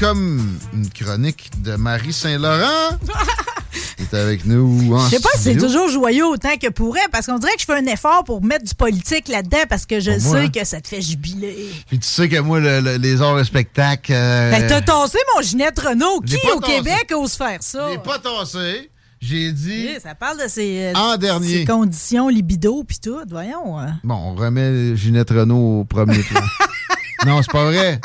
Comme 0.00 0.58
une 0.72 0.88
chronique 0.90 1.50
de 1.62 1.76
Marie 1.76 2.12
Saint-Laurent. 2.14 2.96
est 3.98 4.14
avec 4.14 4.46
nous 4.46 4.94
en 4.94 5.04
Je 5.04 5.16
sais 5.16 5.20
pas 5.20 5.28
si 5.36 5.42
c'est 5.42 5.56
toujours 5.58 5.88
joyeux 5.90 6.24
autant 6.26 6.56
que 6.56 6.68
pourrait, 6.70 7.00
parce 7.12 7.26
qu'on 7.26 7.38
dirait 7.38 7.52
que 7.54 7.60
je 7.60 7.66
fais 7.66 7.76
un 7.76 7.84
effort 7.86 8.24
pour 8.24 8.42
mettre 8.42 8.64
du 8.64 8.74
politique 8.74 9.28
là-dedans, 9.28 9.58
parce 9.68 9.84
que 9.84 10.00
je 10.00 10.12
moi, 10.12 10.18
sais 10.18 10.44
hein. 10.46 10.48
que 10.48 10.64
ça 10.64 10.80
te 10.80 10.88
fait 10.88 11.02
jubiler. 11.02 11.70
Puis 11.86 11.98
tu 11.98 12.08
sais 12.08 12.28
que 12.30 12.38
moi, 12.40 12.60
le- 12.60 12.80
le- 12.80 12.96
les 12.96 13.20
arts 13.20 13.38
et 13.38 13.44
spectacles... 13.44 14.12
euh, 14.14 14.50
Ben, 14.50 14.66
t'as 14.66 14.80
tassé 14.80 15.18
mon 15.36 15.42
Ginette 15.42 15.78
Renault. 15.78 16.20
Qui 16.22 16.36
au 16.56 16.60
tassé. 16.60 16.72
Québec 16.76 17.12
ose 17.14 17.34
faire 17.34 17.62
ça? 17.62 17.88
Je 17.88 17.92
l'ai 17.92 17.98
pas 17.98 18.18
tassé. 18.18 18.90
J'ai 19.20 19.52
dit... 19.52 19.86
Oui, 19.90 19.98
ça 20.02 20.14
parle 20.14 20.42
de 20.42 20.48
ses, 20.48 20.84
euh, 20.84 20.92
En 20.94 21.18
dernier. 21.18 21.58
ses 21.58 21.64
conditions 21.66 22.28
libido 22.28 22.82
puis 22.84 22.98
tout. 23.04 23.18
Voyons. 23.28 23.78
hein. 23.78 23.98
Bon, 24.02 24.14
on 24.14 24.34
remet 24.34 24.96
Ginette 24.96 25.28
Renault 25.28 25.80
au 25.80 25.84
premier 25.84 26.20
plan. 26.22 26.40
non, 27.26 27.42
c'est 27.42 27.52
pas 27.52 27.64
vrai. 27.66 28.00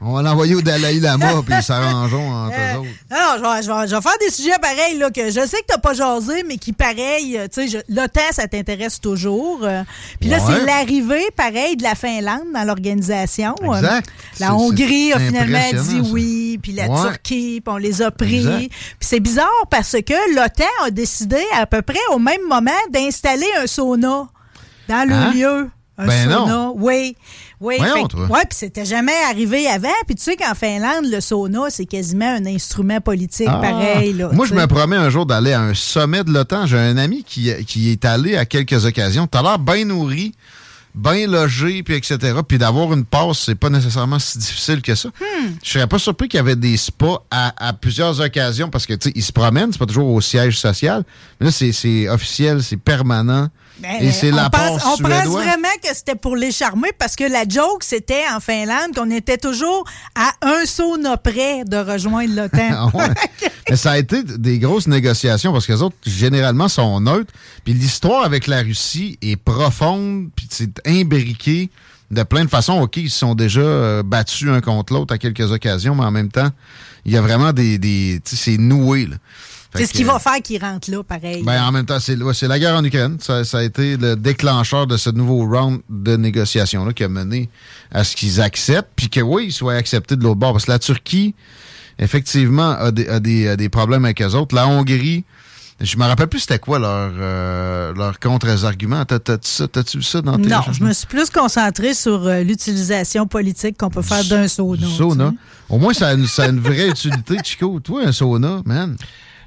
On 0.00 0.12
va 0.14 0.22
l'envoyer 0.22 0.54
au 0.54 0.62
Dalai 0.62 1.00
Lama, 1.00 1.42
puis 1.46 1.54
ils 1.58 1.62
s'arrangeront 1.62 2.32
entre 2.46 2.56
Euh, 2.58 2.74
eux 2.74 2.78
autres. 2.80 2.88
Alors, 3.10 3.62
je 3.62 3.68
vais, 3.70 3.88
je 3.88 4.00
faire 4.00 4.18
des 4.20 4.30
sujets 4.30 4.58
pareils, 4.60 4.98
là, 4.98 5.10
que 5.10 5.26
je 5.30 5.46
sais 5.46 5.58
que 5.58 5.66
t'as 5.68 5.78
pas 5.78 5.94
jasé, 5.94 6.44
mais 6.46 6.56
qui, 6.58 6.72
pareil, 6.72 7.38
euh, 7.38 7.46
tu 7.52 7.68
sais, 7.68 7.84
l'OTAN, 7.88 8.20
ça 8.32 8.46
t'intéresse 8.48 9.00
toujours. 9.00 9.60
euh. 9.62 9.82
Puis 10.20 10.28
là, 10.28 10.38
Ouais. 10.38 10.42
c'est 10.58 10.64
l'arrivée, 10.66 11.24
pareil, 11.36 11.76
de 11.76 11.82
la 11.82 11.94
Finlande 11.94 12.52
dans 12.52 12.64
l'organisation. 12.64 13.54
Euh, 13.62 13.74
Exact. 13.74 14.08
La 14.40 14.54
Hongrie 14.54 15.12
a 15.12 15.18
finalement 15.20 15.82
dit 15.82 16.00
oui, 16.12 16.58
puis 16.62 16.72
la 16.72 16.88
Ouais. 16.88 17.00
Turquie, 17.00 17.60
puis 17.64 17.72
on 17.74 17.76
les 17.76 18.02
a 18.02 18.10
pris. 18.10 18.44
Puis 18.44 18.70
c'est 19.00 19.20
bizarre 19.20 19.48
parce 19.70 19.92
que 19.92 20.34
l'OTAN 20.34 20.64
a 20.86 20.90
décidé 20.90 21.42
à 21.56 21.66
peu 21.66 21.82
près 21.82 21.98
au 22.12 22.18
même 22.18 22.42
moment 22.48 22.70
d'installer 22.90 23.46
un 23.62 23.66
sauna 23.66 24.26
dans 24.88 25.08
le 25.08 25.14
Hein? 25.14 25.32
lieu. 25.32 25.70
Un 25.96 26.06
Ben 26.06 26.24
sauna. 26.30 26.50
non. 26.52 26.74
Oui. 26.76 27.16
Oui, 27.60 27.76
Voyons, 27.78 27.94
fait- 28.02 28.08
toi. 28.08 28.26
ouais, 28.26 28.40
puis 28.48 28.58
c'était 28.58 28.84
jamais 28.84 29.12
arrivé 29.30 29.66
avant. 29.68 29.88
Puis 30.06 30.16
tu 30.16 30.22
sais 30.22 30.36
qu'en 30.36 30.54
Finlande, 30.54 31.04
le 31.04 31.20
sauna, 31.20 31.70
c'est 31.70 31.86
quasiment 31.86 32.34
un 32.34 32.44
instrument 32.46 33.00
politique 33.00 33.46
Ah. 33.48 33.58
pareil. 33.62 34.12
Là, 34.12 34.28
Moi, 34.32 34.44
je 34.46 34.54
me 34.54 34.66
promets 34.66 34.96
un 34.96 35.08
jour 35.10 35.24
d'aller 35.24 35.52
à 35.52 35.60
un 35.62 35.72
sommet 35.74 36.24
de 36.24 36.32
l'OTAN. 36.32 36.66
J'ai 36.66 36.78
un 36.78 36.96
ami 36.96 37.22
qui, 37.24 37.50
qui 37.66 37.90
est 37.92 38.04
allé 38.04 38.36
à 38.36 38.44
quelques 38.44 38.84
occasions. 38.84 39.26
T'as 39.28 39.40
l'air 39.42 39.58
bien 39.60 39.84
nourri, 39.84 40.34
bien 40.96 41.26
logé, 41.28 41.82
puis 41.84 41.94
etc. 41.94 42.18
Puis 42.46 42.58
d'avoir 42.58 42.92
une 42.92 43.04
passe, 43.04 43.38
c'est 43.46 43.54
pas 43.54 43.70
nécessairement 43.70 44.18
si 44.18 44.36
difficile 44.38 44.82
que 44.82 44.94
ça. 44.96 45.08
Hmm. 45.10 45.50
Je 45.62 45.70
serais 45.70 45.86
pas 45.86 45.98
surpris 46.00 46.28
qu'il 46.28 46.38
y 46.38 46.40
avait 46.40 46.56
des 46.56 46.76
spas 46.76 47.22
à, 47.30 47.54
à 47.68 47.72
plusieurs 47.72 48.20
occasions 48.20 48.68
parce 48.68 48.84
que, 48.84 48.94
tu 48.94 49.08
sais, 49.10 49.12
ils 49.14 49.22
se 49.24 49.32
promènent, 49.32 49.70
c'est 49.72 49.78
pas 49.78 49.86
toujours 49.86 50.08
au 50.08 50.20
siège 50.20 50.58
social. 50.58 51.04
Mais 51.40 51.46
là, 51.46 51.52
c'est- 51.52 51.72
c'est 51.72 52.08
officiel, 52.08 52.62
c'est 52.64 52.76
permanent. 52.76 53.48
Ben, 53.78 53.96
Et 54.00 54.12
c'est 54.12 54.32
on 54.32 54.36
la 54.36 54.50
pense, 54.50 54.82
on 54.84 55.02
pense 55.02 55.26
vraiment 55.26 55.68
que 55.82 55.88
c'était 55.92 56.14
pour 56.14 56.36
les 56.36 56.52
charmer 56.52 56.90
parce 56.96 57.16
que 57.16 57.24
la 57.24 57.44
joke, 57.48 57.82
c'était 57.82 58.22
en 58.32 58.38
Finlande 58.38 58.94
qu'on 58.94 59.10
était 59.10 59.36
toujours 59.36 59.84
à 60.14 60.32
un 60.42 60.64
sauna 60.64 61.16
près 61.16 61.64
de 61.64 61.76
rejoindre 61.76 62.34
l'OTAN. 62.34 62.70
Ah 62.76 62.88
ouais. 62.94 63.08
Mais 63.70 63.76
ça 63.76 63.92
a 63.92 63.98
été 63.98 64.22
des 64.22 64.58
grosses 64.58 64.86
négociations 64.86 65.52
parce 65.52 65.66
que 65.66 65.72
les 65.72 65.82
autres, 65.82 65.96
généralement, 66.06 66.68
sont 66.68 67.00
neutres. 67.00 67.32
Puis 67.64 67.72
l'histoire 67.72 68.24
avec 68.24 68.46
la 68.46 68.60
Russie 68.60 69.18
est 69.22 69.36
profonde, 69.36 70.28
puis 70.34 70.46
c'est 70.50 70.80
imbriqué 70.86 71.70
de 72.10 72.22
plein 72.22 72.44
de 72.44 72.50
façons. 72.50 72.80
OK, 72.80 72.96
ils 72.98 73.10
se 73.10 73.18
sont 73.18 73.34
déjà 73.34 73.60
euh, 73.60 74.02
battus 74.02 74.48
un 74.48 74.60
contre 74.60 74.92
l'autre 74.92 75.14
à 75.14 75.18
quelques 75.18 75.50
occasions, 75.50 75.94
mais 75.94 76.04
en 76.04 76.10
même 76.10 76.30
temps, 76.30 76.50
il 77.04 77.12
y 77.12 77.16
a 77.16 77.20
vraiment 77.20 77.52
des... 77.52 77.78
des 77.78 78.20
c'est 78.24 78.58
noué, 78.58 79.06
là. 79.06 79.16
C'est 79.76 79.86
ce 79.86 79.92
qui 79.92 80.04
va 80.04 80.18
faire 80.18 80.40
qu'il 80.42 80.60
rentre 80.60 80.90
là, 80.90 81.02
pareil. 81.02 81.42
ben, 81.42 81.62
en 81.64 81.72
même 81.72 81.84
temps, 81.86 81.98
c'est 82.00 82.16
ouais, 82.16 82.32
la 82.42 82.58
guerre 82.58 82.76
en 82.76 82.84
Ukraine. 82.84 83.16
Ça, 83.20 83.44
ça 83.44 83.58
a 83.58 83.62
été 83.62 83.96
le 83.96 84.14
déclencheur 84.16 84.86
de 84.86 84.96
ce 84.96 85.10
nouveau 85.10 85.46
round 85.46 85.80
de 85.88 86.16
négociations-là 86.16 86.92
qui 86.92 87.02
a 87.04 87.08
mené 87.08 87.48
à 87.90 88.04
ce 88.04 88.14
qu'ils 88.16 88.40
acceptent, 88.40 88.90
puis 88.94 89.08
que 89.08 89.20
oui, 89.20 89.46
ils 89.46 89.52
soient 89.52 89.74
acceptés 89.74 90.16
de 90.16 90.22
l'autre 90.22 90.36
bord. 90.40 90.52
Parce 90.52 90.66
que 90.66 90.70
la 90.70 90.78
Turquie, 90.78 91.34
effectivement, 91.98 92.70
a 92.70 92.90
des, 92.90 93.08
a 93.08 93.20
des, 93.20 93.48
a 93.48 93.56
des 93.56 93.68
problèmes 93.68 94.04
avec 94.04 94.20
eux 94.22 94.34
autres. 94.34 94.54
La 94.54 94.66
Hongrie, 94.68 95.24
je 95.80 95.96
me 95.96 96.04
rappelle 96.04 96.28
plus 96.28 96.40
c'était 96.40 96.58
quoi 96.60 96.78
leur, 96.78 97.12
euh, 97.18 97.92
leur 97.94 98.20
contre-argument. 98.20 99.04
T'as- 99.04 99.18
T'as-tu 99.18 99.96
vu 99.98 100.02
ça 100.04 100.20
dans 100.22 100.36
tes 100.36 100.48
non, 100.48 100.60
je 100.72 100.84
me 100.84 100.92
suis 100.92 101.06
plus 101.06 101.30
concentrée 101.30 101.94
sur 101.94 102.26
euh, 102.26 102.42
l'utilisation 102.42 103.26
politique 103.26 103.76
qu'on 103.78 103.90
peut 103.90 104.02
faire 104.02 104.24
d'un 104.24 104.46
sauna. 104.48 105.32
Au 105.68 105.78
moins, 105.78 105.92
ça 105.92 106.08
a, 106.08 106.14
une, 106.14 106.26
ça 106.26 106.44
a 106.44 106.48
une 106.48 106.60
vraie 106.60 106.88
utilité, 106.88 107.38
Chico. 107.42 107.80
Toi, 107.80 108.02
un 108.06 108.12
sauna, 108.12 108.62
man. 108.64 108.96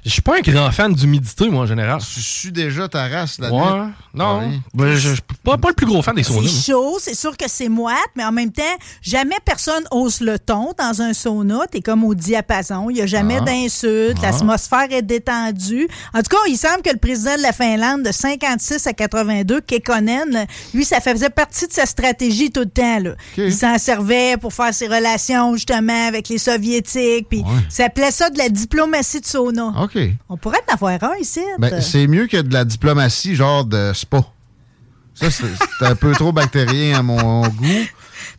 Je 0.08 0.14
suis 0.14 0.22
pas 0.22 0.36
un 0.38 0.40
grand 0.40 0.70
fan 0.72 0.94
d'humidité, 0.94 1.50
moi, 1.50 1.64
en 1.64 1.66
général. 1.66 2.00
Tu 2.00 2.20
sues 2.22 2.50
déjà 2.50 2.88
ta 2.88 3.06
race 3.08 3.38
la 3.38 3.52
Ouais. 3.52 3.60
nuit? 3.60 3.92
Non. 4.14 4.38
Ouais. 4.38 4.58
Ben, 4.72 4.96
je 4.96 5.10
suis 5.10 5.22
pas, 5.44 5.58
pas 5.58 5.68
le 5.68 5.74
plus 5.74 5.84
gros 5.84 6.00
fan 6.00 6.14
des 6.14 6.22
saunas. 6.22 6.48
C'est 6.48 6.72
chaud, 6.72 6.96
c'est 6.98 7.14
sûr 7.14 7.36
que 7.36 7.44
c'est 7.46 7.68
moite, 7.68 7.94
mais 8.16 8.24
en 8.24 8.32
même 8.32 8.50
temps, 8.50 8.62
jamais 9.02 9.36
personne 9.44 9.84
hausse 9.90 10.22
le 10.22 10.38
ton 10.38 10.72
dans 10.78 11.02
un 11.02 11.12
sauna. 11.12 11.66
T'es 11.70 11.82
comme 11.82 12.04
au 12.04 12.14
diapason. 12.14 12.88
Il 12.88 12.94
n'y 12.94 13.02
a 13.02 13.06
jamais 13.06 13.36
Ah. 13.42 13.44
d'insultes. 13.44 14.16
Ah. 14.22 14.30
L'atmosphère 14.30 14.86
est 14.90 15.02
détendue. 15.02 15.86
En 16.14 16.22
tout 16.22 16.30
cas, 16.30 16.38
il 16.48 16.56
semble 16.56 16.80
que 16.82 16.90
le 16.90 16.96
président 16.98 17.36
de 17.36 17.42
la 17.42 17.52
Finlande, 17.52 18.02
de 18.02 18.10
56 18.10 18.86
à 18.86 18.94
82, 18.94 19.60
Kekkonen, 19.60 20.46
lui, 20.72 20.86
ça 20.86 21.00
faisait 21.02 21.28
partie 21.28 21.66
de 21.66 21.72
sa 21.72 21.84
stratégie 21.84 22.50
tout 22.50 22.60
le 22.60 22.70
temps. 22.70 22.98
Là. 23.00 23.10
Il 23.36 23.52
s'en 23.54 23.76
servait 23.76 24.38
pour 24.38 24.54
faire 24.54 24.72
ses 24.72 24.86
relations, 24.88 25.54
justement, 25.54 26.08
avec 26.08 26.30
les 26.30 26.38
Soviétiques. 26.38 27.28
Puis, 27.28 27.44
ça 27.68 27.84
appelait 27.84 28.10
ça 28.10 28.30
de 28.30 28.38
la 28.38 28.48
diplomatie 28.48 29.20
de 29.20 29.26
sauna. 29.26 29.74
OK. 29.82 29.97
On 30.28 30.36
pourrait 30.36 30.60
en 30.68 30.74
avoir 30.74 30.92
un 31.04 31.16
ici. 31.20 31.40
Ben, 31.58 31.80
c'est 31.80 32.06
mieux 32.06 32.26
que 32.26 32.36
de 32.38 32.52
la 32.52 32.64
diplomatie, 32.64 33.34
genre 33.34 33.64
de 33.64 33.92
spa. 33.94 34.22
Ça, 35.14 35.30
c'est 35.30 35.86
un 35.86 35.94
peu 35.96 36.12
trop 36.12 36.32
bactérien 36.32 36.98
à 36.98 37.02
mon 37.02 37.42
goût. 37.48 37.84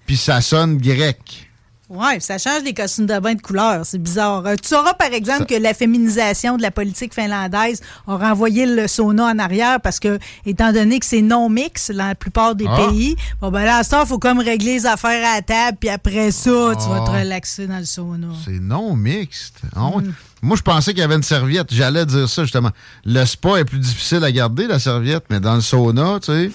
Puis 0.06 0.18
ça 0.18 0.42
sonne 0.42 0.78
grec. 0.78 1.46
Oui, 1.92 2.22
ça 2.22 2.38
change 2.38 2.62
les 2.64 2.74
costumes 2.76 3.08
de 3.08 3.18
bain 3.18 3.34
de 3.34 3.42
couleur. 3.42 3.84
C'est 3.84 3.98
bizarre. 3.98 4.46
Euh, 4.46 4.56
tu 4.62 4.68
sauras, 4.70 4.94
par 4.94 5.12
exemple, 5.12 5.46
que 5.48 5.56
la 5.56 5.74
féminisation 5.74 6.56
de 6.56 6.62
la 6.62 6.70
politique 6.70 7.16
finlandaise 7.16 7.82
a 8.08 8.16
renvoyé 8.16 8.68
le 8.68 8.88
sauna 8.88 9.26
en 9.26 9.40
arrière 9.40 9.82
parce 9.82 10.00
que, 10.00 10.20
étant 10.46 10.72
donné 10.72 11.00
que 11.00 11.06
c'est 11.08 11.24
non-mix 11.24 11.90
dans 11.90 12.06
la 12.10 12.14
plupart 12.14 12.54
des 12.54 12.68
Ah. 12.70 12.78
pays, 12.90 13.16
bon, 13.42 13.50
ben 13.50 13.64
là, 13.64 13.84
temps, 13.84 14.04
il 14.04 14.08
faut 14.08 14.20
comme 14.20 14.38
régler 14.38 14.74
les 14.76 14.86
affaires 14.86 15.28
à 15.32 15.38
la 15.38 15.42
table, 15.42 15.78
puis 15.80 15.90
après 15.90 16.30
ça, 16.30 16.52
tu 16.80 16.88
vas 16.90 17.00
te 17.00 17.10
Ah. 17.10 17.20
relaxer 17.22 17.66
dans 17.66 17.80
le 17.80 17.86
sauna. 17.86 18.28
C'est 18.46 18.60
non 18.60 18.96
mixte. 18.96 19.62
Ah 19.76 19.88
ouais. 19.88 20.04
Mm. 20.04 20.14
Moi, 20.42 20.56
je 20.56 20.62
pensais 20.62 20.92
qu'il 20.92 21.02
y 21.02 21.04
avait 21.04 21.16
une 21.16 21.24
serviette. 21.24 21.74
J'allais 21.74 22.06
dire 22.06 22.30
ça, 22.30 22.44
justement. 22.44 22.72
Le 23.06 23.26
spa 23.26 23.60
est 23.60 23.66
plus 23.66 23.80
difficile 23.80 24.24
à 24.24 24.32
garder, 24.32 24.68
la 24.68 24.80
serviette, 24.80 25.26
mais 25.30 25.40
dans 25.40 25.56
le 25.56 25.62
sauna, 25.62 26.20
tu 26.22 26.32
sais, 26.32 26.52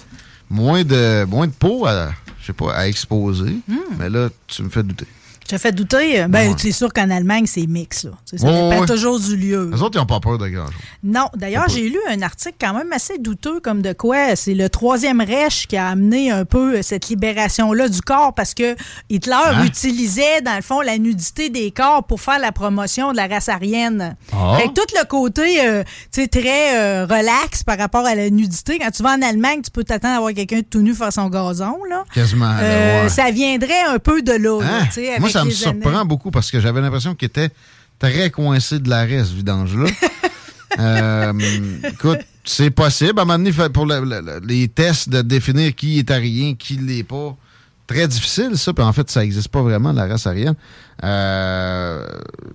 moins 0.49 0.83
de, 0.83 1.25
moins 1.25 1.47
de 1.47 1.51
peau 1.51 1.85
à, 1.85 2.09
je 2.41 2.47
sais 2.47 2.53
pas, 2.53 2.73
à 2.73 2.87
exposer. 2.87 3.57
Mm. 3.67 3.77
Mais 3.99 4.09
là, 4.09 4.29
tu 4.47 4.63
me 4.63 4.69
fais 4.69 4.83
douter. 4.83 5.07
Je 5.47 5.55
te 5.55 5.57
fais 5.61 5.71
douter? 5.71 6.25
Ben, 6.27 6.49
Ouais. 6.49 6.55
c'est 6.57 6.71
sûr 6.71 6.91
qu'en 6.91 7.09
Allemagne, 7.11 7.45
c'est 7.45 7.67
mix, 7.67 8.03
là. 8.05 8.11
Tu 8.29 8.37
sais, 8.37 8.43
Ça 8.43 8.47
Ouais, 8.51 8.69
dépend 8.69 8.81
ouais. 8.81 8.87
toujours 8.87 9.19
du 9.19 9.37
lieu. 9.37 9.69
Les 9.71 9.81
autres, 9.83 9.95
ils 9.95 9.99
n'ont 9.99 10.05
pas 10.07 10.19
peur 10.19 10.39
de 10.39 10.47
grand-chose. 10.47 10.73
Non, 11.03 11.29
d'ailleurs, 11.35 11.69
j'ai 11.69 11.87
lu 11.87 11.99
un 12.09 12.21
article 12.23 12.55
quand 12.59 12.73
même 12.73 12.91
assez 12.91 13.19
douteux 13.19 13.59
comme 13.59 13.83
de 13.83 13.93
quoi 13.93 14.35
c'est 14.35 14.55
le 14.55 14.69
troisième 14.69 15.21
Reich 15.21 15.67
qui 15.67 15.77
a 15.77 15.89
amené 15.89 16.31
un 16.31 16.45
peu 16.45 16.77
euh, 16.77 16.81
cette 16.81 17.09
libération-là 17.09 17.89
du 17.89 18.01
corps 18.01 18.33
parce 18.33 18.53
que 18.55 18.75
Hitler 19.09 19.35
Hein? 19.35 19.65
utilisait, 19.65 20.41
dans 20.41 20.55
le 20.55 20.63
fond, 20.63 20.81
la 20.81 20.97
nudité 20.97 21.49
des 21.51 21.69
corps 21.69 22.03
pour 22.05 22.21
faire 22.21 22.39
la 22.39 22.51
promotion 22.51 23.11
de 23.11 23.17
la 23.17 23.27
race 23.27 23.47
aryenne. 23.47 24.15
Ah. 24.33 24.57
Fait 24.59 24.69
que 24.69 24.73
tout 24.73 24.95
le 24.99 25.05
côté, 25.05 25.63
euh, 25.63 25.83
tu 26.11 26.21
sais, 26.23 26.27
très 26.27 26.75
euh, 26.79 27.05
relax 27.05 27.63
par 27.63 27.77
rapport 27.77 28.05
à 28.07 28.15
la 28.15 28.31
nudité. 28.31 28.79
Quand 28.79 28.89
tu 28.89 29.03
vas 29.03 29.11
en 29.13 29.21
Allemagne, 29.21 29.61
tu 29.63 29.69
peux 29.69 29.83
t'attendre 29.83 30.15
à 30.15 30.19
voir 30.21 30.33
quelqu'un 30.33 30.61
tout 30.67 30.81
nu 30.81 30.95
faire 30.95 31.13
son 31.13 31.29
gazon, 31.29 31.77
là. 31.87 32.03
Quasiment. 32.13 32.45
là, 32.49 32.59
Euh. 32.63 33.09
Ça 33.09 33.29
viendrait 33.29 33.83
un 33.89 33.99
peu 33.99 34.23
de 34.23 34.31
là, 34.31 34.59
là, 34.59 34.65
Hein? 34.65 34.85
tu 34.87 34.93
sais, 34.93 35.19
Moi, 35.19 35.29
avec 35.29 35.34
ça 35.39 35.45
me 35.45 35.51
surprend 35.51 35.99
années. 35.99 36.07
beaucoup 36.07 36.31
parce 36.31 36.51
que 36.51 36.59
j'avais 36.59 36.81
l'impression 36.81 37.15
qu'il 37.15 37.27
était 37.27 37.49
très 37.99 38.29
coincé 38.29 38.79
de 38.79 38.89
l'arrêt, 38.89 39.23
ce 39.23 39.33
vidange-là. 39.33 39.89
Euh, 40.77 41.31
écoute, 41.89 42.19
c'est 42.43 42.69
possible. 42.69 43.17
À 43.17 43.21
un 43.21 43.25
moment 43.25 43.37
donné, 43.37 43.69
pour 43.69 43.87
les 44.43 44.67
tests 44.67 45.07
de 45.07 45.21
définir 45.21 45.73
qui 45.73 45.99
est 45.99 46.11
arien, 46.11 46.53
qui 46.55 46.75
l'est 46.75 47.03
pas, 47.03 47.37
très 47.87 48.07
difficile, 48.07 48.57
ça. 48.57 48.73
Puis 48.73 48.83
en 48.83 48.93
fait, 48.93 49.09
ça 49.09 49.21
n'existe 49.21 49.49
pas 49.49 49.61
vraiment, 49.61 49.91
la 49.91 50.07
race 50.07 50.27
arienne. 50.27 50.55
Euh, 51.03 52.07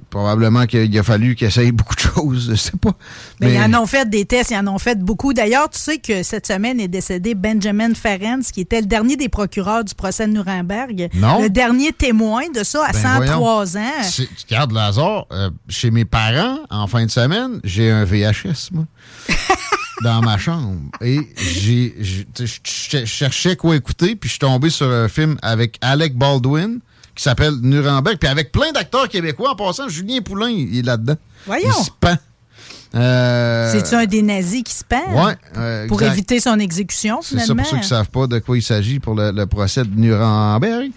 probablement 0.08 0.64
qu'il 0.64 0.98
a 0.98 1.02
fallu 1.02 1.34
qu'ils 1.34 1.48
essayent 1.48 1.72
beaucoup 1.72 1.94
de 1.94 2.00
choses, 2.00 2.48
je 2.50 2.54
sais 2.54 2.76
pas. 2.80 2.92
Mais, 3.40 3.54
ils 3.54 3.60
en 3.60 3.82
ont 3.82 3.86
fait 3.86 4.08
des 4.08 4.24
tests, 4.24 4.50
ils 4.50 4.56
en 4.56 4.66
ont 4.66 4.78
fait 4.78 4.98
beaucoup. 4.98 5.34
D'ailleurs, 5.34 5.68
tu 5.68 5.78
sais 5.78 5.98
que 5.98 6.22
cette 6.22 6.46
semaine 6.46 6.80
est 6.80 6.88
décédé 6.88 7.34
Benjamin 7.34 7.94
Ferenc, 7.94 8.40
qui 8.52 8.62
était 8.62 8.80
le 8.80 8.86
dernier 8.86 9.16
des 9.16 9.28
procureurs 9.28 9.84
du 9.84 9.94
procès 9.94 10.26
de 10.26 10.32
Nuremberg. 10.32 11.10
Non. 11.14 11.42
Le 11.42 11.50
dernier 11.50 11.92
témoin 11.92 12.48
de 12.54 12.64
ça 12.64 12.84
à 12.86 12.92
103 12.92 13.66
ben, 13.66 13.80
ans. 13.80 14.10
Tu 14.10 14.26
regardes 14.48 14.72
Lazare, 14.72 15.26
euh, 15.32 15.50
chez 15.68 15.90
mes 15.90 16.06
parents, 16.06 16.60
en 16.70 16.86
fin 16.86 17.04
de 17.04 17.10
semaine, 17.10 17.60
j'ai 17.62 17.90
un 17.90 18.04
VHS, 18.04 18.70
moi. 18.72 18.86
dans 20.02 20.20
ma 20.20 20.38
chambre. 20.38 20.78
Et 21.00 21.20
j'ai, 21.36 21.94
je 22.00 23.04
cherchais 23.04 23.56
quoi 23.56 23.76
écouter, 23.76 24.16
puis 24.16 24.28
je 24.28 24.32
suis 24.32 24.38
tombé 24.38 24.70
sur 24.70 24.90
un 24.90 25.08
film 25.08 25.38
avec 25.42 25.78
Alec 25.80 26.16
Baldwin 26.16 26.80
qui 27.14 27.22
s'appelle 27.24 27.54
Nuremberg, 27.60 28.18
puis 28.18 28.28
avec 28.28 28.52
plein 28.52 28.72
d'acteurs 28.72 29.08
québécois. 29.08 29.50
En 29.50 29.56
passant, 29.56 29.88
Julien 29.88 30.20
Poulain, 30.20 30.48
il 30.48 30.78
est 30.78 30.82
là-dedans. 30.82 31.16
Voyons. 31.46 31.68
Il 31.68 31.84
se 31.84 31.90
pend. 32.00 32.16
Euh, 32.94 33.70
C'est-tu 33.70 33.94
un 33.94 34.06
des 34.06 34.22
nazis 34.22 34.62
qui 34.64 34.74
se 34.74 34.84
pend? 34.84 35.02
Oui. 35.12 35.32
Euh, 35.56 35.86
pour 35.86 36.02
éviter 36.02 36.40
son 36.40 36.58
exécution, 36.58 37.22
finalement. 37.22 37.46
C'est 37.46 37.48
ça, 37.48 37.54
pour 37.54 37.66
ceux 37.66 37.76
qui 37.76 37.82
ne 37.82 37.88
savent 37.88 38.10
pas 38.10 38.26
de 38.26 38.38
quoi 38.40 38.56
il 38.56 38.62
s'agit 38.62 38.98
pour 38.98 39.14
le, 39.14 39.44
procès 39.46 39.84
de 39.84 39.94
Nuremberg. 39.94 40.90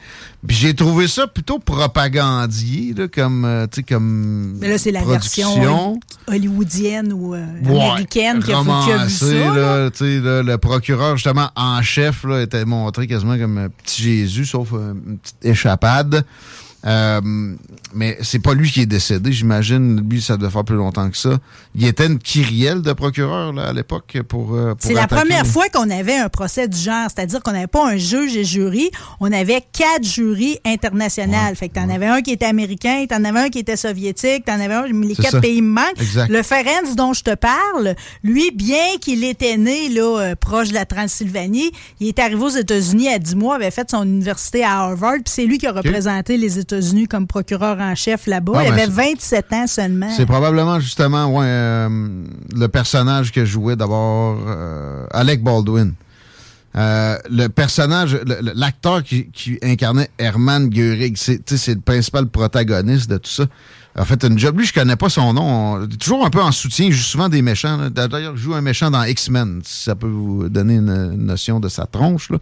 Puis 0.45 0.57
j'ai 0.57 0.73
trouvé 0.73 1.07
ça 1.07 1.27
plutôt 1.27 1.59
propagandier, 1.59 2.93
là, 2.93 3.07
comme, 3.07 3.45
euh, 3.45 3.65
tu 3.67 3.77
sais, 3.77 3.83
comme. 3.83 4.57
Mais 4.59 4.67
là, 4.67 4.77
c'est 4.77 4.91
la 4.91 5.03
version 5.03 5.99
hollywoodienne 6.27 7.13
ou 7.13 7.33
américaine 7.33 8.43
qui 8.43 8.51
a, 8.51 8.61
vu 8.61 9.09
ça. 9.09 9.25
Là, 9.25 9.89
là, 9.89 10.43
le 10.43 10.55
procureur, 10.57 11.15
justement, 11.15 11.49
en 11.55 11.81
chef, 11.81 12.23
là, 12.25 12.41
était 12.41 12.65
montré 12.65 13.07
quasiment 13.07 13.37
comme 13.37 13.57
un 13.57 13.69
petit 13.69 14.03
Jésus, 14.03 14.45
sauf 14.45 14.71
une 14.71 15.17
petite 15.19 15.45
échappade. 15.45 16.25
Euh, 16.85 17.21
mais 17.93 18.17
c'est 18.21 18.39
pas 18.39 18.53
lui 18.53 18.69
qui 18.69 18.81
est 18.81 18.85
décédé, 18.85 19.31
j'imagine. 19.31 20.05
Lui, 20.09 20.21
ça 20.21 20.35
devait 20.35 20.51
faire 20.51 20.65
plus 20.65 20.75
longtemps 20.75 21.09
que 21.09 21.17
ça. 21.17 21.37
Il 21.75 21.85
était 21.85 22.07
une 22.07 22.19
kyrielle 22.19 22.81
de 22.81 22.91
procureur 22.93 23.53
là, 23.53 23.67
à 23.67 23.73
l'époque 23.73 24.17
pour. 24.27 24.55
Euh, 24.55 24.73
c'est 24.79 24.93
la 24.93 25.07
première 25.07 25.45
fois 25.45 25.69
qu'on 25.69 25.89
avait 25.89 26.15
un 26.17 26.29
procès 26.29 26.67
du 26.67 26.77
genre, 26.77 27.07
c'est-à-dire 27.13 27.41
qu'on 27.41 27.51
n'avait 27.51 27.67
pas 27.67 27.87
un 27.87 27.97
juge 27.97 28.35
et 28.35 28.43
jury, 28.43 28.89
on 29.19 29.31
avait 29.31 29.63
quatre 29.71 30.03
jurys 30.03 30.59
internationaux. 30.65 31.55
fait 31.55 31.69
que 31.69 31.75
t'en 31.75 31.89
avais 31.89 32.07
un 32.07 32.21
qui 32.21 32.31
était 32.31 32.45
américain, 32.45 33.05
t'en 33.07 33.23
avais 33.23 33.39
un 33.39 33.49
qui 33.49 33.59
était 33.59 33.77
soviétique, 33.77 34.45
t'en 34.45 34.59
avais 34.59 34.73
un, 34.73 34.87
les 34.87 35.15
quatre 35.15 35.41
pays 35.41 35.61
me 35.61 35.73
manquent. 35.73 36.29
Le 36.29 36.41
Ferenc 36.41 36.95
dont 36.95 37.13
je 37.13 37.23
te 37.23 37.35
parle, 37.35 37.95
lui, 38.23 38.51
bien 38.51 38.97
qu'il 38.99 39.23
était 39.23 39.57
né 39.57 39.89
là, 39.89 40.19
euh, 40.19 40.35
proche 40.35 40.69
de 40.69 40.73
la 40.73 40.85
Transylvanie, 40.85 41.71
il 41.99 42.07
est 42.07 42.19
arrivé 42.19 42.41
aux 42.41 42.49
États-Unis 42.49 43.09
à 43.09 43.19
10 43.19 43.35
mois, 43.35 43.55
avait 43.55 43.71
fait 43.71 43.89
son 43.89 44.03
université 44.03 44.63
à 44.63 44.79
Harvard, 44.79 45.15
puis 45.15 45.33
c'est 45.33 45.45
lui 45.45 45.57
qui 45.57 45.67
a 45.67 45.71
représenté 45.71 46.37
les 46.37 46.59
États 46.59 46.72
États-Unis 46.73 47.07
comme 47.07 47.27
procureur 47.27 47.79
en 47.79 47.95
chef 47.95 48.27
là-bas. 48.27 48.63
il 48.63 48.71
avait 48.71 48.87
27 48.87 49.53
ans 49.53 49.67
seulement. 49.67 50.09
C'est 50.15 50.25
probablement 50.25 50.79
justement 50.79 51.27
ouais, 51.27 51.45
euh, 51.47 51.89
le 52.55 52.67
personnage 52.67 53.31
que 53.31 53.45
jouait 53.45 53.75
d'abord 53.75 54.37
euh, 54.47 55.05
Alec 55.11 55.43
Baldwin. 55.43 55.93
Euh, 56.75 57.17
le 57.29 57.49
personnage, 57.49 58.19
l'acteur 58.55 59.03
qui, 59.03 59.29
incarnait 59.61 60.09
Herman 60.17 60.69
Göring, 60.69 61.15
c'est 61.15 61.67
le 61.67 61.81
principal 61.81 62.27
protagoniste 62.27 63.09
de 63.09 63.17
tout 63.17 63.29
ça. 63.29 63.45
A 63.95 64.05
fait 64.05 64.23
une 64.23 64.39
job. 64.39 64.57
Lui, 64.57 64.65
je 64.65 64.73
connais 64.73 64.95
pas 64.95 65.09
son 65.09 65.33
nom. 65.33 65.87
toujours 65.99 66.25
un 66.25 66.31
peu 66.31 66.41
en 66.41 66.51
soutien. 66.51 66.91
Souvent 66.91 67.29
des 67.29 67.43
méchants. 67.43 67.89
D'ailleurs, 67.91 68.33
il 68.35 68.41
joue 68.41 68.55
un 68.55 68.61
méchant 68.61 68.89
dans 68.89 69.03
X-Men, 69.03 69.61
si 69.63 69.83
ça 69.83 69.95
peut 69.95 70.07
vous 70.07 70.49
donner 70.49 70.75
une, 70.75 71.11
notion 71.25 71.59
de 71.59 71.69
sa 71.69 71.85
tronche. 71.85 72.29
Là. 72.31 72.37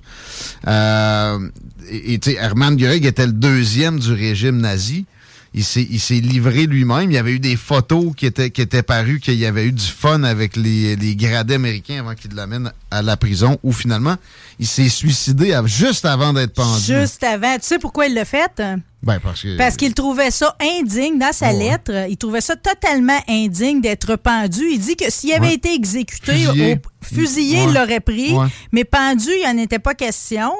Euh, 0.67 1.49
et, 1.89 2.13
et 2.13 2.35
Hermann 2.35 2.77
Göring 2.77 3.05
était 3.05 3.25
le 3.25 3.33
deuxième 3.33 3.99
du 3.99 4.13
régime 4.13 4.57
nazi. 4.57 5.05
Il 5.53 5.65
s'est 5.65 6.13
livré 6.13 6.65
lui-même. 6.65 7.11
Il 7.11 7.15
y 7.15 7.17
avait 7.17 7.33
eu 7.33 7.39
des 7.39 7.57
photos 7.57 8.13
qui 8.15 8.25
étaient, 8.25 8.51
qui 8.51 8.61
étaient 8.61 8.83
parues 8.83 9.19
qu'il 9.19 9.33
y 9.33 9.45
avait 9.45 9.65
eu 9.65 9.73
du 9.73 9.85
fun 9.85 10.23
avec 10.23 10.55
les, 10.55 10.95
les 10.95 11.17
gradés 11.17 11.55
américains 11.55 11.99
avant 11.99 12.15
qu'ils 12.15 12.33
l'amènent 12.33 12.71
à 12.89 13.01
la 13.01 13.17
prison, 13.17 13.59
où 13.61 13.73
finalement, 13.73 14.15
il 14.59 14.67
s'est 14.67 14.87
suicidé 14.87 15.59
juste 15.65 16.05
avant 16.05 16.31
d'être 16.31 16.53
pendu. 16.53 16.81
Juste 16.81 17.23
avant. 17.25 17.55
Tu 17.55 17.67
sais 17.67 17.79
pourquoi 17.79 18.05
il 18.05 18.13
l'a 18.13 18.23
fait? 18.23 18.61
Ben, 19.03 19.19
parce 19.57 19.77
qu'il 19.77 19.95
trouvait 19.95 20.29
ça 20.29 20.55
indigne 20.61 21.17
dans 21.17 21.33
sa 21.33 21.51
lettre. 21.51 21.91
Il 22.07 22.17
trouvait 22.17 22.41
ça 22.41 22.55
totalement 22.55 23.19
indigne 23.27 23.81
d'être 23.81 24.15
pendu. 24.15 24.61
Il 24.69 24.79
dit 24.79 24.95
que 24.95 25.09
s'il 25.09 25.33
avait 25.33 25.55
été 25.55 25.73
exécuté, 25.73 26.33
fusillé, 26.33 26.81
fusillé 27.01 27.63
il 27.63 27.73
l'aurait 27.73 27.99
pris. 27.99 28.35
Mais 28.71 28.83
pendu, 28.83 29.27
il 29.27 29.51
n'en 29.51 29.59
était 29.59 29.79
pas 29.79 29.95
question. 29.95 30.51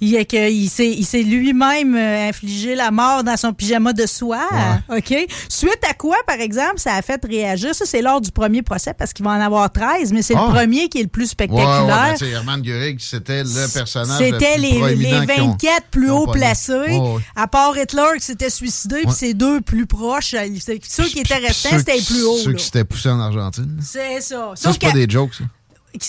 Il, 0.00 0.14
il 0.30 0.68
s'est 0.68 1.22
lui-même 1.22 1.96
euh, 1.96 2.28
infligé 2.28 2.76
la 2.76 2.92
mort 2.92 3.24
dans 3.24 3.36
son 3.36 3.52
pyjama 3.52 3.92
de 3.92 4.06
soie. 4.06 4.48
OK? 4.88 5.12
Suite 5.48 5.80
à 5.88 5.94
quoi, 5.94 6.16
par 6.28 6.40
exemple, 6.40 6.78
ça 6.78 6.94
a 6.94 7.02
fait 7.02 7.20
réagir? 7.24 7.74
Ça, 7.74 7.86
c'est 7.86 8.02
lors 8.02 8.20
du 8.20 8.30
premier 8.30 8.62
procès 8.62 8.94
parce 8.94 9.12
qu'il 9.12 9.24
va 9.24 9.32
en 9.32 9.40
avoir 9.40 9.70
13, 9.72 10.12
mais 10.12 10.22
c'est 10.22 10.34
le 10.34 10.40
ah. 10.40 10.50
premier 10.52 10.88
qui 10.88 10.98
est 10.98 11.02
le 11.02 11.08
plus 11.08 11.26
spectaculaire. 11.26 12.14
Ouais, 12.20 12.28
Herman 12.28 12.62
Göring, 12.62 12.98
c'était 13.00 13.42
le 13.42 13.72
personnage 13.72 14.18
C'était 14.18 14.58
les, 14.58 14.94
les 14.94 15.26
24 15.26 15.86
plus 15.90 16.10
haut 16.10 16.26
placés. 16.28 17.00
À 17.34 17.48
part 17.48 17.76
Hitler 17.82 18.18
qui 18.18 18.24
s'était 18.24 18.50
suicidé, 18.50 19.02
puis 19.02 19.12
ses 19.12 19.34
deux 19.34 19.60
plus 19.60 19.86
proches, 19.86 20.34
euh, 20.34 20.46
ceux 20.88 21.04
qui 21.04 21.20
étaient 21.20 21.36
restants, 21.36 21.78
c'était 21.78 22.00
plus 22.00 22.22
haut. 22.22 22.36
Ceux 22.36 22.52
qui 22.52 22.64
s'étaient 22.64 22.84
poussés 22.84 23.10
en 23.10 23.20
Argentine. 23.20 23.78
C'est 23.82 24.20
ça. 24.20 24.52
Ça, 24.54 24.72
c'est 24.72 24.80
pas 24.80 24.92
des 24.92 25.08
jokes, 25.08 25.34
ça. 25.34 25.44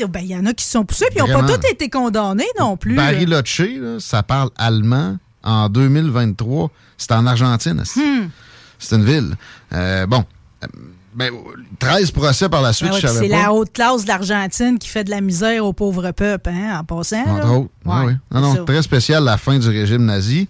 Ben, 0.08 0.20
il 0.20 0.28
y 0.28 0.36
en 0.36 0.46
a 0.46 0.54
qui 0.54 0.64
se 0.64 0.72
sont 0.72 0.86
poussés, 0.86 1.08
puis 1.10 1.20
ils 1.26 1.32
n'ont 1.32 1.40
pas 1.40 1.58
tous 1.58 1.68
été 1.68 1.90
condamnés 1.90 2.48
non 2.60 2.78
plus. 2.78 2.96
Bariloche, 2.96 3.62
ça 4.00 4.24
parle 4.24 4.50
allemand 4.56 5.18
en 5.44 5.70
2023. 5.70 6.70
C'est 6.98 7.12
en 7.14 7.26
Argentine. 7.26 7.84
Hmm. 7.96 8.28
C'est 8.78 8.96
une 8.96 9.06
ville. 9.06 9.36
Euh, 9.74 10.06
bon. 10.06 10.24
Ben, 11.14 11.30
13 11.80 12.12
procès 12.12 12.48
par 12.48 12.62
la 12.62 12.72
suite, 12.72 12.92
ben 12.92 12.96
je 12.96 13.08
savais 13.08 13.20
C'est 13.20 13.28
la 13.28 13.52
haute 13.52 13.74
classe 13.74 14.04
de 14.04 14.08
l'Argentine 14.08 14.80
qui 14.80 14.88
fait 14.88 15.04
de 15.04 15.10
la 15.10 15.20
misère 15.20 15.66
au 15.66 15.74
pauvre 15.74 16.12
peuple, 16.12 16.50
hein, 16.50 16.80
en 16.80 16.84
passant. 16.86 17.26
Entre 17.28 17.52
autres. 17.52 17.70
oui. 17.86 18.14
Non, 18.32 18.42
non, 18.42 18.66
très 18.66 18.82
spécial 18.82 19.24
la 19.24 19.38
fin 19.38 19.60
du 19.60 19.68
régime 19.68 20.06
nazi. 20.06 20.48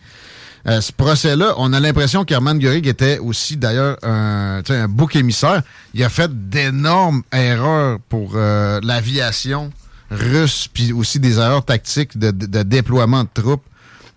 Euh, 0.67 0.79
ce 0.79 0.91
procès-là, 0.91 1.55
on 1.57 1.73
a 1.73 1.79
l'impression 1.79 2.23
qu'Hermann 2.23 2.59
Göring 2.59 2.87
était 2.87 3.17
aussi 3.17 3.57
d'ailleurs 3.57 3.97
un, 4.03 4.61
un 4.67 4.87
bouc 4.87 5.15
émissaire. 5.15 5.63
Il 5.93 6.03
a 6.03 6.09
fait 6.09 6.49
d'énormes 6.49 7.23
erreurs 7.31 7.99
pour 8.09 8.33
euh, 8.35 8.79
l'aviation 8.83 9.71
russe, 10.11 10.67
puis 10.71 10.91
aussi 10.93 11.19
des 11.19 11.39
erreurs 11.39 11.65
tactiques 11.65 12.17
de, 12.17 12.31
déploiement 12.63 13.23
de 13.23 13.29
troupes. 13.33 13.63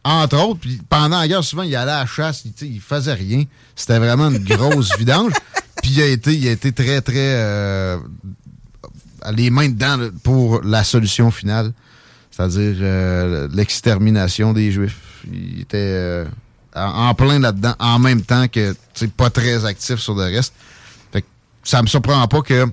Entre 0.06 0.36
autres, 0.36 0.60
puis 0.60 0.82
pendant 0.90 1.18
la 1.18 1.26
guerre, 1.26 1.42
souvent, 1.42 1.62
il 1.62 1.74
allait 1.74 1.92
à 1.92 2.00
la 2.00 2.06
chasse, 2.06 2.44
il, 2.44 2.74
il 2.74 2.80
faisait 2.80 3.14
rien. 3.14 3.44
C'était 3.74 3.98
vraiment 3.98 4.28
une 4.28 4.44
grosse 4.44 4.90
vidange. 4.98 5.32
Puis 5.82 5.92
il 5.92 6.02
a 6.02 6.06
été, 6.06 6.34
il 6.34 6.46
a 6.46 6.50
été 6.50 6.72
très, 6.72 7.00
très 7.00 7.14
euh, 7.16 7.96
les 9.34 9.48
mains 9.48 9.70
dedans 9.70 10.10
pour 10.22 10.60
la 10.62 10.84
solution 10.84 11.30
finale, 11.30 11.72
c'est-à-dire 12.30 13.48
l'extermination 13.50 14.52
des 14.52 14.70
Juifs 14.72 15.13
il 15.32 15.60
était 15.60 15.76
euh, 15.78 16.24
en, 16.74 17.14
plein 17.14 17.38
là-dedans, 17.38 17.74
en 17.78 17.98
même 17.98 18.22
temps 18.22 18.48
que 18.48 18.74
pas 19.16 19.30
très 19.30 19.64
actif 19.64 19.98
sur 19.98 20.14
le 20.14 20.24
reste. 20.24 20.54
Fait 21.12 21.22
que 21.22 21.26
ça 21.62 21.82
me 21.82 21.86
surprend 21.86 22.26
pas 22.28 22.42
que 22.42 22.66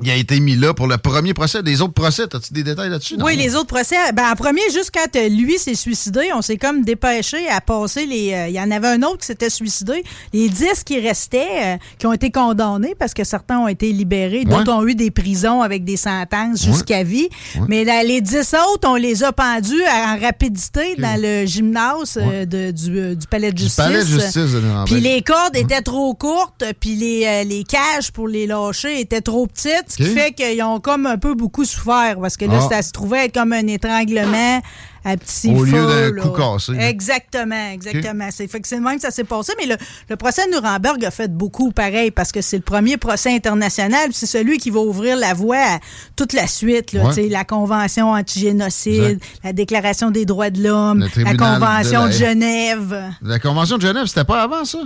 il 0.00 0.10
a 0.10 0.14
été 0.14 0.38
mis 0.38 0.54
là 0.54 0.74
pour 0.74 0.86
le 0.86 0.96
premier 0.96 1.34
procès. 1.34 1.60
Les 1.62 1.82
autres 1.82 1.92
procès, 1.92 2.22
as-tu 2.32 2.52
des 2.52 2.62
détails 2.62 2.90
là-dessus? 2.90 3.16
Oui, 3.20 3.36
les 3.36 3.56
autres 3.56 3.66
procès. 3.66 3.96
Ben, 4.14 4.30
en 4.30 4.36
premier, 4.36 4.62
juste 4.72 4.92
quand 4.94 5.16
euh, 5.16 5.28
lui 5.28 5.58
s'est 5.58 5.74
suicidé, 5.74 6.28
on 6.34 6.42
s'est 6.42 6.56
comme 6.56 6.84
dépêché 6.84 7.48
à 7.48 7.60
passer 7.60 8.06
les. 8.06 8.32
Euh, 8.32 8.48
il 8.48 8.54
y 8.54 8.60
en 8.60 8.70
avait 8.70 8.88
un 8.88 9.02
autre 9.02 9.18
qui 9.18 9.26
s'était 9.26 9.50
suicidé. 9.50 10.04
Les 10.32 10.48
dix 10.48 10.84
qui 10.84 11.00
restaient, 11.00 11.74
euh, 11.74 11.76
qui 11.98 12.06
ont 12.06 12.12
été 12.12 12.30
condamnés 12.30 12.94
parce 12.96 13.12
que 13.12 13.24
certains 13.24 13.58
ont 13.58 13.66
été 13.66 13.90
libérés, 13.92 14.44
d'autres 14.44 14.72
ont 14.72 14.86
eu 14.86 14.94
des 14.94 15.10
prisons 15.10 15.62
avec 15.62 15.84
des 15.84 15.96
sentences 15.96 16.64
jusqu'à 16.64 17.02
vie. 17.02 17.28
Mais 17.66 17.84
les 18.04 18.20
dix 18.20 18.54
autres, 18.54 18.88
on 18.88 18.94
les 18.94 19.24
a 19.24 19.32
pendus 19.32 19.82
en 19.82 20.18
rapidité 20.20 20.94
dans 20.96 21.20
le 21.20 21.44
gymnase 21.44 22.18
du, 22.46 23.26
palais 23.28 23.50
de 23.50 23.58
justice. 23.58 23.76
Du 23.76 23.82
palais 23.82 24.04
de 24.04 24.08
justice 24.08 24.56
Puis 24.86 25.00
les 25.00 25.22
cordes 25.22 25.56
étaient 25.56 25.82
trop 25.82 26.14
courtes, 26.14 26.64
puis 26.78 26.94
les, 26.94 27.44
les 27.44 27.64
cages 27.64 28.12
pour 28.12 28.28
les 28.28 28.46
lâcher 28.46 29.00
étaient 29.00 29.20
trop 29.20 29.46
petites 29.46 29.87
ce 29.88 29.96
qui 29.96 30.06
fait 30.06 30.32
qu'ils 30.32 30.62
ont 30.62 30.80
comme 30.80 31.06
un 31.06 31.18
peu 31.18 31.34
beaucoup 31.34 31.64
souffert 31.64 32.16
parce 32.20 32.36
que 32.36 32.44
là, 32.44 32.60
ah. 32.62 32.68
ça 32.68 32.82
se 32.82 32.92
trouvait 32.92 33.26
être 33.26 33.34
comme 33.34 33.52
un 33.52 33.66
étranglement 33.66 34.60
à 35.04 35.16
petit 35.16 35.50
Au 35.50 35.64
lieu 35.64 36.12
d'un 36.12 36.22
coup 36.22 36.30
cassé. 36.30 36.72
Exactement, 36.78 37.70
exactement. 37.72 38.28
C'est 38.30 38.44
effectivement 38.44 38.94
que 38.94 39.00
ça 39.00 39.10
s'est 39.10 39.24
passé, 39.24 39.52
mais 39.58 39.76
le, 40.08 40.16
procès 40.16 40.46
de 40.46 40.52
Nuremberg 40.52 41.04
a 41.04 41.10
fait 41.10 41.32
beaucoup 41.32 41.72
pareil 41.72 42.10
parce 42.10 42.32
que 42.32 42.40
c'est 42.40 42.56
le 42.56 42.62
premier 42.62 42.96
procès 42.96 43.34
international, 43.34 44.10
c'est 44.12 44.26
celui 44.26 44.58
qui 44.58 44.70
va 44.70 44.80
ouvrir 44.80 45.16
la 45.16 45.34
voie 45.34 45.56
à 45.56 45.78
toute 46.16 46.32
la 46.32 46.46
suite, 46.46 46.92
là, 46.92 47.10
la 47.30 47.44
Convention 47.44 48.10
anti-génocide, 48.10 49.20
la 49.44 49.52
Déclaration 49.52 50.10
des 50.10 50.24
droits 50.24 50.50
de 50.50 50.62
l'homme, 50.62 51.06
la 51.16 51.34
Convention 51.34 52.06
de, 52.06 52.12
Genève. 52.12 53.12
La 53.22 53.38
Convention 53.38 53.76
de 53.76 53.82
Genève, 53.82 54.06
c'était 54.06 54.24
pas 54.24 54.42
avant 54.42 54.64
ça? 54.64 54.78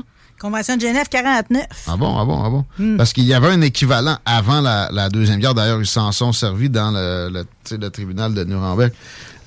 Convention 0.43 0.77
de 0.77 0.81
Genève 0.81 1.09
49. 1.09 1.65
Ah 1.87 1.97
bon, 1.97 2.19
ah 2.19 2.25
bon, 2.25 2.43
ah 2.45 2.51
bon? 2.51 2.65
Hmm. 2.77 2.97
Parce 2.97 3.13
qu'il 3.13 3.23
y 3.23 3.33
avait 3.33 3.47
un 3.47 3.61
équivalent 3.61 4.17
avant 4.27 4.61
la, 4.61 4.89
la 4.91 5.09
Deuxième 5.09 5.39
Guerre. 5.39 5.55
D'ailleurs, 5.55 5.81
ils 5.81 5.87
s'en 5.87 6.11
sont 6.11 6.33
servis 6.33 6.69
dans 6.69 6.91
le, 6.91 7.45
tribunal 7.91 8.35
de 8.35 8.43
Nuremberg. 8.43 8.93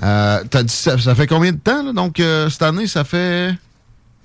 Euh, 0.01 0.41
t'as 0.49 0.63
dit, 0.63 0.73
ça, 0.73 0.97
ça 0.97 1.13
fait 1.13 1.27
combien 1.27 1.51
de 1.51 1.57
temps? 1.57 1.83
Là? 1.83 1.91
Donc, 1.91 2.21
euh, 2.21 2.49
cette 2.49 2.61
année, 2.61 2.87
ça 2.87 3.03
fait 3.03 3.53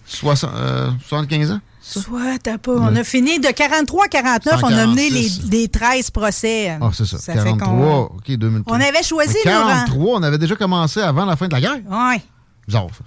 60, 0.07 0.51
euh, 0.55 0.91
75 1.09 1.51
ans? 1.51 1.61
Soit, 1.81 2.39
t'as 2.41 2.59
pas. 2.59 2.71
On 2.71 2.95
a 2.95 3.03
fini 3.03 3.41
de 3.41 3.49
43 3.49 4.05
à 4.05 4.09
49, 4.09 4.61
on 4.63 4.67
a 4.69 4.87
mené 4.87 5.11
les, 5.11 5.29
146. 5.29 5.51
les 5.51 5.69
13 5.69 6.11
procès. 6.13 6.79
Ah, 6.81 6.91
c'est 6.93 7.05
ça. 7.05 7.19
Ça 7.19 7.33
fait 7.33 7.57
43, 7.57 7.67
qu'on- 7.67 8.15
OK, 8.17 8.31
2003. 8.31 8.77
On 8.77 8.81
avait 8.81 9.03
choisi, 9.03 9.37
Mais 9.45 9.53
Laurent. 9.53 9.67
43, 9.67 10.19
on 10.19 10.23
avait 10.23 10.39
déjà 10.39 10.55
commencé 10.55 11.01
avant 11.01 11.25
la 11.25 11.35
fin 11.35 11.49
de 11.49 11.53
la 11.53 11.61
guerre? 11.61 11.81
Ouais. 11.91 12.23
Bizarre, 12.69 12.87
ça. 12.97 13.05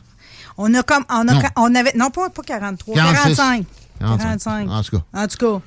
On 0.58 0.74
a 0.74 0.84
comme. 0.84 1.04
On, 1.10 1.28
a, 1.28 1.34
Non. 1.34 1.42
on 1.58 1.76
avait. 1.76 1.94
Non, 1.96 2.10
pas, 2.10 2.30
pas 2.30 2.42
43. 2.44 2.96
46. 2.96 3.36
45. 3.36 3.66
45. 4.00 4.70
En 4.70 4.82
tout 4.84 4.98
cas. 4.98 5.04
En 5.14 5.28
tout 5.28 5.38
cas. 5.38 5.62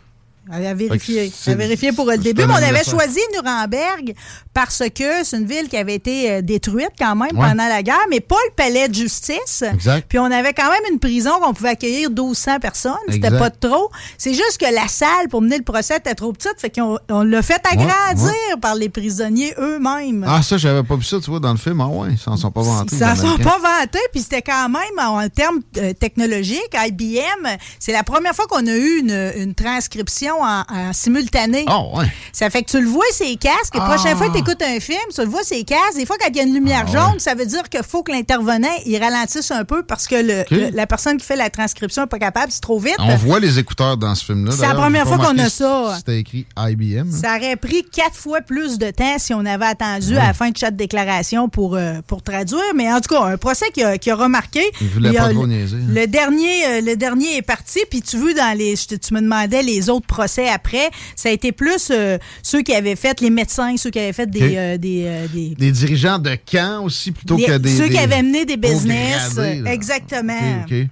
À 0.51 0.75
vérifier. 0.75 1.33
À 1.47 1.55
vérifier 1.55 1.93
pour 1.93 2.07
le 2.07 2.19
début. 2.19 2.45
Mais 2.47 2.53
on 2.53 2.57
avait 2.57 2.85
choisi 2.85 3.19
Nuremberg 3.33 4.15
parce 4.55 4.83
que 4.95 5.25
c'est 5.25 5.37
une 5.39 5.47
ville 5.47 5.69
qui 5.69 5.77
avait 5.77 5.95
été 5.95 6.31
euh, 6.31 6.43
détruite 6.43 6.91
quand 6.99 7.15
même 7.17 7.37
Ouais. 7.37 7.49
pendant 7.49 7.67
la 7.69 7.83
guerre, 7.83 8.07
mais 8.11 8.21
pas 8.21 8.37
le 8.49 8.55
palais 8.55 8.89
de 8.89 8.95
justice. 8.95 9.63
Exact. 9.75 10.07
Puis 10.09 10.19
on 10.19 10.25
avait 10.31 10.53
quand 10.55 10.71
même 10.71 10.93
une 10.93 10.99
prison 10.99 11.33
qu'on 11.43 11.53
pouvait 11.53 11.71
accueillir 11.71 12.11
1200 12.11 12.61
personnes. 12.61 12.93
C'était 13.09 13.31
pas 13.31 13.51
trop. 13.51 13.91
C'est 14.19 14.35
juste 14.35 14.59
que 14.61 14.73
la 14.73 14.87
salle 14.89 15.29
pour 15.31 15.43
mener 15.43 15.59
le 15.59 15.65
procès 15.65 15.97
était 15.97 16.15
trop 16.15 16.33
petite. 16.33 16.55
Fait 16.59 16.71
qu'on 16.71 16.99
on 17.11 17.23
l'a 17.23 17.43
fait 17.43 17.61
agrandir 17.71 18.33
par 18.61 18.75
les 18.77 18.89
prisonniers 18.89 19.53
eux-mêmes. 19.59 20.25
Ah, 20.29 20.43
ça, 20.43 20.57
j'avais 20.57 20.83
pas 20.83 20.97
vu 20.97 21.05
ça, 21.05 21.19
tu 21.21 21.31
vois, 21.31 21.41
dans 21.41 21.53
le 21.53 21.59
film. 21.59 21.81
Ah 21.81 21.89
ouais, 21.89 22.11
ils 22.13 22.19
s'en 22.19 22.37
sont 22.37 22.51
pas 22.51 22.63
vantés. 22.63 22.97
Ça 22.97 23.15
les 23.15 23.21
ne 23.23 23.27
sont 23.27 23.39
pas 23.39 23.59
vantés, 23.59 23.99
puis 24.13 24.23
c'était 24.23 24.43
quand 24.43 24.69
même, 24.69 24.99
en 24.99 25.29
termes 25.29 25.61
euh, 25.79 25.93
technologiques, 25.93 26.75
IBM, 26.75 27.49
c'est 27.79 27.93
la 27.93 28.03
première 28.05 28.35
fois 28.35 28.47
qu'on 28.47 28.67
a 28.67 28.75
eu 28.77 28.99
une, 29.01 29.33
une 29.37 29.55
transcription 29.55 30.36
en, 30.43 30.63
en 30.69 30.93
simultané. 30.93 31.65
Ah 31.69 31.81
ouais. 31.95 32.07
Ça 32.33 32.51
fait 32.51 32.63
que 32.63 32.71
tu 32.71 32.81
le 32.81 32.89
vois, 32.89 33.05
ses 33.13 33.37
casques. 33.37 33.75
La 33.75 33.81
prochaine 33.83 34.13
Ah. 34.15 34.17
fois 34.17 34.29
que 34.29 34.33
tu 34.35 34.39
écoutes 34.41 34.63
un 34.63 34.81
film, 34.81 34.99
tu 35.15 35.21
le 35.21 35.29
vois, 35.29 35.43
ses 35.43 35.65
casques. 35.65 35.97
Des 35.97 36.07
fois, 36.07 36.17
quand 36.21 36.29
il 36.31 36.37
y 36.37 36.41
a 36.41 36.43
une 36.43 36.55
lumière 36.55 36.85
Ah, 36.89 36.93
jaune, 36.93 37.13
ouais. 37.15 37.19
ça 37.19 37.35
veut 37.35 37.47
dire 37.47 37.69
qu'il 37.69 37.83
faut 37.83 38.03
que 38.03 38.13
l'intervenant 38.13 38.69
il 38.85 38.97
ralentisse 39.03 39.51
un 39.51 39.65
peu 39.65 39.83
parce 39.83 40.07
que 40.07 40.17
le- 40.17 40.41
OK. 40.43 40.51
le- 40.51 40.71
la 40.77 40.87
personne 40.87 41.17
qui 41.17 41.25
fait 41.27 41.37
la 41.37 41.51
transcription 41.51 42.03
n'est 42.03 42.09
pas 42.09 42.19
capable, 42.19 42.51
c'est 42.53 42.61
trop 42.61 42.79
vite. 42.79 42.97
On 42.99 43.17
voit 43.17 43.41
les 43.41 43.59
écouteurs 43.59 43.97
dans 43.97 44.15
ce 44.15 44.25
film-là. 44.25 44.53
C'est 44.53 44.67
la 44.67 44.75
première 44.75 45.07
fois 45.07 45.19
qu'on 45.19 45.39
a 45.39 45.49
ça. 45.49 45.95
C'était 45.99 46.19
écrit 46.19 46.47
IBM. 46.59 47.11
Ça 47.13 47.37
aurait 47.37 47.57
pris 47.57 47.85
quatre 47.91 48.15
fois 48.17 48.41
plus 48.41 48.79
de 48.79 48.91
temps 48.91 49.17
si 49.19 49.33
on 49.35 49.45
avait 49.47 49.67
attendu 49.67 50.17
à 50.17 50.27
la 50.29 50.33
fin 50.35 50.51
de 50.51 50.57
chaque 50.57 50.77
déclaration 50.77 51.49
pour, 51.49 51.75
euh, 51.77 52.01
pour 52.07 52.23
traduire. 52.23 52.61
Mais 52.75 52.93
en 52.93 53.01
tout 53.01 53.15
cas, 53.15 53.23
un 53.25 53.37
procès 53.37 53.67
qui 53.73 53.83
a, 53.83 53.99
qui 53.99 54.11
a 54.11 54.17
remarqué. 54.17 54.63
Il 54.81 54.89
voulait 54.89 55.09
Il 55.11 55.15
y 55.15 55.19
a 55.19 55.25
pas 55.25 55.31
trop 55.33 55.43
le- 55.43 55.49
niaiser. 55.49 55.77
hein. 55.77 55.87
Le 55.89 56.07
dernier, 56.07 56.67
euh, 56.67 56.81
le 56.81 56.97
dernier 56.97 57.37
est 57.37 57.43
parti, 57.43 57.81
puis 57.91 58.03
tu 58.03 58.17
veux 58.17 58.35
dans 58.35 58.57
les, 58.57 58.75
tu 58.77 59.15
me 59.15 59.21
demandais 59.21 59.63
les 59.63 59.89
autres 59.91 60.07
procès 60.07 60.26
après, 60.49 60.91
ça 61.15 61.29
a 61.29 61.33
été 61.33 61.53
plus 61.53 61.89
euh, 61.91 62.19
ceux 62.43 62.63
qui 62.63 62.75
avaient 62.75 62.97
fait 62.97 63.21
les 63.21 63.31
médecins, 63.31 63.77
ceux 63.77 63.91
qui 63.91 63.99
avaient 63.99 64.13
fait 64.13 64.31
des, 64.31 64.57
euh, 64.57 64.77
des, 64.79 65.05
euh, 65.07 65.27
des- 65.33 65.55
Des 65.55 65.71
dirigeants 65.73 66.19
de 66.19 66.37
camp 66.51 66.85
aussi, 66.85 67.13
plutôt 67.13 67.37
que 67.47 67.59
des. 67.59 67.77
ceux 67.77 67.89
qui 67.89 67.99
avaient 67.99 68.23
mené 68.23 68.45
des 68.45 68.57
business, 68.57 69.35
exactement. 69.67 70.33
OK, 70.65 70.73
OK. 70.73 70.87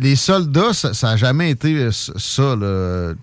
Les 0.00 0.16
soldats, 0.16 0.72
ça 0.74 0.92
n'a 1.02 1.16
jamais 1.16 1.50
été 1.50 1.74
euh, 1.76 1.90
ça. 1.92 2.56
là. 2.56 3.14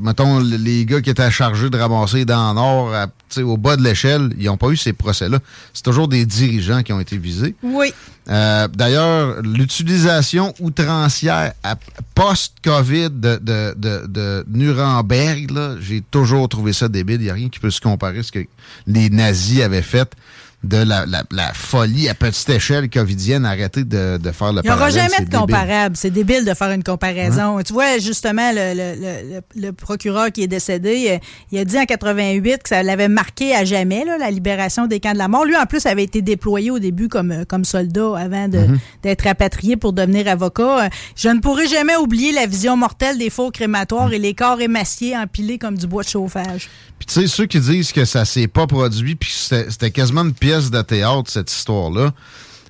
Mettons, 0.00 0.38
le- 0.40 0.56
les 0.56 0.84
gars 0.84 1.00
qui 1.00 1.08
étaient 1.10 1.30
chargés 1.30 1.70
de 1.70 1.78
ramasser 1.78 2.24
dans 2.24 2.50
le 2.50 2.54
nord, 2.54 2.94
à- 2.94 3.06
t'sais, 3.28 3.42
au 3.42 3.56
bas 3.56 3.76
de 3.76 3.82
l'échelle, 3.82 4.30
ils 4.38 4.46
n'ont 4.46 4.56
pas 4.58 4.68
eu 4.68 4.76
ces 4.76 4.92
procès-là. 4.92 5.38
C'est 5.72 5.84
toujours 5.84 6.08
des 6.08 6.26
dirigeants 6.26 6.82
qui 6.82 6.92
ont 6.92 7.00
été 7.00 7.16
visés. 7.16 7.54
Oui. 7.62 7.92
Euh, 8.28 8.68
D'ailleurs, 8.68 9.40
l'utilisation 9.42 10.52
outrancière 10.60 11.54
à- 11.62 11.76
post-COVID 12.14 13.10
de, 13.10 13.38
de, 13.42 13.74
de, 13.76 14.06
de 14.06 14.44
Nuremberg, 14.50 15.50
là, 15.50 15.76
j'ai 15.80 16.02
toujours 16.10 16.48
trouvé 16.48 16.72
ça 16.74 16.88
débile. 16.88 17.20
Il 17.20 17.24
n'y 17.24 17.30
a 17.30 17.34
rien 17.34 17.48
qui 17.48 17.58
peut 17.58 17.70
se 17.70 17.80
comparer 17.80 18.18
à 18.18 18.22
ce 18.22 18.32
que 18.32 18.44
les 18.86 19.08
nazis 19.10 19.62
avaient 19.62 19.82
fait 19.82 20.12
de 20.62 20.76
la, 20.76 21.06
la, 21.06 21.22
la 21.30 21.54
folie 21.54 22.08
à 22.10 22.14
petite 22.14 22.50
échelle 22.50 22.90
covidienne. 22.90 23.46
Arrêtez 23.46 23.84
de, 23.84 24.18
de 24.18 24.30
faire 24.30 24.52
le 24.52 24.60
Il 24.62 24.68
n'y 24.68 24.74
aura 24.76 24.90
jamais 24.90 25.24
de 25.24 25.34
comparable. 25.34 25.96
C'est 25.96 26.10
débile 26.10 26.44
de 26.44 26.52
faire 26.52 26.70
une 26.72 26.84
comparaison. 26.84 27.62
Tu 27.62 27.72
vois, 27.72 27.98
justement, 27.98 28.50
le, 28.52 28.74
le- 28.74 29.00
le- 29.00 29.40
le- 29.68 29.72
procureur 29.72 30.30
qui 30.30 30.42
est 30.42 30.48
décédé, 30.48 31.06
euh, 31.12 31.18
il 31.50 31.58
a 31.58 31.64
dit 31.64 31.78
en 31.78 31.86
88 31.86 32.62
que 32.62 32.68
ça 32.68 32.82
l'avait 32.82 33.08
marqué 33.08 33.54
à 33.54 33.64
jamais, 33.64 34.04
là, 34.04 34.18
la 34.18 34.30
libération 34.30 34.86
des 34.86 35.00
camps 35.00 35.12
de 35.14 35.18
la 35.18 35.28
mort. 35.28 35.46
Lui, 35.46 35.56
en 35.56 35.64
plus, 35.64 35.86
avait 35.86 36.04
été 36.04 36.20
déployé 36.20 36.70
au 36.70 36.78
début 36.78 37.08
comme, 37.08 37.32
euh, 37.32 37.44
comme 37.46 37.64
soldat 37.64 38.18
avant 38.18 38.48
Mhm. 38.48 38.78
d'être 39.02 39.24
rapatrié 39.24 39.76
pour 39.76 39.92
devenir 39.94 40.28
avocat. 40.28 40.84
Euh, 40.84 40.88
Je 41.16 41.28
ne 41.30 41.40
pourrai 41.40 41.68
jamais 41.68 41.96
oublier 41.96 42.32
la 42.32 42.46
vision 42.46 42.76
mortelle 42.76 43.16
des 43.16 43.30
fours 43.30 43.52
crématoires 43.52 44.08
Mhm. 44.08 44.12
et 44.14 44.18
les 44.18 44.34
corps 44.34 44.60
émaciés 44.60 45.16
empilés 45.16 45.56
comme 45.58 45.78
du 45.78 45.86
bois 45.86 46.02
de 46.02 46.08
chauffage. 46.08 46.68
Puis 46.98 47.06
tu 47.06 47.14
sais, 47.14 47.26
ceux 47.26 47.46
qui 47.46 47.58
disent 47.60 47.92
que 47.92 48.04
ça 48.04 48.26
s'est 48.26 48.46
pas 48.46 48.66
produit, 48.66 49.14
puis 49.14 49.30
que 49.30 49.34
c'était 49.34 49.70
c'était 49.70 49.90
quasiment 49.90 50.20
une 50.22 50.34
pièce 50.50 50.70
de 50.70 50.82
théâtre, 50.82 51.30
cette 51.30 51.50
histoire-là, 51.52 52.10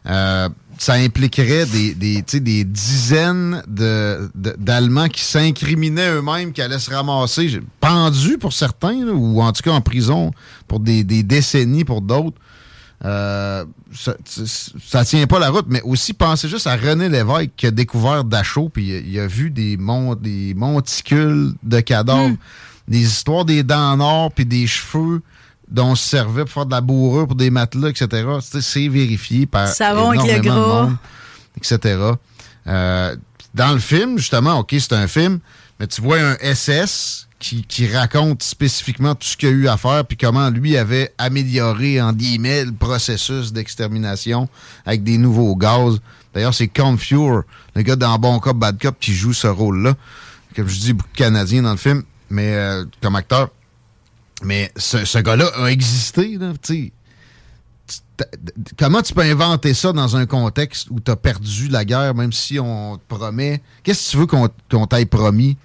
euh, 0.07 0.49
ça 0.79 0.95
impliquerait 0.95 1.67
des, 1.67 1.95
des, 1.95 2.23
des 2.23 2.65
dizaines 2.65 3.63
de- 3.69 4.31
de- 4.35 4.55
d'Allemands 4.59 5.09
qui 5.09 5.23
s'incriminaient 5.23 6.11
eux-mêmes, 6.11 6.53
qui 6.53 6.63
allaient 6.63 6.79
se 6.79 6.91
ramasser 6.91 7.61
pendus 7.81 8.39
pour 8.39 8.53
certains, 8.53 9.05
là, 9.05 9.13
ou 9.13 9.41
en 9.43 9.53
tout 9.53 9.63
cas 9.63 9.73
en 9.73 9.81
prison 9.81 10.31
pour 10.69 10.81
des, 10.81 11.05
des 11.05 11.23
décennies 11.23 11.85
pour 11.85 12.01
d'autres. 12.03 12.37
Euh, 13.05 13.65
ça, 13.95 14.15
ça 14.87 15.05
tient 15.07 15.27
pas 15.27 15.39
la 15.39 15.49
route, 15.51 15.67
mais 15.69 15.81
aussi 15.83 16.13
pensez 16.13 16.49
juste 16.49 16.67
à 16.67 16.77
René 16.77 17.09
Lévesque 17.09 17.51
qui 17.57 17.67
a 17.67 17.71
découvert 17.71 18.25
Dachau, 18.25 18.69
puis 18.69 18.89
il 18.89 18.95
a, 18.95 18.99
il 18.99 19.19
a 19.21 19.27
vu 19.27 19.51
des, 19.51 19.77
mon- 19.79 20.15
des 20.15 20.53
monticules 20.55 21.53
de 21.63 21.81
cadavres, 21.81 22.37
des 22.89 23.01
histoires 23.01 23.45
des 23.47 23.63
dents 23.63 23.93
en 23.93 24.01
or, 24.01 24.33
puis 24.33 24.45
des 24.45 24.67
cheveux 24.67 25.23
dont 25.71 25.87
on 25.91 25.95
se 25.95 26.09
servait 26.09 26.45
pour 26.45 26.53
faire 26.53 26.67
de 26.67 26.73
la 26.73 26.81
bourrure 26.81 27.27
pour 27.27 27.37
des 27.37 27.51
matelas, 27.51 27.89
etc. 27.91 28.09
C'est- 28.41 28.89
vérifié 28.89 29.47
par 29.47 29.69
Savon 29.69 30.11
avec 30.11 30.23
le 30.23 30.29
énormément 30.31 30.55
de 30.55 30.61
gras. 30.73 30.83
monde, 30.85 30.97
etc. 31.57 31.99
Euh, 32.67 33.17
dans 33.55 33.73
le 33.73 33.79
film, 33.79 34.19
justement, 34.19 34.59
OK, 34.61 34.75
c'est 34.79 34.93
un 34.93 35.07
film, 35.07 35.39
mais 35.79 35.87
tu 35.87 36.01
vois 36.03 36.19
un 36.21 36.37
SS 36.41 37.27
qui, 37.39 37.63
qui 37.65 37.87
raconte 37.89 38.43
spécifiquement 38.43 39.15
tout 39.15 39.27
ce 39.27 39.37
qu'il 39.37 39.49
a 39.49 39.53
eu 39.53 39.69
à 39.69 39.77
faire, 39.77 40.05
puis 40.05 40.17
comment 40.17 40.51
lui 40.51 40.77
avait 40.77 41.15
amélioré, 41.19 42.01
en 42.01 42.13
guillemets, 42.13 42.65
le 42.67 42.73
processus 42.73 43.53
d'extermination 43.53 44.49
avec 44.85 45.03
des 45.05 45.19
nouveaux 45.19 45.57
gaz. 45.57 46.01
D'ailleurs, 46.35 46.55
c'est 46.55 46.69
Confure, 46.69 47.43
le 47.75 47.83
gars 47.83 47.97
dans 47.97 48.17
Bon 48.19 48.39
Cop, 48.41 48.57
Bad 48.57 48.79
Cop, 48.81 48.97
qui 49.01 49.15
joue 49.15 49.33
ce 49.33 49.47
rôle-là. 49.47 49.95
Comme 50.55 50.69
je 50.69 50.79
dis, 50.81 50.93
beaucoup 50.93 51.11
de 51.13 51.17
Canadiens 51.17 51.63
dans 51.63 51.71
le 51.73 51.77
film, 51.79 52.03
mais 52.29 52.55
euh, 52.55 52.85
comme 53.03 53.17
acteur. 53.17 53.49
Mais 54.43 54.73
ce, 54.77 55.05
ce 55.05 55.19
gars-là 55.19 55.47
a 55.57 55.67
existé, 55.67 56.37
là, 56.39 56.53
tu 56.63 56.93
Comment 58.79 59.03
tu 59.03 59.15
peux 59.15 59.23
inventer 59.23 59.73
ça 59.75 59.93
dans 59.93 60.17
un 60.17 60.27
contexte 60.27 60.89
où 60.91 61.01
tu 61.01 61.11
as 61.11 61.17
perdu 61.17 61.69
la 61.69 61.85
guerre, 61.85 62.15
même 62.15 62.33
si 62.33 62.59
on 62.59 62.99
te 62.99 63.15
promet? 63.15 63.63
Qu'est-ce 63.83 64.07
que 64.07 64.11
tu 64.11 64.17
veux 64.19 64.27
qu'on 64.27 64.49
qu'on 64.71 64.87
t'aille 64.87 65.07
promis? 65.07 65.57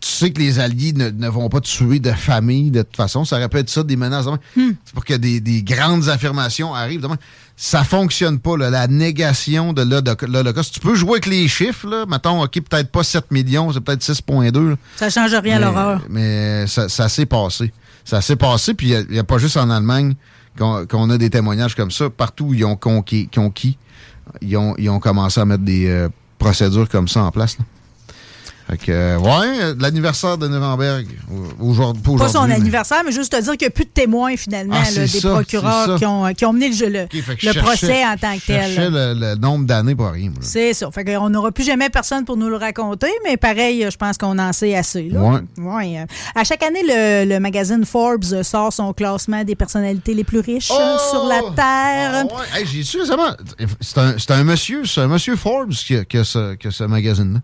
Tu 0.00 0.08
sais 0.08 0.30
que 0.30 0.40
les 0.40 0.58
Alliés 0.58 0.92
ne, 0.94 1.10
ne 1.10 1.28
vont 1.28 1.48
pas 1.50 1.60
tuer 1.60 1.98
de 1.98 2.10
famille 2.12 2.70
de 2.70 2.80
toute 2.82 2.96
façon. 2.96 3.24
Ça 3.26 3.36
aurait 3.36 3.48
pu 3.50 3.58
être 3.58 3.68
ça, 3.68 3.82
des 3.82 3.96
menaces. 3.96 4.24
même. 4.26 4.38
C'est 4.84 4.94
pour 4.94 5.04
que 5.04 5.12
des, 5.14 5.40
des 5.40 5.62
grandes 5.62 6.08
affirmations 6.08 6.74
arrivent. 6.74 7.02
de 7.02 7.06
même. 7.08 7.18
Ça 7.56 7.84
fonctionne 7.84 8.38
pas, 8.38 8.56
là, 8.56 8.70
la 8.70 8.86
négation 8.86 9.74
de 9.74 9.82
l'Holoc- 9.82 10.26
l'Holocauste. 10.26 10.72
Tu 10.72 10.80
peux 10.80 10.94
jouer 10.94 11.10
avec 11.12 11.26
les 11.26 11.46
chiffres, 11.48 11.86
là. 11.86 12.06
Mettons, 12.08 12.42
OK, 12.42 12.52
peut-être 12.62 12.90
pas 12.90 13.02
7 13.02 13.30
millions, 13.30 13.70
c'est 13.72 13.80
peut-être 13.80 14.02
6,2. 14.02 14.70
là. 14.70 14.76
Ça 14.96 15.10
change 15.10 15.34
rien 15.34 15.56
à 15.56 15.60
l'horreur. 15.60 16.00
Mais 16.08 16.66
ça, 16.66 16.88
ça 16.88 17.10
s'est 17.10 17.26
passé. 17.26 17.70
Ça 18.04 18.22
s'est 18.22 18.36
passé, 18.36 18.72
puis 18.72 18.92
il 18.92 19.06
n'y 19.10 19.18
a, 19.18 19.24
pas 19.24 19.36
juste 19.36 19.58
en 19.58 19.68
Allemagne 19.68 20.14
qu'on 20.58 20.86
qu'on 20.86 21.10
a 21.10 21.18
des 21.18 21.28
témoignages 21.28 21.74
comme 21.76 21.90
ça. 21.90 22.08
Partout 22.08 22.46
où 22.46 22.54
ils 22.54 22.64
ont 22.64 22.76
conquis, 22.76 23.28
conquis 23.28 23.76
ils, 24.40 24.56
ont, 24.56 24.74
ils 24.78 24.88
ont 24.88 24.98
commencé 24.98 25.38
à 25.40 25.44
mettre 25.44 25.62
des 25.64 25.86
euh, 25.88 26.08
procédures 26.38 26.88
comme 26.88 27.08
ça 27.08 27.22
en 27.24 27.30
place. 27.30 27.58
là. 27.58 27.64
Fait 28.70 28.76
que, 28.76 28.92
euh, 28.92 29.18
ouais, 29.18 29.30
euh, 29.62 29.74
l'anniversaire 29.80 30.38
de 30.38 30.46
Nuremberg, 30.46 31.06
au- 31.60 31.70
aujourd'hui. 31.70 32.02
Pas 32.02 32.10
aujourd'hui, 32.12 32.32
son 32.38 32.46
mais- 32.46 32.54
anniversaire, 32.54 33.02
mais 33.04 33.10
juste 33.10 33.32
te 33.32 33.42
dire 33.42 33.52
qu'il 33.56 33.66
n'y 33.66 33.66
a 33.66 33.70
plus 33.70 33.84
de 33.84 33.90
témoins, 33.90 34.36
finalement, 34.36 34.76
Ah, 34.78 34.84
là, 34.90 35.00
des 35.00 35.06
ça, 35.08 35.30
procureurs 35.30 35.98
qui 35.98 36.06
ont, 36.06 36.32
qui 36.34 36.44
ont 36.44 36.52
mené 36.52 36.68
le, 36.68 36.74
jeu- 36.74 36.88
le, 36.88 37.06
le 37.12 37.60
procès 37.60 38.04
en 38.04 38.16
tant 38.16 38.34
que 38.36 38.46
tel. 38.46 38.92
le, 38.92 39.14
le 39.14 39.34
nombre 39.36 39.66
d'années 39.66 39.96
pour 39.96 40.10
rien. 40.10 40.30
C'est 40.40 40.72
ça. 40.72 40.88
Fait 40.92 41.04
qu'on 41.04 41.28
n'aura 41.30 41.50
plus 41.50 41.64
jamais 41.64 41.90
personne 41.90 42.24
pour 42.24 42.36
nous 42.36 42.48
le 42.48 42.56
raconter, 42.56 43.08
mais 43.24 43.36
pareil, 43.36 43.86
je 43.90 43.96
pense 43.96 44.16
qu'on 44.16 44.38
en 44.38 44.52
sait 44.52 44.76
assez. 44.76 45.08
Là. 45.08 45.20
Ouais. 45.20 45.40
Ouais, 45.58 45.98
euh, 45.98 46.04
À 46.36 46.44
chaque 46.44 46.62
année, 46.62 46.82
le, 46.86 47.24
le 47.28 47.40
magazine 47.40 47.84
Forbes 47.84 48.24
euh, 48.32 48.42
sort 48.44 48.72
son 48.72 48.92
classement 48.92 49.42
des 49.42 49.56
personnalités 49.56 50.14
les 50.14 50.24
plus 50.24 50.40
riches 50.40 50.70
euh, 50.70 50.96
sur 51.10 51.24
la 51.26 51.40
Terre. 51.56 52.24
Ah 52.30 52.34
ouais. 52.54 52.60
Hey, 52.60 52.66
J'ai 52.66 52.82
su 52.84 53.00
récemment. 53.00 53.30
C'est 53.80 53.98
un, 53.98 54.14
c'est 54.16 54.30
un 54.30 54.44
monsieur, 54.44 54.84
c'est 54.84 55.00
un 55.00 55.08
monsieur 55.08 55.34
Forbes 55.34 55.72
qui 55.72 55.96
a, 55.96 56.04
qui 56.04 56.18
a 56.18 56.24
ce, 56.24 56.54
qui 56.54 56.68
a 56.68 56.70
ce 56.70 56.84
magazine-là. 56.84 57.40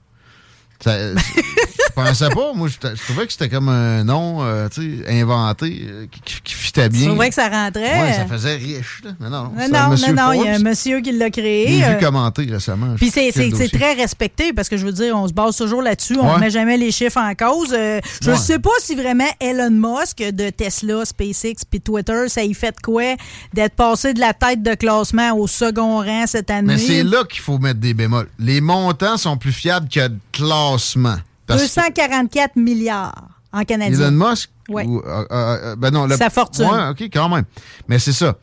Ça- 0.80 1.14
pensais 1.96 2.28
pas. 2.28 2.52
Moi, 2.54 2.68
je, 2.68 3.02
trouvais 3.04 3.26
que 3.26 3.32
c'était 3.32 3.48
comme 3.48 3.68
un 3.68 4.04
nom 4.04 4.38
euh, 4.42 4.68
inventé 5.08 5.86
euh, 5.88 6.06
qui, 6.10 6.40
qui, 6.42 6.54
fitait 6.54 6.88
bien. 6.88 7.02
Tu 7.02 7.08
trouvais 7.08 7.28
que 7.28 7.34
ça 7.34 7.48
rentrait? 7.48 8.02
Oui, 8.02 8.14
ça 8.14 8.26
faisait 8.26 8.56
riche. 8.56 9.02
Là. 9.04 9.10
Mais 9.18 9.28
non, 9.28 9.50
non, 9.56 9.68
non, 9.68 9.96
non, 9.96 10.14
non, 10.14 10.32
il 10.32 10.44
y 10.44 10.48
a 10.48 10.54
un 10.54 10.58
monsieur 10.58 11.00
qui 11.00 11.12
l'a 11.12 11.30
créé. 11.30 11.68
J'ai 11.68 11.94
vu 11.94 11.98
commenter 11.98 12.44
récemment. 12.44 12.94
Puis 12.96 13.10
c'est 13.10 13.32
très 13.72 13.94
respecté 13.94 14.52
parce 14.52 14.68
que 14.68 14.76
je 14.76 14.84
veux 14.84 14.92
dire, 14.92 15.16
on 15.16 15.26
se 15.26 15.32
base 15.32 15.56
toujours 15.56 15.82
là-dessus. 15.82 16.18
On 16.20 16.34
ne 16.34 16.40
met 16.40 16.50
jamais 16.50 16.76
les 16.76 16.92
chiffres 16.92 17.20
en 17.20 17.34
cause. 17.34 17.70
je 17.70 18.30
ne 18.30 18.36
sais 18.36 18.58
pas 18.58 18.70
si 18.80 18.94
vraiment 18.94 19.28
Elon 19.40 19.70
Musk 19.70 20.18
de 20.18 20.50
Tesla, 20.50 21.04
SpaceX 21.04 21.64
puis 21.68 21.80
Twitter, 21.80 22.28
ça 22.28 22.42
y 22.42 22.54
fait 22.54 22.74
quoi 22.82 23.16
d'être 23.52 23.74
passé 23.74 24.14
de 24.14 24.20
la 24.20 24.34
tête 24.34 24.62
de 24.62 24.74
classement 24.74 25.36
au 25.36 25.46
second 25.46 25.98
rang 25.98 26.26
cette 26.26 26.50
année? 26.50 26.74
Mais 26.74 26.78
c'est 26.78 27.02
là 27.02 27.24
qu'il 27.24 27.40
faut 27.40 27.58
mettre 27.58 27.80
des 27.80 27.94
bémols. 27.94 28.28
Les 28.38 28.60
montants 28.60 29.16
sont 29.16 29.36
plus 29.36 29.52
fiables 29.52 29.88
que 29.88 30.00
le 30.00 30.18
classement. 30.32 31.16
244 31.48 32.56
milliards 32.56 33.28
en 33.52 33.64
canadien. 33.64 34.08
Elon 34.08 34.30
Musk? 34.30 34.50
Oui. 34.68 34.82
Euh, 34.86 35.00
euh, 35.06 35.26
euh, 35.30 35.76
ben 35.76 35.90
non, 35.90 36.08
Sa 36.16 36.30
fortune. 36.30 36.68
Oui, 36.70 36.78
OK, 36.90 37.02
quand 37.12 37.28
même. 37.28 37.44
Mais 37.88 37.98
c'est 37.98 38.12
ça. 38.12 38.36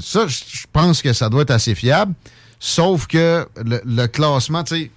Ça, 0.00 0.26
je 0.26 0.64
pense 0.72 1.02
que 1.02 1.12
ça 1.12 1.28
doit 1.28 1.42
être 1.42 1.50
assez 1.50 1.74
fiable. 1.74 2.14
Sauf 2.58 3.06
que 3.06 3.46
le, 3.64 4.06
classement, 4.06 4.64
tu 4.64 4.76
sais, 4.76 4.90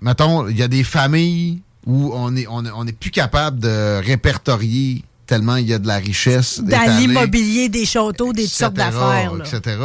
mettons, 0.00 0.48
il 0.48 0.58
y 0.58 0.62
a 0.62 0.68
des 0.68 0.84
familles 0.84 1.60
où 1.86 2.10
on 2.14 2.34
est, 2.36 2.46
on, 2.48 2.86
est 2.86 2.92
plus 2.92 3.10
capable 3.10 3.60
de 3.60 4.00
répertorier 4.04 5.04
tellement 5.26 5.56
il 5.56 5.68
y 5.68 5.74
a 5.74 5.78
de 5.78 5.86
la 5.86 5.96
richesse. 5.96 6.60
Dans 6.60 6.98
l'immobilier, 6.98 7.68
des 7.68 7.84
châteaux, 7.86 8.32
des 8.32 8.46
sortes 8.46 8.74
d'affaires. 8.74 9.32
Etc. 9.44 9.76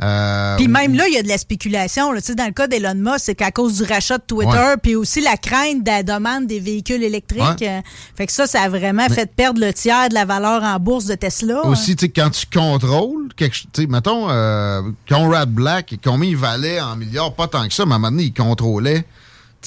Euh, 0.00 0.56
puis 0.56 0.68
même 0.68 0.94
là, 0.94 1.06
il 1.06 1.14
y 1.14 1.18
a 1.18 1.22
de 1.22 1.28
la 1.28 1.38
spéculation. 1.38 2.12
Là. 2.12 2.20
Dans 2.36 2.46
le 2.46 2.52
cas 2.52 2.66
d'Elon 2.66 2.94
Musk, 2.94 3.20
c'est 3.26 3.34
qu'à 3.34 3.50
cause 3.50 3.76
du 3.78 3.84
rachat 3.84 4.18
de 4.18 4.24
Twitter, 4.26 4.74
puis 4.82 4.96
aussi 4.96 5.20
la 5.20 5.36
crainte 5.36 5.84
de 5.84 5.90
la 5.90 6.02
demande 6.02 6.46
des 6.46 6.60
véhicules 6.60 7.02
électriques. 7.02 7.62
Euh, 7.62 7.80
fait 8.16 8.26
que 8.26 8.32
ça, 8.32 8.46
ça 8.46 8.62
a 8.62 8.68
vraiment 8.68 9.08
fait 9.08 9.30
perdre 9.34 9.60
le 9.60 9.72
tiers 9.72 10.08
de 10.08 10.14
la 10.14 10.24
valeur 10.24 10.62
en 10.62 10.78
bourse 10.78 11.04
de 11.04 11.14
Tesla. 11.14 11.64
Aussi, 11.66 11.94
tu 11.94 12.06
sais, 12.06 12.12
quand 12.12 12.30
tu 12.30 12.46
contrôles 12.46 13.28
quelque 13.36 13.56
mettons, 13.88 14.28
euh, 14.28 14.82
Conrad 15.08 15.50
Black, 15.50 15.94
combien 16.02 16.28
il 16.28 16.36
valait 16.36 16.80
en 16.80 16.96
milliards, 16.96 17.34
pas 17.34 17.46
tant 17.46 17.66
que 17.66 17.74
ça, 17.74 17.84
mais 17.86 17.92
à 17.92 17.96
un 17.96 17.98
moment 17.98 18.10
donné, 18.10 18.24
il 18.24 18.34
contrôlait 18.34 19.04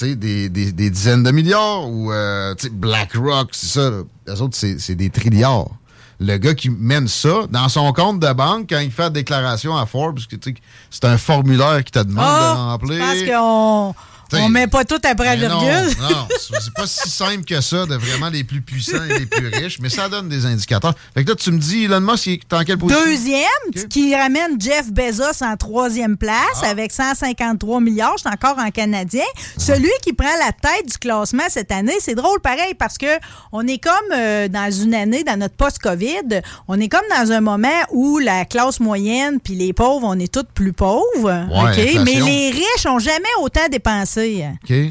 des, 0.00 0.14
des, 0.14 0.48
des, 0.50 0.90
dizaines 0.90 1.22
de 1.22 1.30
milliards 1.30 1.88
ou 1.88 2.12
BlackRock, 2.72 3.48
c'est 3.52 3.78
ça. 3.78 3.90
Les 4.26 4.40
autres, 4.42 4.56
c'est 4.56 4.94
des 4.94 5.08
trilliards 5.08 5.70
le 6.18 6.36
gars 6.38 6.54
qui 6.54 6.70
mène 6.70 7.08
ça 7.08 7.46
dans 7.50 7.68
son 7.68 7.92
compte 7.92 8.20
de 8.20 8.32
banque 8.32 8.66
quand 8.70 8.78
il 8.78 8.90
fait 8.90 9.02
la 9.02 9.10
déclaration 9.10 9.76
à 9.76 9.86
Forbes, 9.86 10.18
c'est 10.90 11.04
un 11.04 11.18
formulaire 11.18 11.84
qui 11.84 11.92
te 11.92 11.98
demande 11.98 12.24
de 12.24 12.30
ah, 12.30 12.54
remplir. 12.70 12.98
Parce 12.98 13.22
qu'on 13.22 13.94
on 14.32 14.48
met 14.48 14.66
pas 14.66 14.84
tout 14.84 15.00
après 15.04 15.36
la 15.36 15.36
virgule. 15.36 15.96
Non, 16.00 16.08
non 16.10 16.28
c'est 16.38 16.74
pas 16.74 16.86
si 16.86 17.08
simple 17.08 17.44
que 17.44 17.60
ça 17.60 17.86
de 17.86 17.94
vraiment 17.94 18.28
les 18.28 18.44
plus 18.44 18.60
puissants 18.60 19.04
et 19.04 19.20
les 19.20 19.26
plus 19.26 19.48
riches, 19.48 19.78
mais 19.80 19.88
ça 19.88 20.08
donne 20.08 20.28
des 20.28 20.46
indicateurs. 20.46 20.94
Fait 21.14 21.24
que 21.24 21.30
là, 21.30 21.36
tu 21.36 21.50
me 21.52 21.58
dis, 21.58 21.84
Elon 21.84 22.00
Musk, 22.00 22.26
il 22.26 22.32
est 22.34 22.52
en 22.52 22.64
quelle 22.64 22.78
position? 22.78 23.04
Deuxième, 23.04 23.88
qui 23.88 24.14
ramène 24.14 24.60
Jeff 24.60 24.90
Bezos 24.92 25.42
en 25.42 25.56
troisième 25.56 26.16
place 26.16 26.62
ah. 26.62 26.68
avec 26.68 26.92
153 26.92 27.80
milliards. 27.80 28.16
C'est 28.22 28.28
encore 28.28 28.58
en 28.58 28.70
canadien. 28.70 29.24
Celui 29.56 29.90
qui 30.02 30.12
prend 30.12 30.26
la 30.38 30.52
tête 30.52 30.86
du 30.86 30.98
classement 30.98 31.44
cette 31.48 31.72
année, 31.72 31.96
c'est 32.00 32.14
drôle 32.14 32.40
pareil 32.40 32.74
parce 32.74 32.98
que 32.98 33.18
on 33.52 33.66
est 33.66 33.78
comme 33.78 33.92
euh, 34.12 34.48
dans 34.48 34.70
une 34.70 34.94
année, 34.94 35.24
dans 35.24 35.38
notre 35.38 35.56
post-COVID, 35.56 36.40
on 36.68 36.80
est 36.80 36.88
comme 36.88 37.06
dans 37.10 37.32
un 37.32 37.40
moment 37.40 37.68
où 37.90 38.18
la 38.18 38.44
classe 38.44 38.80
moyenne 38.80 39.40
puis 39.42 39.54
les 39.54 39.72
pauvres, 39.72 40.06
on 40.06 40.18
est 40.18 40.32
tous 40.32 40.46
plus 40.54 40.72
pauvres. 40.72 41.46
Mais 42.04 42.20
les 42.20 42.50
riches 42.50 42.86
ont 42.86 42.98
jamais 42.98 43.24
autant 43.40 43.68
dépensé 43.70 44.15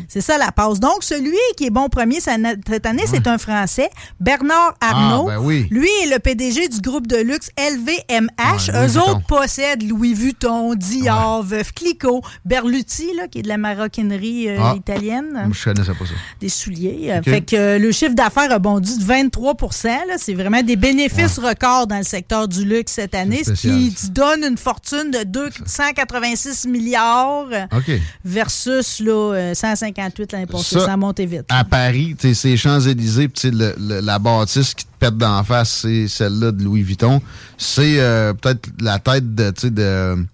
c'est 0.07 0.21
ça 0.21 0.37
la 0.37 0.51
passe. 0.51 0.79
Donc, 0.79 1.03
celui 1.03 1.37
qui 1.57 1.65
est 1.65 1.69
bon 1.69 1.89
premier 1.89 2.19
cette 2.19 2.85
année, 2.85 3.03
c'est 3.07 3.27
un 3.27 3.37
Français, 3.37 3.89
Bernard 4.19 4.75
ah, 4.81 4.89
Arnault. 4.89 5.27
Ben 5.27 5.39
oui. 5.39 5.67
Lui 5.69 5.89
est 6.03 6.11
le 6.11 6.19
PDG 6.19 6.67
du 6.67 6.79
groupe 6.79 7.07
de 7.07 7.17
luxe 7.17 7.49
LVMH. 7.57 8.71
Eux 8.73 8.97
autres 8.97 9.25
possèdent 9.27 9.87
Louis 9.87 10.13
Vuitton, 10.13 10.75
Dior, 10.75 11.43
Veuve 11.43 11.73
Clicquot, 11.73 12.21
Berluti, 12.45 13.13
là, 13.15 13.27
qui 13.27 13.39
est 13.39 13.43
de 13.43 13.47
la 13.47 13.57
maroquinerie 13.57 14.49
euh, 14.49 14.57
ah. 14.59 14.73
italienne. 14.75 15.49
Je 15.51 15.63
connaissais 15.63 15.93
pas 15.93 16.05
ça. 16.05 16.13
Des 16.39 16.49
souliers. 16.49 17.19
Fait 17.23 17.41
que 17.41 17.55
euh, 17.55 17.79
le 17.79 17.91
chiffre 17.91 18.15
d'affaires 18.15 18.51
a 18.51 18.59
bondi 18.59 18.97
de 18.97 19.03
23% 19.03 19.89
C'est 20.17 20.33
vraiment 20.33 20.61
des 20.61 20.75
bénéfices 20.75 21.39
records 21.39 21.87
dans 21.87 21.97
le 21.97 22.03
secteur 22.03 22.47
du 22.47 22.65
luxe 22.65 22.93
cette 22.93 23.15
année, 23.15 23.43
ce 23.43 23.53
qui 23.53 23.93
donne 24.11 24.43
une 24.43 24.57
fortune 24.57 25.11
de 25.11 25.23
286 25.23 26.67
milliards 26.67 27.47
versus 28.23 28.99
là, 28.99 29.14
158 29.53 30.21
euh, 30.23 30.37
l'année 30.37 30.45
passée. 30.45 30.79
Ça, 30.79 30.93
a 30.93 30.97
monté 30.97 31.25
vite. 31.25 31.45
À 31.49 31.63
Paris, 31.63 32.15
c'est 32.19 32.57
Champs-Élysées, 32.57 33.29
la 33.77 34.19
bâtisse 34.19 34.73
qui 34.73 34.85
te 34.85 34.91
pète 34.99 35.17
d'en 35.17 35.43
face, 35.43 35.81
c'est 35.81 36.07
celle-là 36.07 36.51
de 36.51 36.63
Louis 36.63 36.83
Vuitton. 36.83 37.21
C'est 37.57 37.99
euh, 37.99 38.33
peut-être 38.33 38.69
la 38.79 38.99
tête 38.99 39.35
de, 39.35 39.51
de 39.69 40.25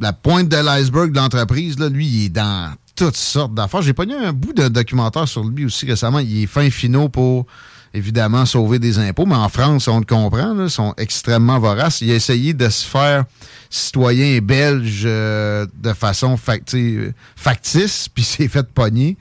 la 0.00 0.12
pointe 0.12 0.48
de 0.48 0.56
l'iceberg 0.56 1.12
de 1.12 1.18
l'entreprise. 1.18 1.78
Lui, 1.78 2.06
il 2.06 2.24
est 2.26 2.28
dans 2.28 2.72
toutes 2.96 3.16
sortes 3.16 3.54
d'affaires. 3.54 3.82
J'ai 3.82 3.92
pas 3.92 4.04
eu 4.04 4.12
un 4.12 4.32
bout 4.32 4.52
de 4.52 4.68
documentaire 4.68 5.28
sur 5.28 5.44
lui 5.44 5.64
aussi 5.64 5.86
récemment. 5.86 6.18
Il 6.18 6.42
est 6.42 6.46
fin 6.46 6.68
finaux 6.70 7.08
pour 7.08 7.46
évidemment 7.94 8.44
sauver 8.44 8.78
des 8.78 8.98
impôts, 8.98 9.26
mais 9.26 9.34
en 9.34 9.48
France, 9.48 9.88
on 9.88 10.00
le 10.00 10.04
comprend, 10.04 10.54
ils 10.58 10.70
sont 10.70 10.94
extrêmement 10.98 11.58
voraces. 11.58 12.00
Il 12.00 12.10
a 12.10 12.14
essayé 12.14 12.52
de 12.52 12.68
se 12.68 12.86
faire 12.86 13.24
citoyen 13.70 14.38
belge 14.40 15.02
euh, 15.04 15.66
de 15.74 15.92
façon 15.92 16.36
factice, 16.36 18.08
puis 18.08 18.24
s'est 18.24 18.48
fait 18.48 18.66
pogner. 18.66 19.16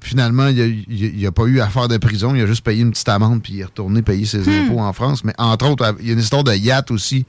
Finalement, 0.00 0.48
il 0.48 1.20
n'a 1.20 1.28
a 1.28 1.30
pas 1.30 1.44
eu 1.44 1.60
affaire 1.60 1.86
de 1.86 1.96
prison, 1.96 2.34
il 2.34 2.42
a 2.42 2.46
juste 2.46 2.64
payé 2.64 2.82
une 2.82 2.90
petite 2.90 3.08
amende, 3.08 3.40
puis 3.40 3.52
il 3.54 3.60
est 3.60 3.64
retourné 3.64 4.02
payer 4.02 4.26
ses 4.26 4.38
hmm. 4.38 4.64
impôts 4.64 4.80
en 4.80 4.92
France. 4.92 5.22
Mais 5.22 5.32
entre 5.38 5.68
autres, 5.70 5.96
il 6.00 6.08
y 6.08 6.10
a 6.10 6.14
une 6.14 6.18
histoire 6.18 6.42
de 6.42 6.52
yacht 6.52 6.90
aussi. 6.90 7.24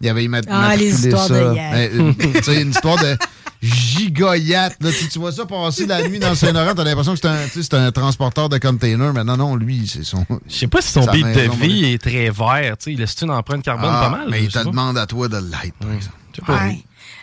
Il 0.00 0.08
avait 0.08 0.26
ah, 0.48 0.74
les 0.74 1.06
histoires 1.06 1.28
ça. 1.28 1.34
de 1.34 1.54
yacht. 1.54 1.90
Euh, 1.92 2.62
une 2.62 2.70
histoire 2.70 2.96
de 2.96 3.16
gigoyate. 3.64 4.76
Là, 4.82 4.90
tu, 5.10 5.18
vois 5.18 5.32
ça 5.32 5.46
passer 5.46 5.86
la 5.86 6.06
nuit 6.06 6.18
dans 6.18 6.34
Saint-Laurent, 6.34 6.74
t'as 6.74 6.84
l'impression 6.84 7.14
que 7.14 7.20
c'est 7.20 7.74
un, 7.74 7.86
un, 7.86 7.92
transporteur 7.92 8.48
de 8.48 8.58
containers, 8.58 9.12
mais 9.12 9.24
non, 9.24 9.36
non, 9.36 9.56
lui, 9.56 9.86
c'est 9.86 10.04
son. 10.04 10.26
Je 10.48 10.54
sais 10.54 10.66
pas 10.66 10.82
si 10.82 10.92
son 10.92 11.06
beat 11.06 11.26
de 11.26 11.64
vie 11.64 11.84
est 11.84 12.02
très 12.02 12.30
vert. 12.30 12.76
Il 12.86 12.98
laisse 12.98 13.16
une 13.22 13.30
empreinte 13.30 13.62
carbone 13.62 13.90
ah, 13.92 14.00
pas 14.02 14.10
mal. 14.10 14.28
Mais 14.30 14.44
il 14.44 14.52
te 14.52 14.58
demande 14.58 14.98
à 14.98 15.06
toi 15.06 15.28
de 15.28 15.36
l'être, 15.36 15.74
par 15.80 15.92
exemple. 15.92 16.16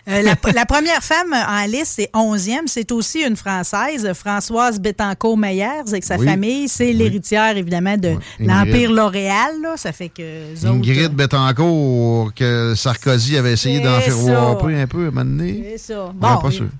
Euh, 0.08 0.22
la, 0.54 0.66
première 0.66 1.02
femme 1.02 1.32
en 1.32 1.64
liste, 1.66 1.94
c'est 1.96 2.10
11e. 2.12 2.66
C'est 2.66 2.90
aussi 2.92 3.20
une 3.20 3.36
Française, 3.36 4.12
Françoise 4.14 4.80
Bettencourt-Meyers, 4.80 5.88
avec 5.88 6.04
sa 6.04 6.18
famille. 6.18 6.68
C'est 6.68 6.92
l'héritière, 6.92 7.56
évidemment, 7.56 7.96
de 7.96 8.14
l'Empire 8.40 8.92
L'Oréal. 8.92 9.52
Ça 9.76 9.92
fait 9.92 10.08
que. 10.08 10.66
Ingrid 10.66 11.12
Bettencourt, 11.12 12.32
que 12.34 12.74
Sarkozy 12.74 13.36
avait 13.36 13.52
essayé 13.52 13.80
d'en 13.80 14.00
faire 14.00 14.16
un 14.16 14.54
peu 14.86 15.04
à 15.04 15.08
un 15.08 15.10
moment 15.10 15.24
donné. 15.24 15.64
C'est 15.76 15.92
ça. 15.92 16.12
Bon, 16.14 16.38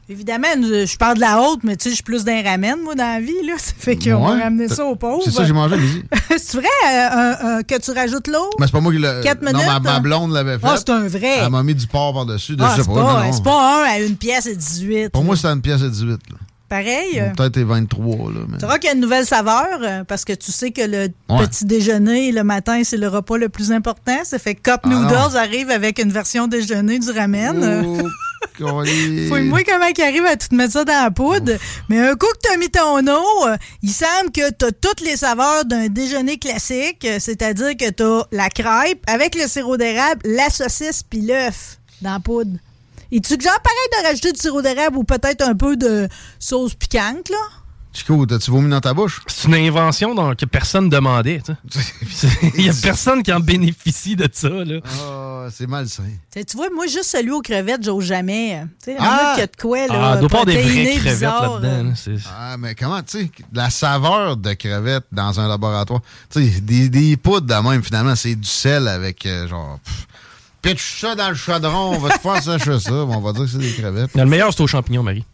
évidemment, 0.08 0.48
je 0.56 0.96
parle 0.96 1.16
de 1.16 1.20
la 1.20 1.40
haute, 1.40 1.60
mais 1.62 1.76
tu 1.76 1.84
sais, 1.84 1.90
je 1.90 1.94
suis 1.96 2.04
plus 2.04 2.24
d'un 2.24 2.42
ramen, 2.42 2.80
moi, 2.82 2.94
dans 2.94 3.04
la 3.04 3.20
vie. 3.20 3.32
Là. 3.46 3.54
Ça 3.58 3.72
fait 3.78 3.96
qu'on 3.96 4.24
va 4.24 4.42
ramener 4.42 4.68
ça 4.68 4.84
aux 4.84 4.96
pauvres. 4.96 5.22
C'est 5.24 5.30
ça, 5.30 5.44
j'ai 5.44 5.52
mangé, 5.52 5.76
C'est 6.36 6.56
vrai 6.56 6.68
euh, 6.86 7.62
que 7.62 7.78
tu 7.78 7.90
rajoutes 7.92 8.26
l'eau? 8.26 8.50
Mais 8.58 8.66
c'est 8.66 8.72
pas 8.72 8.80
moi 8.80 8.92
qui 8.92 8.98
l'ai. 8.98 9.20
4 9.22 9.40
minutes. 9.40 9.56
Non, 9.56 9.80
ma, 9.80 10.00
blonde 10.00 10.32
l'avait 10.32 10.58
fait. 10.58 10.66
Ah, 10.66 10.74
c'est 10.76 10.90
un 10.90 11.06
vrai. 11.06 11.38
Elle 11.42 11.50
m'a 11.50 11.62
mis 11.62 11.74
du 11.74 11.86
porc 11.86 12.12
par-dessus. 12.14 12.56
Ah, 12.60 12.74
c'est 12.76 12.86
pas, 13.12 13.32
c'est 13.32 13.42
pas 13.44 13.82
un 13.82 13.84
à 13.84 13.98
une 14.00 14.16
pièce 14.16 14.46
et 14.46 14.56
18. 14.56 15.10
Pour 15.10 15.24
moi, 15.24 15.36
c'est 15.36 15.48
une 15.48 15.62
pièce 15.62 15.82
et 15.82 15.90
18. 15.90 16.20
Pareil? 16.72 17.22
Peut-être 17.36 17.58
23. 17.58 18.32
Là, 18.32 18.40
mais... 18.48 18.56
Tu 18.56 18.66
qu'il 18.78 18.84
y 18.84 18.88
a 18.88 18.94
une 18.94 19.00
nouvelle 19.00 19.26
saveur 19.26 19.66
euh, 19.82 20.04
parce 20.04 20.24
que 20.24 20.32
tu 20.32 20.50
sais 20.50 20.70
que 20.70 20.80
le 20.80 21.08
petit 21.38 21.66
déjeuner 21.66 22.32
le 22.32 22.44
matin, 22.44 22.80
c'est 22.82 22.96
le 22.96 23.08
repas 23.08 23.36
le 23.36 23.50
plus 23.50 23.72
important. 23.72 24.16
Ça 24.24 24.38
fait 24.38 24.54
que 24.54 24.70
Cup 24.70 24.80
ah 24.84 24.88
Noodles 24.88 25.36
arrive 25.36 25.70
avec 25.70 25.98
une 25.98 26.10
version 26.10 26.46
déjeuner 26.48 26.98
du 26.98 27.10
ramen. 27.10 27.84
Oh, 27.86 28.08
Fouille-moi 29.28 29.64
comment 29.64 29.86
il 29.94 30.02
arrive 30.02 30.24
à 30.24 30.36
tout 30.36 30.54
mettre 30.54 30.72
ça 30.72 30.84
dans 30.86 31.04
la 31.04 31.10
poudre. 31.10 31.52
Mais 31.90 31.98
un 31.98 32.14
coup 32.14 32.26
que 32.26 32.48
tu 32.48 32.54
as 32.54 32.56
mis 32.56 32.70
ton 32.70 33.06
eau, 33.06 33.46
euh, 33.48 33.56
il 33.82 33.90
semble 33.90 34.30
que 34.32 34.50
tu 34.50 34.64
as 34.64 34.72
toutes 34.72 35.02
les 35.02 35.18
saveurs 35.18 35.66
d'un 35.66 35.88
déjeuner 35.88 36.38
classique, 36.38 37.04
euh, 37.04 37.18
c'est-à-dire 37.20 37.76
que 37.76 37.90
tu 37.90 38.02
as 38.02 38.26
la 38.32 38.48
crêpe 38.48 39.04
avec 39.06 39.34
le 39.34 39.46
sirop 39.46 39.76
d'érable, 39.76 40.22
la 40.24 40.48
saucisse 40.48 41.02
puis 41.02 41.20
l'œuf 41.20 41.78
dans 42.00 42.14
la 42.14 42.20
poudre. 42.20 42.58
Et 43.14 43.20
tu 43.20 43.34
genre 43.38 43.60
pareil 43.60 44.02
de 44.02 44.06
rajouter 44.08 44.32
du 44.32 44.40
sirop 44.40 44.62
d'érable 44.62 44.96
ou 44.96 45.04
peut-être 45.04 45.42
un 45.42 45.54
peu 45.54 45.76
de 45.76 46.08
sauce 46.38 46.74
piquante, 46.74 47.28
là? 47.28 47.36
Chico, 47.92 48.24
t'as-tu 48.24 48.50
vomi 48.50 48.70
dans 48.70 48.80
ta 48.80 48.94
bouche? 48.94 49.20
C'est 49.26 49.48
une 49.48 49.54
invention 49.54 50.14
donc, 50.14 50.36
que 50.36 50.46
personne 50.46 50.88
demandait. 50.88 51.42
Il 52.56 52.64
y 52.64 52.70
a 52.70 52.72
personne 52.82 53.22
qui 53.22 53.30
en 53.30 53.40
bénéficie 53.40 54.16
de 54.16 54.26
ça. 54.32 54.48
Là. 54.48 54.80
Oh, 55.04 55.46
c'est 55.50 55.66
malsain. 55.66 56.04
tu 56.32 56.56
vois, 56.56 56.70
moi, 56.74 56.86
juste 56.86 57.10
celui 57.10 57.32
aux 57.32 57.42
crevettes, 57.42 57.84
j'ose 57.84 58.06
jamais. 58.06 58.64
Tu 58.82 58.92
sais, 58.92 58.96
ah! 58.98 59.34
y 59.36 59.42
a 59.42 59.46
de 59.46 59.56
quoi, 59.60 59.86
là. 59.88 60.12
Ah, 60.12 60.16
doit 60.16 60.30
pas 60.30 60.46
des 60.46 60.62
vraies 60.62 60.96
crevettes 60.96 61.20
là-dedans. 61.20 61.92
ah, 62.34 62.56
mais 62.56 62.74
comment, 62.74 63.02
tu 63.02 63.18
sais, 63.18 63.30
la 63.52 63.68
saveur 63.68 64.38
de 64.38 64.54
crevettes 64.54 65.04
dans 65.12 65.38
un 65.38 65.46
laboratoire. 65.46 66.00
Tu 66.30 66.50
sais, 66.50 66.60
des, 66.62 66.88
des 66.88 67.18
poudres 67.18 67.46
de 67.46 67.68
même, 67.68 67.82
finalement, 67.82 68.16
c'est 68.16 68.36
du 68.36 68.48
sel 68.48 68.88
avec, 68.88 69.26
euh, 69.26 69.46
genre 69.46 69.78
pitch 70.62 71.00
ça 71.00 71.14
dans 71.14 71.28
le 71.30 71.34
chaudron, 71.34 71.94
on 71.94 71.98
va 71.98 72.16
te 72.16 72.20
faire 72.20 72.42
sécher 72.42 72.78
ça, 72.78 72.92
on 72.92 73.20
va 73.20 73.32
dire 73.32 73.42
que 73.42 73.50
c'est 73.50 73.58
des 73.58 73.72
crevettes. 73.72 74.14
le 74.14 74.24
meilleur, 74.24 74.52
c'est 74.52 74.62
aux 74.62 74.66
champignons, 74.66 75.02
Marie. 75.02 75.24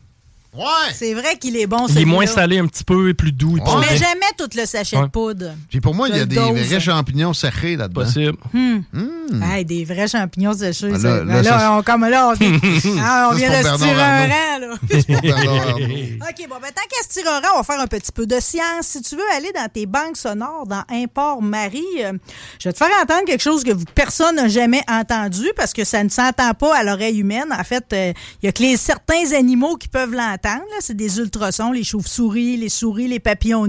Ouais. 0.56 0.64
C'est 0.94 1.12
vrai 1.12 1.37
qu'il 1.37 1.56
est 1.56 1.66
bon, 1.66 1.87
Il 1.88 1.98
est 1.98 2.04
moins 2.04 2.26
salé 2.26 2.58
un 2.58 2.66
petit 2.66 2.82
peu 2.82 3.11
et 3.11 3.14
plus 3.14 3.32
doux. 3.32 3.58
On 3.66 3.78
met 3.78 3.96
jamais 3.96 4.20
tout 4.37 4.48
le 4.56 4.64
sachet 4.64 5.00
de 5.00 5.06
poudre. 5.06 5.50
Puis 5.68 5.80
pour 5.80 5.94
moi, 5.94 6.08
il 6.08 6.16
y 6.16 6.20
a 6.20 6.26
des 6.26 6.38
vrais 6.38 6.80
champignons 6.80 7.34
séchés 7.34 7.76
là-dedans. 7.76 8.02
Possible. 8.02 8.38
Hmm. 8.52 8.78
Hmm. 8.92 9.62
des 9.64 9.84
vrais 9.84 10.08
champignons 10.08 10.54
séchés. 10.54 10.90
Ah, 10.94 10.98
là, 10.98 11.24
là, 11.24 11.42
là, 11.42 11.72
on, 11.74 11.82
comme 11.82 12.06
là, 12.06 12.28
on, 12.28 12.32
ah, 13.00 13.30
on 13.30 13.34
vient 13.34 13.50
de 13.50 13.66
se 13.66 13.76
tirer 13.76 14.02
un 14.02 14.26
rang. 14.26 14.58
Là. 14.61 14.74
OK, 16.30 16.48
bon, 16.48 16.56
ben, 16.61 16.70
tant 16.74 16.87
qu'à 16.88 17.02
se 17.02 17.08
tirer 17.11 17.28
un 17.28 17.40
rang, 17.40 17.54
on 17.54 17.58
va 17.58 17.62
faire 17.62 17.80
un 17.80 17.87
petit 17.87 18.12
peu 18.12 18.26
de 18.26 18.40
science. 18.40 18.87
Si 18.87 19.02
tu 19.02 19.16
veux 19.16 19.30
aller 19.37 19.52
dans 19.54 19.68
tes 19.68 19.87
banques 19.87 20.16
sonores, 20.16 20.66
dans 20.66 20.82
Import 20.90 21.42
Marie, 21.42 21.84
euh, 22.00 22.12
je 22.58 22.68
vais 22.68 22.72
te 22.72 22.78
faire 22.78 22.90
entendre 23.02 23.24
quelque 23.26 23.42
chose 23.42 23.64
que 23.64 23.72
personne 23.94 24.37
n'a 24.37 24.48
jamais 24.48 24.82
entendu 24.88 25.52
parce 25.56 25.74
que 25.74 25.84
ça 25.84 26.02
ne 26.02 26.08
s'entend 26.08 26.54
pas 26.54 26.74
à 26.74 26.84
l'oreille 26.84 27.18
humaine. 27.18 27.48
En 27.50 27.64
fait, 27.64 27.84
euh, 27.92 28.12
il 28.42 28.46
y 28.46 28.48
a 28.48 28.52
que 28.52 28.62
les, 28.62 28.76
certains 28.76 29.32
animaux 29.32 29.76
qui 29.76 29.88
peuvent 29.88 30.14
l'entendre. 30.14 30.38
C'est 30.81 30.96
des 30.96 31.18
ultrasons, 31.18 31.72
les 31.72 31.85
chauves-souris, 31.85 32.57
les 32.57 32.68
souris, 32.68 33.09
les 33.09 33.20
papillons. 33.20 33.66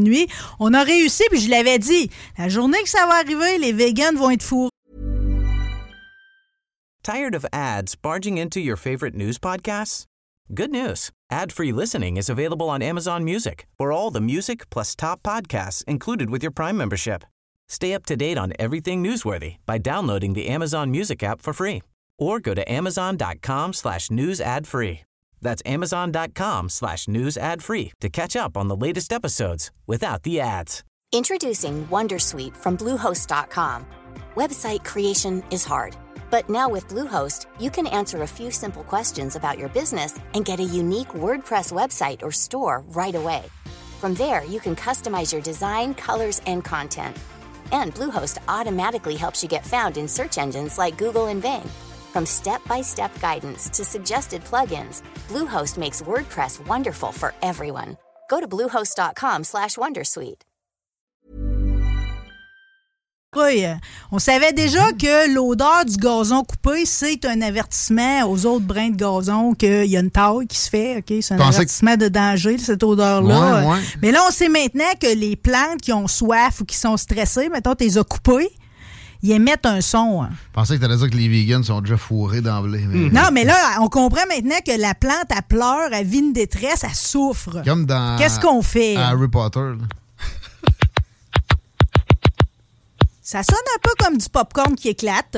On 0.59 0.73
a 0.73 0.83
réussi, 0.83 1.23
puis 1.29 1.39
je 1.39 1.49
l'avais 1.49 1.79
dit. 1.79 2.09
La 2.37 2.49
journée 2.49 2.81
que 2.83 2.89
ça 2.89 3.05
va 3.07 3.15
arriver, 3.15 3.57
les 3.57 3.73
vegans 3.73 4.17
vont 4.17 4.29
être 4.29 4.43
fourrés. 4.43 4.69
Tired 7.03 7.33
of 7.33 7.45
ads 7.51 7.95
barging 7.95 8.37
into 8.37 8.59
your 8.59 8.77
favorite 8.77 9.15
news 9.15 9.39
podcasts? 9.39 10.05
Good 10.53 10.71
news. 10.71 11.11
Ad-free 11.31 11.71
listening 11.71 12.17
is 12.17 12.29
available 12.29 12.69
on 12.69 12.81
Amazon 12.81 13.23
Music 13.23 13.67
for 13.77 13.91
all 13.91 14.11
the 14.11 14.21
music 14.21 14.69
plus 14.69 14.95
top 14.95 15.21
podcasts 15.23 15.83
included 15.85 16.29
with 16.29 16.43
your 16.43 16.51
Prime 16.51 16.77
membership. 16.77 17.23
Stay 17.67 17.93
up 17.93 18.05
to 18.07 18.15
date 18.15 18.37
on 18.37 18.53
everything 18.59 19.03
newsworthy 19.03 19.57
by 19.65 19.77
downloading 19.77 20.33
the 20.33 20.47
Amazon 20.47 20.91
Music 20.91 21.23
app 21.23 21.41
for 21.41 21.53
free 21.53 21.81
or 22.17 22.39
go 22.39 22.53
to 22.53 22.69
amazon.com 22.71 23.73
slash 23.73 24.11
news 24.11 24.41
ad 24.41 24.67
free. 24.67 25.01
That's 25.41 25.61
amazon.com 25.65 26.69
slash 26.69 27.07
news 27.07 27.37
ad 27.37 27.61
free 27.63 27.91
to 28.01 28.09
catch 28.09 28.35
up 28.35 28.57
on 28.57 28.67
the 28.67 28.75
latest 28.75 29.13
episodes 29.13 29.71
without 29.87 30.23
the 30.23 30.39
ads. 30.39 30.83
Introducing 31.11 31.87
Wondersuite 31.87 32.55
from 32.55 32.77
Bluehost.com. 32.77 33.85
Website 34.35 34.85
creation 34.85 35.43
is 35.49 35.65
hard, 35.65 35.95
but 36.29 36.49
now 36.49 36.69
with 36.69 36.87
Bluehost, 36.87 37.47
you 37.59 37.71
can 37.71 37.87
answer 37.87 38.21
a 38.21 38.27
few 38.27 38.51
simple 38.51 38.83
questions 38.83 39.35
about 39.35 39.57
your 39.57 39.69
business 39.69 40.19
and 40.35 40.45
get 40.45 40.59
a 40.59 40.63
unique 40.63 41.09
WordPress 41.09 41.71
website 41.73 42.21
or 42.21 42.31
store 42.31 42.83
right 42.89 43.15
away. 43.15 43.43
From 43.99 44.13
there, 44.13 44.45
you 44.45 44.59
can 44.59 44.75
customize 44.75 45.33
your 45.33 45.41
design, 45.41 45.95
colors, 45.95 46.41
and 46.45 46.63
content. 46.63 47.17
And 47.71 47.93
Bluehost 47.93 48.37
automatically 48.47 49.15
helps 49.15 49.41
you 49.41 49.49
get 49.49 49.65
found 49.65 49.97
in 49.97 50.07
search 50.07 50.37
engines 50.37 50.77
like 50.77 50.97
Google 50.97 51.27
and 51.27 51.41
Bing. 51.41 51.69
From 52.11 52.25
step-by-step 52.25 53.19
guidance 53.21 53.69
to 53.69 53.83
suggested 53.83 54.43
plugins, 54.43 55.03
Bluehost 55.27 55.77
makes 55.77 56.01
WordPress 56.01 56.59
wonderful 56.67 57.11
for 57.11 57.33
everyone. 57.41 57.97
Go 58.29 58.39
to 58.39 58.47
bluehost.com/wondersuite. 58.47 60.43
On 64.11 64.17
savait 64.17 64.53
déjà 64.53 64.91
que 64.93 65.31
l'odeur 65.33 65.85
du 65.85 65.97
gazon 65.97 66.43
coupé, 66.43 66.85
c'est 66.85 67.23
un 67.25 67.41
avertissement 67.41 68.23
aux 68.23 68.45
autres 68.47 68.65
brins 68.65 68.89
de 68.89 68.95
gazon 68.95 69.53
qu'il 69.53 69.85
y 69.85 69.95
a 69.95 69.99
une 69.99 70.09
taille 70.09 70.47
qui 70.47 70.57
se 70.57 70.69
fait. 70.69 70.97
Ok, 70.97 71.13
C'est 71.21 71.35
un 71.35 71.39
avertissement 71.39 71.95
de 71.95 72.07
danger, 72.07 72.57
cette 72.57 72.83
odeur-là. 72.83 73.61
Ouais, 73.61 73.67
ouais. 73.67 73.79
Mais 74.01 74.11
là, 74.11 74.23
on 74.27 74.31
sait 74.31 74.49
maintenant 74.49 74.91
que 74.99 75.13
les 75.13 75.35
plantes 75.35 75.81
qui 75.81 75.93
ont 75.93 76.07
soif 76.07 76.61
ou 76.61 76.65
qui 76.65 76.75
sont 76.75 76.97
stressées, 76.97 77.49
mettons, 77.49 77.75
tu 77.75 77.83
les 77.83 77.97
as 77.99 78.03
coupées, 78.03 78.49
ils 79.21 79.31
émettent 79.31 79.65
un 79.65 79.81
son. 79.81 80.23
Hein. 80.23 80.29
Je 80.31 80.53
pensais 80.53 80.75
que 80.75 80.79
tu 80.79 80.85
allais 80.85 80.97
dire 80.97 81.09
que 81.09 81.17
les 81.17 81.27
vegans 81.27 81.63
sont 81.63 81.81
déjà 81.81 81.97
fourrés 81.97 82.41
d'emblée. 82.41 82.85
Mais... 82.87 83.09
Non, 83.09 83.29
mais 83.33 83.43
là, 83.43 83.77
on 83.81 83.89
comprend 83.89 84.21
maintenant 84.29 84.59
que 84.65 84.79
la 84.79 84.95
plante, 84.95 85.25
elle 85.29 85.41
pleure, 85.47 85.89
elle 85.91 86.07
vit 86.07 86.19
une 86.19 86.33
détresse, 86.33 86.83
elle 86.83 86.95
souffre. 86.95 87.61
Comme 87.65 87.85
dans. 87.85 88.17
Qu'est-ce 88.17 88.39
qu'on 88.39 88.61
fait? 88.61 88.95
Harry 88.95 89.27
Potter. 89.27 89.59
Là. 89.59 89.85
Ça 93.21 93.43
sonne 93.43 93.57
un 93.75 93.79
peu 93.83 93.91
comme 94.03 94.17
du 94.17 94.27
popcorn 94.27 94.75
qui 94.75 94.89
éclate. 94.89 95.37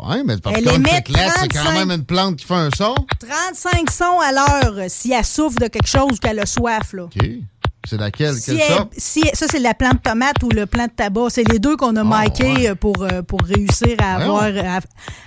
Oui, 0.00 0.22
mais 0.24 0.36
le 0.36 0.40
popcorn 0.40 0.82
qui 0.82 0.96
éclate, 0.96 1.38
c'est 1.40 1.48
quand 1.48 1.72
même 1.72 1.90
une 1.90 2.04
plante 2.04 2.36
qui 2.36 2.46
fait 2.46 2.54
un 2.54 2.70
son. 2.74 2.94
35 3.20 3.90
sons 3.90 4.20
à 4.20 4.32
l'heure 4.32 4.84
si 4.88 5.12
elle 5.12 5.24
souffre 5.24 5.58
de 5.58 5.66
quelque 5.66 5.88
chose 5.88 6.12
ou 6.12 6.16
qu'elle 6.16 6.38
a 6.38 6.46
soif. 6.46 6.94
Là. 6.94 7.02
OK. 7.02 7.18
C'est 7.84 7.96
laquelle? 7.98 8.34
Si 8.34 8.56
Quelle 8.56 8.76
sorte? 8.76 8.92
Si, 8.96 9.22
ça, 9.32 9.46
c'est 9.48 9.60
la 9.60 9.72
plante 9.74 10.02
tomate 10.02 10.42
ou 10.42 10.48
le 10.50 10.66
plant 10.66 10.86
de 10.86 10.92
tabac. 10.92 11.30
C'est 11.30 11.44
les 11.44 11.58
deux 11.58 11.76
qu'on 11.76 11.96
a 11.96 12.04
marqués 12.04 12.52
ouais. 12.52 12.68
euh, 12.70 12.74
pour, 12.74 13.06
pour 13.26 13.40
réussir 13.42 13.96
à 14.00 14.16
avoir, 14.16 14.44
à, 14.44 14.80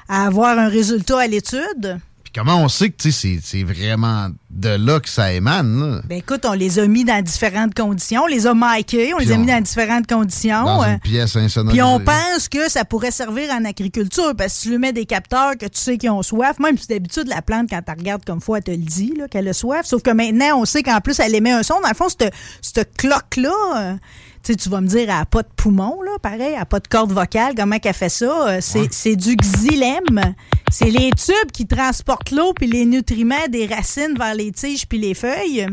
à 0.10 0.28
avoir 0.28 0.60
un 0.60 0.68
résultat 0.68 1.20
à 1.22 1.28
l'étude. 1.28 2.00
Puis 2.32 2.42
comment 2.42 2.64
on 2.64 2.70
sait 2.70 2.92
que 2.92 3.12
c'est 3.12 3.64
vraiment 3.64 4.30
de 4.50 4.70
là 4.70 5.02
que 5.02 5.10
ça 5.10 5.34
émane? 5.34 5.80
Là? 5.98 6.02
Ben 6.08 6.20
écoute, 6.20 6.46
on 6.46 6.54
les 6.54 6.80
a 6.80 6.88
mis 6.88 7.04
dans 7.04 7.22
différentes 7.22 7.74
conditions. 7.76 8.22
On 8.24 8.28
les 8.28 8.48
a 8.48 8.54
marqués, 8.54 9.14
on 9.14 9.18
Puis 9.18 9.26
les 9.26 9.34
a 9.34 9.38
mis 9.38 9.52
on- 9.52 9.56
dans 9.56 9.62
différentes 9.62 10.08
conditions. 10.08 10.64
Dans 10.64 10.84
euh, 10.84 10.94
une 10.94 11.00
pièce 11.00 11.36
insonorisée. 11.36 11.82
Puis 11.82 11.82
on 11.82 12.00
pense 12.00 12.48
que 12.50 12.70
ça 12.70 12.86
pourrait 12.86 13.12
servir 13.12 13.52
en 13.52 13.66
agriculture 13.66 14.34
parce 14.38 14.54
que 14.54 14.60
si 14.60 14.64
tu 14.64 14.70
lui 14.70 14.78
mets 14.78 14.94
des 14.94 15.06
capteurs 15.06 15.58
que 15.58 15.66
tu 15.66 15.80
sais 15.80 15.98
qu'ils 15.98 16.10
ont 16.10 16.24
soif, 16.24 16.58
même 16.60 16.78
si 16.78 16.88
d'habitude 16.88 17.28
la 17.28 17.42
plante, 17.42 17.68
quand 17.70 17.82
tu 17.82 17.92
regardes 17.92 18.24
comme 18.24 18.40
fois, 18.40 18.60
elle 18.60 18.64
te 18.64 18.72
le 18.72 18.78
dit 18.78 19.14
qu'elle 19.30 19.50
a 19.50 19.54
soif. 19.54 19.86
Sauf 19.86 20.02
que 20.02 20.12
maintenant, 20.12 20.60
on 20.62 20.64
sait 20.66 20.84
qu'en 20.84 21.02
plus, 21.02 21.20
elle 21.20 21.36
émet 21.36 21.52
un 21.52 21.64
son. 21.64 21.82
Dans 21.82 21.90
le 21.90 21.96
fond, 21.96 22.08
cette, 22.10 22.96
cloque-là, 22.98 23.52
euh, 23.76 23.94
sais, 24.44 24.56
tu 24.56 24.70
vas 24.70 24.82
me 24.82 24.88
dire, 24.88 25.02
elle 25.02 25.08
n'a 25.08 25.26
pas 25.26 25.44
de 25.44 25.50
poumon, 25.56 26.02
là, 26.02 26.12
pareil, 26.22 26.52
elle 26.54 26.60
n'a 26.60 26.66
pas 26.66 26.80
de 26.80 26.88
corde 26.88 27.12
vocale. 27.12 27.54
Comment 27.56 27.80
qu'elle 27.80 27.94
fait 27.94 28.10
ça? 28.10 28.48
Euh, 28.48 28.58
C'est 28.62 28.92
c'est 28.94 29.16
du 29.16 29.36
xylème. 29.36 30.34
C'est 30.72 30.90
les 30.90 31.12
tubes 31.12 31.52
qui 31.54 31.68
transportent 31.68 32.32
l'eau 32.32 32.54
puis 32.54 32.68
les 32.68 32.86
nutriments 32.86 33.48
des 33.50 33.68
racines 33.68 34.16
vers 34.18 34.34
les 34.34 34.52
tiges 34.52 34.88
puis 34.88 34.98
les 35.00 35.14
feuilles. 35.14 35.68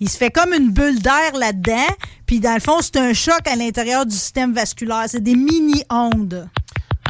Il 0.00 0.08
se 0.08 0.16
fait 0.16 0.30
comme 0.30 0.52
une 0.52 0.72
bulle 0.72 1.00
d'air 1.00 1.36
là-dedans. 1.38 1.86
Puis 2.26 2.40
dans 2.40 2.54
le 2.54 2.60
fond, 2.60 2.78
c'est 2.80 2.96
un 2.96 3.12
choc 3.12 3.46
à 3.46 3.54
l'intérieur 3.54 4.04
du 4.06 4.14
système 4.14 4.52
vasculaire. 4.52 5.04
C'est 5.06 5.22
des 5.22 5.36
mini-ondes. 5.36 6.48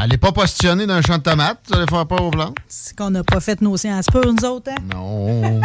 Elle 0.02 0.10
n'est 0.10 0.18
pas 0.18 0.32
positionnée 0.32 0.86
d'un 0.86 1.02
champ 1.02 1.18
de 1.18 1.22
tomates. 1.22 1.60
Ça 1.68 1.76
allait 1.76 1.86
faire 1.88 2.06
peur 2.06 2.22
aux 2.22 2.30
plantes? 2.30 2.56
C'est 2.68 2.96
qu'on 2.96 3.10
n'a 3.10 3.24
pas 3.24 3.40
fait 3.40 3.60
nos 3.60 3.76
sciences 3.76 4.06
pures, 4.06 4.32
nous 4.32 4.44
autres. 4.48 4.70
Hein? 4.70 4.82
Non. 4.94 5.60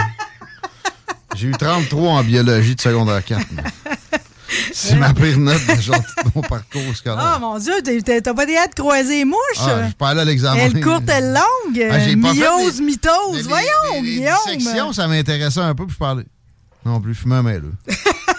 J'ai 1.35 1.47
eu 1.47 1.51
33 1.51 2.11
en 2.11 2.23
biologie 2.23 2.75
de 2.75 2.81
secondaire 2.81 3.23
4. 3.23 3.41
C'est 4.73 4.95
ma 4.95 5.13
pire 5.13 5.37
note 5.39 5.61
de 5.67 5.81
genre 5.81 5.95
de 5.97 6.31
mon 6.35 6.41
parcours 6.41 6.95
scolaire. 6.95 7.39
mon 7.39 7.57
Dieu, 7.59 7.73
t'as 8.03 8.33
pas 8.33 8.45
des 8.45 8.57
hâte 8.57 8.75
de 8.75 8.81
croiser 8.81 9.17
les 9.19 9.25
mouches? 9.25 9.37
Ah, 9.59 9.81
je 9.81 9.85
suis 9.85 9.95
pas 9.95 10.09
allé 10.09 10.21
à 10.21 10.25
l'examen. 10.25 10.59
elle 10.59 10.83
courte, 10.83 11.03
elle 11.07 11.33
longue. 11.33 11.87
Ah, 11.91 12.15
myose, 12.15 12.81
mitose. 12.81 13.47
Voyons, 13.47 14.01
Guillaume. 14.01 14.33
dissections, 14.57 14.93
ça 14.93 15.07
m'intéressait 15.07 15.61
un 15.61 15.75
peu, 15.75 15.85
puis 15.85 15.93
je 15.93 15.99
parlais. 15.99 16.25
Non 16.85 17.01
plus, 17.01 17.15
fumer 17.15 17.35
un 17.35 17.43
mêleux. 17.43 17.73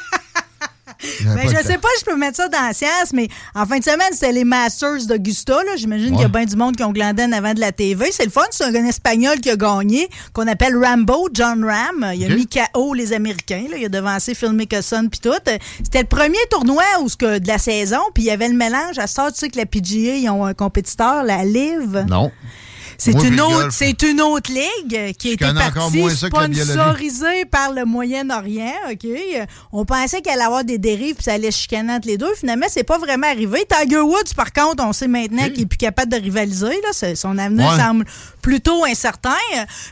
Ben, 1.24 1.48
je 1.48 1.66
sais 1.66 1.78
pas 1.78 1.88
si 1.96 2.00
je 2.00 2.04
peux 2.04 2.16
mettre 2.16 2.36
ça 2.36 2.48
dans 2.48 2.60
la 2.60 2.72
science, 2.72 3.12
mais 3.12 3.28
en 3.54 3.66
fin 3.66 3.78
de 3.78 3.84
semaine, 3.84 4.08
c'était 4.12 4.32
les 4.32 4.44
Masters 4.44 5.06
d'Augusta. 5.06 5.56
J'imagine 5.76 6.12
qu'il 6.12 6.20
y 6.20 6.24
a 6.24 6.28
bien 6.28 6.44
du 6.44 6.56
monde 6.56 6.76
qui 6.76 6.84
ont 6.84 6.92
glandé 6.92 7.24
en 7.24 7.32
avant 7.32 7.54
de 7.54 7.60
la 7.60 7.72
TV. 7.72 8.10
C'est 8.12 8.24
le 8.24 8.30
fun. 8.30 8.42
C'est 8.50 8.64
un 8.64 8.84
espagnol 8.84 9.40
qui 9.40 9.50
a 9.50 9.56
gagné, 9.56 10.08
qu'on 10.32 10.46
appelle 10.46 10.76
Rambo, 10.76 11.28
John 11.32 11.64
Ram. 11.64 12.12
Il 12.14 12.24
a 12.24 12.34
mis 12.34 12.46
KO 12.46 12.94
les 12.94 13.12
Américains. 13.12 13.66
Là. 13.70 13.76
Il 13.76 13.84
a 13.84 13.88
devancé 13.88 14.34
Phil 14.34 14.52
Mickelson 14.52 15.08
puis 15.10 15.20
tout. 15.20 15.32
C'était 15.82 16.00
le 16.00 16.06
premier 16.06 16.38
tournoi 16.50 16.84
où, 17.00 17.08
que, 17.18 17.38
de 17.38 17.48
la 17.48 17.58
saison, 17.58 18.00
puis 18.14 18.24
il 18.24 18.26
y 18.26 18.30
avait 18.30 18.48
le 18.48 18.56
mélange. 18.56 18.98
À 18.98 19.06
ça, 19.06 19.30
tu 19.32 19.38
sais 19.38 19.48
que 19.48 19.58
la 19.58 19.66
PGA, 19.66 20.16
ils 20.16 20.28
ont 20.30 20.44
un 20.44 20.54
compétiteur, 20.54 21.24
la 21.24 21.44
Live. 21.44 22.04
Non. 22.08 22.30
C'est 22.98 23.12
une, 23.12 23.40
autre, 23.40 23.68
c'est 23.72 24.02
une 24.02 24.20
autre 24.20 24.50
ligue 24.50 25.14
qui 25.16 25.32
a 25.32 25.37
Je 25.38 25.44
encore 25.52 25.90
partie 25.90 26.16
sponsorisée 26.16 27.44
par 27.44 27.72
le 27.72 27.85
Moyen-Orient. 27.85 28.72
OK? 28.90 29.06
On 29.72 29.85
pensait 29.85 30.20
qu'elle 30.22 30.35
allait 30.35 30.44
avoir 30.44 30.64
des 30.64 30.78
dérives 30.78 31.14
puis 31.14 31.24
ça 31.24 31.35
allait 31.35 31.50
chicaner 31.50 31.92
entre 31.94 32.09
les 32.09 32.16
deux. 32.18 32.32
Finalement, 32.35 32.66
c'est 32.68 32.85
pas 32.85 32.98
vraiment 32.98 33.26
arrivé. 33.26 33.64
Tiger 33.68 34.00
Woods, 34.00 34.35
par 34.37 34.52
contre, 34.52 34.82
on 34.85 34.92
sait 34.92 35.09
maintenant 35.09 35.44
qu'il 35.50 35.62
est 35.62 35.66
plus 35.66 35.76
capable 35.76 36.11
de 36.12 36.16
rivaliser. 36.16 36.66
Là. 36.82 37.14
Son 37.14 37.38
avenir 37.38 37.70
Ouais. 37.70 37.78
semble 37.78 38.04
plutôt 38.42 38.85
incertain. 38.85 39.35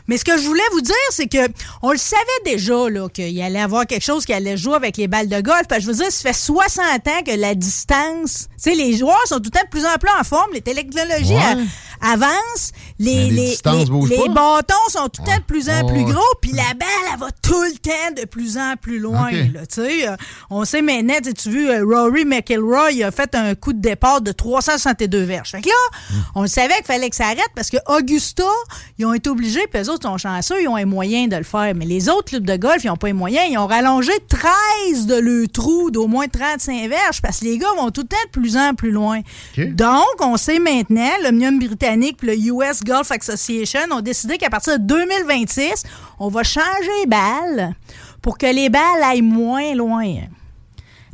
Mais 0.07 0.17
ce 0.17 0.23
que 0.25 0.37
je 0.37 0.43
voulais 0.43 0.61
vous 0.71 0.81
dire, 0.81 0.95
c'est 1.09 1.27
que 1.27 1.47
on 1.81 1.91
le 1.91 1.97
savait 1.97 2.21
déjà 2.45 2.89
là, 2.89 3.09
qu'il 3.09 3.41
allait 3.41 3.59
avoir 3.61 3.85
quelque 3.85 4.03
chose 4.05 4.25
qui 4.25 4.33
allait 4.33 4.57
jouer 4.57 4.75
avec 4.75 4.97
les 4.97 5.07
balles 5.07 5.27
de 5.29 5.41
golf. 5.41 5.63
Parce 5.67 5.79
que 5.79 5.87
je 5.87 5.91
veux 5.91 6.03
dire, 6.03 6.11
ça 6.11 6.29
fait 6.29 6.33
60 6.37 6.85
ans 7.07 7.23
que 7.25 7.31
la 7.37 7.53
distance... 7.55 8.47
Tu 8.63 8.71
sais, 8.71 8.75
les 8.75 8.97
joueurs 8.97 9.21
sont 9.27 9.37
tout 9.37 9.43
le 9.45 9.49
temps 9.51 9.63
de 9.65 9.69
plus 9.69 9.85
en 9.85 9.93
plus 9.99 10.09
en 10.19 10.23
forme. 10.23 10.51
Les 10.53 10.61
technologies 10.61 11.33
Ouais. 11.35 11.63
avancent. 12.01 12.71
Les, 12.97 13.13
Mais 13.15 13.23
les 13.25 13.29
les, 13.31 13.45
distances 13.49 13.83
les- 13.83 13.89
bougent 13.89 14.09
les 14.09 14.17
pas. 14.17 14.27
bâtons 14.29 14.73
sont 14.89 15.09
tout 15.09 15.21
le 15.21 15.27
temps 15.31 15.37
de 15.37 15.43
plus 15.43 15.69
en 15.69 15.85
plus 15.85 16.03
gros, 16.05 16.21
puis 16.41 16.51
la 16.53 16.63
balle, 16.79 16.87
elle 17.13 17.19
va 17.19 17.27
tout 17.41 17.61
le 17.63 17.77
temps 17.77 18.21
de 18.21 18.25
plus 18.25 18.57
en 18.57 18.75
plus 18.81 18.99
loin. 18.99 19.31
Là. 19.31 19.61
Euh, 19.79 20.15
on 20.49 20.63
sait 20.63 20.81
maintenant, 20.81 21.15
tu 21.37 21.49
vu, 21.49 21.69
euh, 21.69 21.83
Rory 21.85 22.23
McIlroy 22.23 22.91
il 22.93 23.03
a 23.03 23.11
fait 23.11 23.35
un 23.35 23.53
coup 23.55 23.73
de 23.73 23.81
départ 23.81 24.21
de 24.21 24.31
362 24.31 25.23
verges. 25.23 25.51
Fait 25.51 25.61
que 25.61 25.67
là, 25.67 25.73
Hmm. 26.09 26.13
on 26.35 26.47
savait 26.47 26.75
qu'il 26.75 26.85
fallait 26.85 27.09
que 27.09 27.15
ça 27.15 27.25
arrête 27.25 27.49
parce 27.55 27.69
que 27.69 27.77
Augusta, 27.87 28.43
ils 28.97 29.05
ont 29.05 29.13
été 29.13 29.29
obligés, 29.29 29.65
puis 29.71 29.81
eux 29.81 29.89
autres 29.89 30.07
sont 30.07 30.17
chanceux, 30.17 30.61
ils 30.61 30.67
ont 30.67 30.75
les 30.77 30.85
moyens 30.85 31.29
de 31.29 31.35
le 31.35 31.43
faire. 31.43 31.73
Mais 31.75 31.85
les 31.85 32.07
autres 32.09 32.29
clubs 32.29 32.45
de 32.45 32.55
golf, 32.55 32.83
ils 32.83 32.87
n'ont 32.87 32.95
pas 32.95 33.07
les 33.07 33.13
moyens. 33.13 33.45
Ils 33.51 33.57
ont 33.57 33.67
rallongé 33.67 34.11
13 34.29 35.05
de 35.05 35.15
le 35.15 35.47
trou 35.47 35.91
d'au 35.91 36.07
moins 36.07 36.27
35 36.27 36.87
verges 36.89 37.21
parce 37.21 37.39
que 37.39 37.45
les 37.45 37.57
gars 37.57 37.67
vont 37.77 37.91
tout 37.91 38.01
le 38.01 38.07
temps 38.07 38.17
de 38.25 38.29
plus 38.39 38.55
en 38.57 38.73
plus 38.73 38.91
loin. 38.91 39.19
Donc, 39.57 40.05
on 40.21 40.37
sait 40.37 40.59
maintenant, 40.59 41.09
l'Omnium 41.23 41.59
Britannique 41.59 41.75
britannique 41.75 42.17
et 42.23 42.25
le 42.27 42.53
US 42.53 42.83
Golf 42.85 43.11
Association 43.11 43.79
ont 43.91 44.01
décidé 44.01 44.37
qu'à 44.37 44.49
partir 44.49 44.79
de 44.79 44.83
2026, 44.85 45.83
on 46.19 46.29
va 46.29 46.43
changer 46.43 46.65
les 47.01 47.07
balles 47.07 47.75
pour 48.21 48.37
que 48.37 48.45
les 48.45 48.69
balles 48.69 49.03
aillent 49.03 49.21
moins 49.21 49.73
loin. 49.75 50.15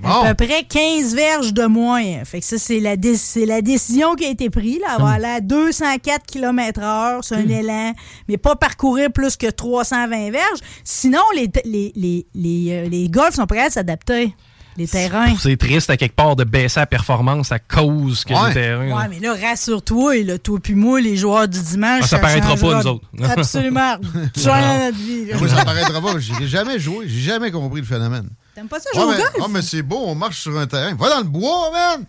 À 0.04 0.34
peu 0.34 0.46
près 0.48 0.64
15 0.64 1.14
verges 1.14 1.54
de 1.54 1.66
moins. 1.68 2.26
Fait 2.26 2.40
que 2.40 2.46
ça, 2.46 2.58
c'est 2.58 2.80
la, 2.80 2.96
la 2.96 3.62
décision 3.62 4.16
qui 4.16 4.26
a 4.26 4.30
été 4.30 4.50
prise. 4.50 4.80
Là, 4.80 4.94
avoir 4.96 5.12
aller 5.12 5.26
à 5.26 5.42
204 5.42 6.26
km/h, 6.26 7.20
c'est 7.22 7.36
un 7.36 7.48
élan, 7.48 7.94
mais 8.28 8.38
pas 8.38 8.56
parcourir 8.56 9.12
plus 9.12 9.38
que 9.38 9.46
320 9.48 10.32
verges. 10.32 10.60
Sinon, 10.84 11.22
les, 11.36 11.50
les, 11.66 11.92
les, 11.96 12.26
les, 12.34 12.68
euh, 12.72 12.90
les 12.90 13.10
golfs 13.10 13.36
sont 13.36 13.46
prêts 13.46 13.66
à 13.66 13.70
s'adapter. 13.70 14.34
Les 14.78 14.88
terrains. 14.88 15.36
C'est 15.38 15.58
triste 15.58 15.90
à 15.90 15.98
quelque 15.98 16.16
part 16.16 16.36
de 16.36 16.44
baisser 16.44 16.80
la 16.80 16.86
performance 16.86 17.52
à 17.52 17.60
cause 17.60 18.24
que 18.24 18.34
les 18.34 18.54
terrains. 18.54 18.98
Ouais, 18.98 19.08
mais 19.10 19.20
là, 19.20 19.36
rassure-toi, 19.36 20.24
là, 20.24 20.38
toi 20.38 20.60
puis 20.62 20.76
moi, 20.76 21.02
les 21.02 21.18
joueurs 21.18 21.48
du 21.48 21.62
dimanche. 21.62 22.02
Ah, 22.04 22.08
ça, 22.08 22.20
paraîtra 22.20 22.56
pas, 22.56 22.82
nous 22.82 22.88
autres. 22.88 23.06
Absolument. 23.24 23.98
Change 24.38 24.80
notre 24.80 24.98
vie. 24.98 25.26
Moi, 25.38 25.50
ça 25.50 25.66
paraîtra 25.66 26.02
pas. 26.02 26.20
J'ai 26.20 26.48
jamais 26.48 26.80
joué. 26.80 27.08
J'ai 27.08 27.22
jamais 27.22 27.52
compris 27.52 27.82
le 27.82 27.88
phénomène. 27.88 28.30
T'aimes 28.56 28.68
pas 28.68 28.80
ça 28.80 28.90
jouer 28.94 29.04
au 29.04 29.08
golf? 29.08 29.38
Non, 29.40 29.48
mais 29.48 29.62
c'est 29.62 29.82
beau, 29.82 30.04
on 30.06 30.16
marche 30.16 30.42
sur 30.42 30.58
un 30.58 30.68
terrain. 30.68 30.94
Va 30.96 31.10
dans 31.10 31.20
le 31.20 31.24
bois, 31.26 31.72
man! 31.72 32.06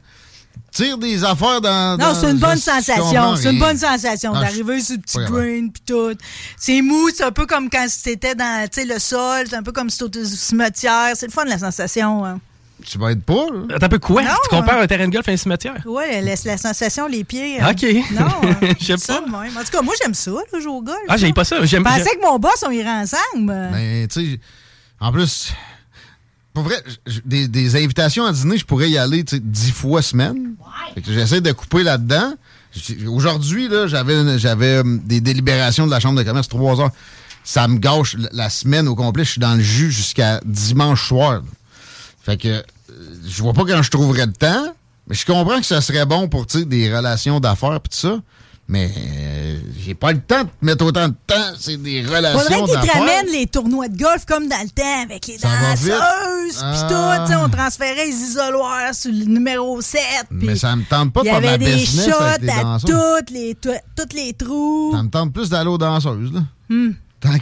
Tire 0.70 0.96
des 0.96 1.22
affaires 1.22 1.60
dans. 1.60 1.98
Non, 1.98 2.14
c'est 2.18 2.30
une 2.30 2.38
bonne 2.38 2.56
sensation. 2.56 3.36
C'est 3.36 3.52
une 3.52 3.58
bonne 3.58 3.76
sensation 3.76 4.32
d'arriver 4.32 4.80
sur 4.80 4.96
le 4.96 5.02
petit 5.02 5.18
green 5.30 5.70
puis 5.70 5.82
tout. 5.86 6.16
C'est 6.56 6.80
mou, 6.80 7.10
c'est 7.14 7.24
un 7.24 7.32
peu 7.32 7.44
comme 7.44 7.68
quand 7.68 7.86
c'était 7.88 8.34
dans 8.34 8.66
le 8.76 8.98
sol, 8.98 9.46
c'est 9.48 9.56
un 9.56 9.62
peu 9.62 9.72
comme 9.72 9.90
si 9.90 9.98
c'était 9.98 10.20
au 10.20 10.24
cimetière. 10.24 11.12
C'est 11.14 11.26
le 11.26 11.32
fun, 11.32 11.44
la 11.44 11.58
sensation. 11.58 12.24
Hein. 12.24 12.40
Tu 12.84 12.98
vas 12.98 13.12
être 13.12 13.22
pas, 13.22 13.46
là. 13.52 13.78
T'as 13.78 13.86
un 13.86 13.88
peu 13.88 13.98
quoi? 13.98 14.22
tu 14.22 14.48
compares 14.48 14.80
un 14.80 14.86
terrain 14.86 15.06
de 15.06 15.12
golf 15.12 15.28
à 15.28 15.32
un 15.32 15.36
cimetière? 15.36 15.82
Oui, 15.86 16.04
la, 16.22 16.34
la, 16.44 16.56
sensation, 16.56 17.06
les 17.06 17.24
pieds. 17.24 17.60
Hein. 17.60 17.70
OK. 17.70 17.84
Non, 18.12 18.68
j'aime 18.80 19.00
pas. 19.00 19.20
En 19.20 19.64
tout 19.64 19.70
cas, 19.70 19.82
moi, 19.82 19.94
j'aime 20.00 20.14
ça, 20.14 20.32
le 20.52 20.60
jouer 20.60 20.72
au 20.72 20.82
golf. 20.82 20.98
Ah, 21.08 21.16
j'aime 21.16 21.34
pas 21.34 21.44
ça. 21.44 21.64
Je 21.64 21.76
pensais 21.76 22.16
que 22.16 22.22
mon 22.22 22.38
boss, 22.38 22.64
on 22.66 22.70
irait 22.70 22.88
ensemble. 22.88 23.68
Mais, 23.72 24.06
tu 24.08 24.32
sais, 24.32 24.40
en 25.00 25.12
plus, 25.12 25.52
pour 26.54 26.64
vrai, 26.64 26.76
des, 27.24 27.48
des, 27.48 27.82
invitations 27.82 28.24
à 28.26 28.32
dîner, 28.32 28.58
je 28.58 28.64
pourrais 28.64 28.90
y 28.90 28.98
aller 28.98 29.24
dix 29.24 29.72
fois 29.72 30.02
semaine. 30.02 30.54
J'essaie 31.06 31.40
de 31.40 31.52
couper 31.52 31.82
là-dedans. 31.82 32.34
Aujourd'hui, 33.06 33.68
là, 33.68 33.86
j'avais, 33.86 34.38
j'avais 34.38 34.76
euh, 34.76 34.98
des 35.04 35.20
délibérations 35.20 35.86
de 35.86 35.90
la 35.90 36.00
Chambre 36.00 36.18
de 36.18 36.24
commerce, 36.24 36.48
trois 36.48 36.80
heures. 36.80 36.90
Ça 37.44 37.66
me 37.68 37.78
gâche 37.78 38.16
la 38.32 38.48
semaine 38.50 38.88
au 38.88 38.94
complet. 38.94 39.24
Je 39.24 39.32
suis 39.32 39.40
dans 39.40 39.54
le 39.54 39.62
jus 39.62 39.90
jusqu'à 39.90 40.40
dimanche 40.44 41.08
soir. 41.08 41.42
Fait 42.22 42.36
que 42.36 42.48
euh, 42.48 42.62
je 43.26 43.42
vois 43.42 43.52
pas 43.52 43.64
quand 43.64 43.82
je 43.82 43.90
trouverais 43.90 44.26
le 44.26 44.32
temps, 44.32 44.74
mais 45.08 45.14
je 45.14 45.26
comprends 45.26 45.58
que 45.58 45.66
ça 45.66 45.80
serait 45.80 46.06
bon 46.06 46.28
pour 46.28 46.46
des 46.46 46.94
relations 46.94 47.40
d'affaires 47.40 47.74
et 47.74 47.80
tout 47.80 47.88
ça. 47.90 48.18
Mais 48.68 48.90
euh, 48.96 49.58
j'ai 49.84 49.94
pas 49.94 50.12
le 50.12 50.20
temps 50.20 50.44
de 50.44 50.48
mettre 50.62 50.84
autant 50.86 51.08
de 51.08 51.14
temps. 51.26 51.34
C'est 51.58 51.76
des 51.76 52.00
relations 52.02 52.38
d'affaires. 52.38 52.58
Faudrait 52.58 52.80
qu'ils 52.80 52.90
te 52.90 52.96
ramènent 52.96 53.32
les 53.32 53.46
tournois 53.46 53.88
de 53.88 53.98
golf 53.98 54.24
comme 54.24 54.48
dans 54.48 54.62
le 54.62 54.70
temps 54.70 55.02
avec 55.02 55.26
les 55.26 55.36
danseuses 55.36 55.92
pis 56.56 56.80
tout. 56.88 57.32
tout. 57.34 57.38
On 57.44 57.48
transférait 57.48 58.06
les 58.06 58.12
isoloirs 58.12 58.94
sur 58.94 59.10
le 59.10 59.24
numéro 59.24 59.80
7. 59.80 60.00
Mais 60.30 60.56
ça 60.56 60.76
me 60.76 60.84
tente 60.84 61.12
pas 61.12 61.22
de 61.22 61.26
faire 61.26 61.40
ma 61.40 61.58
business 61.58 62.06
Il 62.06 62.10
y 62.10 62.12
avait 62.12 62.38
des 62.38 62.46
shots 62.46 62.52
à 62.52 62.78
toutes 63.18 63.30
les, 63.30 63.56
toutes 63.56 64.12
les 64.14 64.32
trous. 64.32 64.92
Ça 64.92 65.02
me 65.02 65.10
tente 65.10 65.32
plus 65.32 65.50
d'aller 65.50 65.68
aux 65.68 65.78
danseuses. 65.78 66.32
Là. 66.32 66.42
Hmm. 66.68 66.92
Tant 67.20 67.38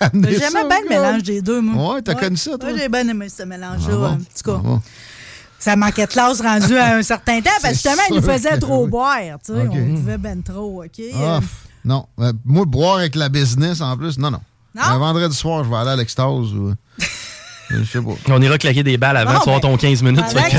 J'aimais 0.00 0.68
bien 0.68 0.80
le 0.82 0.88
mélange 0.88 1.22
des 1.22 1.42
deux, 1.42 1.60
moi. 1.60 1.94
Ouais, 1.94 2.02
t'as 2.02 2.14
connu 2.14 2.36
ça, 2.36 2.56
toi? 2.58 2.70
Ouais, 2.70 2.78
j'ai 2.78 2.88
bien 2.88 3.08
aimé 3.08 3.28
ce 3.28 3.42
mélange-là. 3.42 3.96
Ah 4.00 4.10
en 4.12 4.16
tout 4.16 4.44
cas. 4.44 4.60
Ah 4.64 4.78
ça 5.58 5.74
manquait 5.74 6.06
de 6.06 6.12
classe 6.12 6.40
rendu 6.40 6.76
à 6.76 6.94
un 6.96 7.02
certain 7.02 7.40
temps, 7.40 7.50
parce 7.60 7.82
que 7.82 7.88
justement, 7.88 8.02
il 8.10 8.16
nous 8.16 8.22
faisait 8.22 8.58
trop 8.58 8.86
boire. 8.86 9.18
Tu 9.44 9.52
sais, 9.52 9.68
On 9.68 9.74
buvait 9.74 10.18
ben 10.18 10.42
trop, 10.42 10.84
OK? 10.84 11.02
Ah, 11.14 11.40
non. 11.84 12.06
Euh, 12.20 12.32
moi, 12.44 12.64
boire 12.64 12.98
avec 12.98 13.14
la 13.14 13.28
business, 13.28 13.80
en 13.80 13.96
plus, 13.96 14.18
non, 14.18 14.30
non. 14.30 14.40
non? 14.74 14.82
Un 14.82 14.98
vendredi 14.98 15.34
soir, 15.34 15.64
je 15.64 15.70
vais 15.70 15.76
aller 15.76 15.90
à 15.90 15.96
l'extase. 15.96 16.26
Ou... 16.54 16.74
On 18.28 18.40
ira 18.40 18.58
claquer 18.58 18.82
des 18.82 18.96
balles 18.96 19.16
avant, 19.16 19.40
tu 19.40 19.50
vas 19.50 19.60
ton 19.60 19.76
15 19.76 20.02
minutes. 20.02 20.24
Pendant, 20.26 20.42
que, 20.42 20.56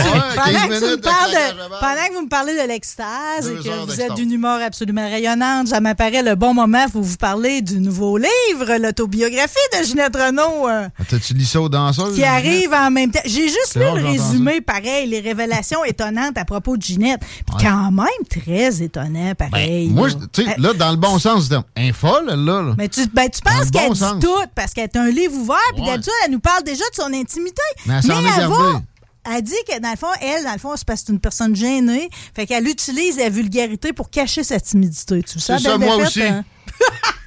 vous 2.13 2.21
me 2.21 2.29
parlez 2.29 2.53
de 2.53 2.67
l'extase 2.67 3.49
et 3.49 3.63
que 3.63 3.85
vous 3.85 4.01
êtes 4.01 4.13
d'une 4.13 4.31
humeur 4.31 4.61
absolument 4.61 5.07
rayonnante, 5.07 5.69
ça 5.69 5.79
m'apparaît 5.79 6.21
le 6.21 6.35
bon 6.35 6.53
moment 6.53 6.87
pour 6.89 7.01
vous 7.01 7.17
parler 7.17 7.61
du 7.61 7.79
nouveau 7.79 8.17
livre, 8.17 8.77
l'autobiographie 8.79 9.55
de 9.79 9.85
Ginette 9.85 10.15
Renault. 10.15 10.67
Euh, 10.67 10.87
T'as-tu 11.07 11.33
lu 11.33 11.45
ça 11.45 11.61
aux 11.61 11.69
danseuses? 11.69 12.15
Qui 12.15 12.23
arrive 12.23 12.73
en 12.73 12.91
même 12.91 13.11
temps. 13.11 13.21
J'ai 13.25 13.47
juste 13.47 13.75
lu 13.75 13.81
le 13.81 14.05
résumé, 14.05 14.61
pareil, 14.61 15.07
les 15.07 15.19
révélations 15.19 15.83
étonnantes 15.85 16.37
à 16.37 16.45
propos 16.45 16.77
de 16.77 16.81
Ginette. 16.81 17.21
Puis 17.21 17.65
quand 17.65 17.91
même 17.91 18.05
très 18.29 18.81
étonnant, 18.81 19.33
pareil. 19.35 19.89
Ben, 19.89 19.95
moi, 19.95 20.09
tu 20.31 20.43
sais, 20.43 20.55
là, 20.57 20.73
dans 20.73 20.91
le 20.91 20.97
bon 20.97 21.19
sens, 21.19 21.49
un 21.75 21.93
folle, 21.93 22.27
là, 22.27 22.61
là. 22.61 22.73
Mais 22.77 22.87
tu, 22.87 23.05
ben, 23.07 23.29
tu 23.29 23.41
penses 23.41 23.71
qu'elle 23.71 23.93
dit 23.93 24.19
tout 24.21 24.45
parce 24.55 24.73
qu'elle 24.73 24.85
est 24.85 24.97
un 24.97 25.09
livre 25.09 25.35
ouvert, 25.35 25.57
puis 25.75 25.85
d'habitude, 25.85 26.13
elle 26.25 26.31
nous 26.31 26.39
parle 26.39 26.63
déjà 26.63 26.83
de 26.91 26.95
son 26.99 27.13
intimité. 27.13 27.61
Mais 27.85 27.99
elle, 28.03 28.49
elle 29.25 29.41
dit 29.41 29.53
que 29.67 29.79
dans 29.79 29.91
le 29.91 29.97
fond, 29.97 30.07
elle, 30.21 30.43
dans 30.43 30.53
le 30.53 30.59
fond, 30.59 30.75
c'est 30.75 30.85
parce 30.85 31.01
que 31.01 31.07
c'est 31.07 31.13
une 31.13 31.19
personne 31.19 31.55
gênée. 31.55 32.09
Fait 32.35 32.45
qu'elle 32.45 32.67
utilise 32.67 33.17
la 33.17 33.29
vulgarité 33.29 33.93
pour 33.93 34.09
cacher 34.09 34.43
sa 34.43 34.59
timidité. 34.59 35.23
Tu 35.23 35.39
sais, 35.39 35.59
ça, 35.59 35.77
moi 35.77 35.97
aussi. 35.97 36.23
Hein? 36.23 36.43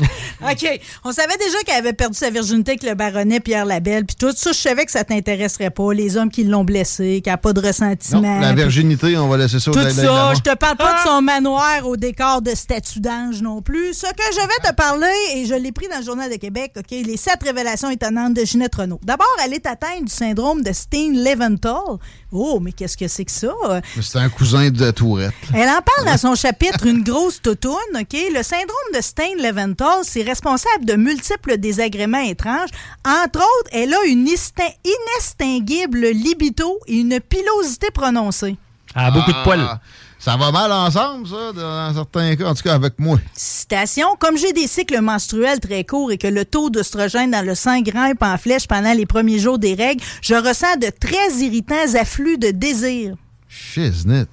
OK. 0.42 0.80
On 1.04 1.12
savait 1.12 1.36
déjà 1.36 1.58
qu'elle 1.64 1.76
avait 1.76 1.92
perdu 1.92 2.16
sa 2.16 2.30
virginité 2.30 2.72
avec 2.72 2.82
le 2.82 2.94
baronnet 2.94 3.40
Pierre 3.40 3.66
Labelle. 3.66 4.04
Puis 4.04 4.16
tout 4.16 4.32
ça, 4.34 4.52
je 4.52 4.58
savais 4.58 4.84
que 4.84 4.92
ça 4.92 5.04
t'intéresserait 5.04 5.70
pas. 5.70 5.92
Les 5.92 6.16
hommes 6.16 6.30
qui 6.30 6.44
l'ont 6.44 6.64
blessé, 6.64 7.20
qui 7.22 7.30
n'a 7.30 7.36
pas 7.36 7.52
de 7.52 7.60
ressentiment. 7.60 8.40
la 8.40 8.52
virginité, 8.52 9.16
on 9.16 9.28
va 9.28 9.36
laisser 9.36 9.60
ça 9.60 9.70
Tout 9.70 9.90
ça. 9.90 10.34
Je 10.34 10.40
te 10.40 10.54
parle 10.54 10.76
pas 10.76 10.92
de 10.92 10.98
ah! 10.98 11.04
son 11.06 11.22
manoir 11.22 11.86
au 11.86 11.96
décor 11.96 12.42
de 12.42 12.54
statue 12.54 13.00
d'ange 13.00 13.42
non 13.42 13.62
plus. 13.62 13.94
Ce 13.94 14.06
que 14.06 14.22
je 14.32 14.40
vais 14.40 14.68
te 14.68 14.74
parler, 14.74 15.06
et 15.34 15.46
je 15.46 15.54
l'ai 15.54 15.72
pris 15.72 15.88
dans 15.88 15.98
le 15.98 16.04
Journal 16.04 16.30
de 16.30 16.36
Québec, 16.36 16.72
OK, 16.76 16.90
les 16.90 17.16
sept 17.16 17.42
révélations 17.42 17.90
étonnantes 17.90 18.34
de 18.34 18.44
Ginette 18.44 18.74
Renault. 18.74 19.00
D'abord, 19.02 19.26
elle 19.44 19.54
est 19.54 19.66
atteinte 19.66 20.04
du 20.04 20.12
syndrome 20.12 20.62
de 20.62 20.72
Steen-Leventhal. 20.72 21.98
Oh, 22.32 22.60
mais 22.60 22.72
qu'est-ce 22.72 22.96
que 22.96 23.08
c'est 23.08 23.24
que 23.24 23.32
ça? 23.32 23.52
C'est 24.00 24.18
un 24.18 24.28
cousin 24.28 24.70
de 24.70 24.90
Tourette. 24.90 25.34
Elle 25.54 25.68
en 25.68 25.80
parle 25.82 26.06
dans 26.06 26.18
son 26.18 26.34
chapitre 26.34 26.86
Une 26.86 27.02
grosse 27.02 27.42
toutoune, 27.42 27.74
OK? 27.94 28.16
Le 28.34 28.42
syndrome 28.42 28.90
de 28.94 29.00
Steen-Leventhal 29.00 29.89
c'est 30.02 30.22
responsable 30.22 30.84
de 30.84 30.94
multiples 30.94 31.58
désagréments 31.58 32.18
étranges. 32.18 32.70
Entre 33.06 33.38
autres, 33.38 33.70
elle 33.72 33.92
a 33.94 34.04
une 34.06 34.26
inextinguible 34.26 36.08
libido 36.08 36.78
et 36.86 36.98
une 36.98 37.20
pilosité 37.20 37.90
prononcée. 37.92 38.56
Elle 38.94 39.02
a 39.02 39.10
beaucoup 39.10 39.32
de 39.32 39.44
poils. 39.44 39.60
Ah, 39.60 39.80
ça 40.18 40.36
va 40.36 40.52
mal 40.52 40.70
ensemble, 40.70 41.26
ça, 41.26 41.52
dans 41.52 41.94
certains 41.94 42.36
cas, 42.36 42.48
en 42.50 42.54
tout 42.54 42.62
cas 42.62 42.74
avec 42.74 42.98
moi. 42.98 43.18
Citation. 43.34 44.08
Comme 44.18 44.36
j'ai 44.36 44.52
des 44.52 44.66
cycles 44.66 45.00
menstruels 45.00 45.60
très 45.60 45.84
courts 45.84 46.12
et 46.12 46.18
que 46.18 46.26
le 46.26 46.44
taux 46.44 46.68
d'oestrogène 46.68 47.30
dans 47.30 47.44
le 47.44 47.54
sang 47.54 47.80
grimpe 47.80 48.22
en 48.22 48.36
flèche 48.36 48.66
pendant 48.66 48.92
les 48.92 49.06
premiers 49.06 49.38
jours 49.38 49.58
des 49.58 49.74
règles, 49.74 50.04
je 50.20 50.34
ressens 50.34 50.76
de 50.76 50.90
très 50.90 51.42
irritants 51.42 51.94
afflux 51.94 52.36
de 52.36 52.50
désir. 52.50 53.14
Shiznit. 53.48 54.26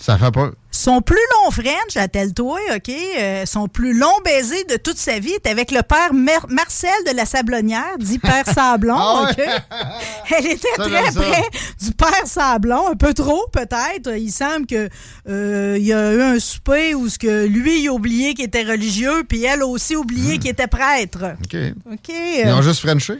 Ça 0.00 0.16
fait 0.16 0.30
peur. 0.30 0.52
Son 0.70 1.02
plus 1.02 1.16
long 1.16 1.50
French, 1.50 1.96
attelle-toi, 1.96 2.58
OK, 2.74 2.88
euh, 2.88 3.44
son 3.44 3.68
plus 3.68 3.92
long 3.92 4.14
baiser 4.24 4.64
de 4.64 4.76
toute 4.76 4.96
sa 4.96 5.18
vie 5.18 5.32
est 5.32 5.46
avec 5.46 5.70
le 5.72 5.82
père 5.82 6.14
Marcel 6.14 6.90
de 7.06 7.14
la 7.14 7.26
Sablonnière, 7.26 7.98
dit 7.98 8.18
père 8.20 8.46
Sablon, 8.46 8.96
ah 8.96 9.28
OK? 9.30 9.44
Elle 10.38 10.46
était 10.46 10.68
très 10.78 11.12
près 11.12 11.42
du 11.82 11.92
père 11.92 12.26
Sablon, 12.26 12.88
un 12.92 12.94
peu 12.94 13.12
trop 13.12 13.46
peut-être. 13.52 14.16
Il 14.16 14.30
semble 14.30 14.66
que 14.66 14.88
euh, 15.28 15.76
il 15.78 15.84
y 15.84 15.92
a 15.92 16.14
eu 16.14 16.22
un 16.22 16.38
souper 16.38 16.94
où 16.94 17.08
ce 17.10 17.18
que 17.18 17.44
lui 17.46 17.82
il 17.82 17.88
a 17.88 17.92
oublié 17.92 18.32
qu'il 18.32 18.46
était 18.46 18.62
religieux, 18.62 19.24
puis 19.28 19.44
elle 19.44 19.60
a 19.60 19.66
aussi 19.66 19.96
oublié 19.96 20.36
hmm. 20.36 20.38
qu'il 20.38 20.50
était 20.50 20.66
prêtre. 20.66 21.34
OK. 21.44 21.56
OK. 21.92 22.08
Ils 22.08 22.52
ont 22.52 22.62
juste 22.62 22.80
Frenché? 22.80 23.18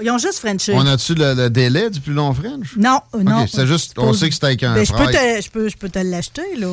Ils 0.00 0.10
ont 0.10 0.18
juste 0.18 0.38
Frenché. 0.38 0.72
On 0.74 0.86
a-tu 0.86 1.14
le, 1.14 1.48
délai 1.48 1.90
du 1.90 2.00
plus 2.00 2.12
long 2.12 2.32
French? 2.34 2.76
Non, 2.76 3.00
non. 3.18 3.46
c'est 3.46 3.66
juste, 3.66 3.94
on 3.96 4.12
sait 4.12 4.28
que 4.28 4.34
c'était 4.34 4.46
avec 4.46 4.62
un 4.62 4.74
ben, 4.74 4.84
je 4.84 4.92
peux, 4.92 5.06
te, 5.06 5.42
je, 5.42 5.50
peux, 5.50 5.68
je 5.68 5.76
peux 5.76 5.88
te 5.88 5.98
l'acheter, 5.98 6.56
là. 6.56 6.68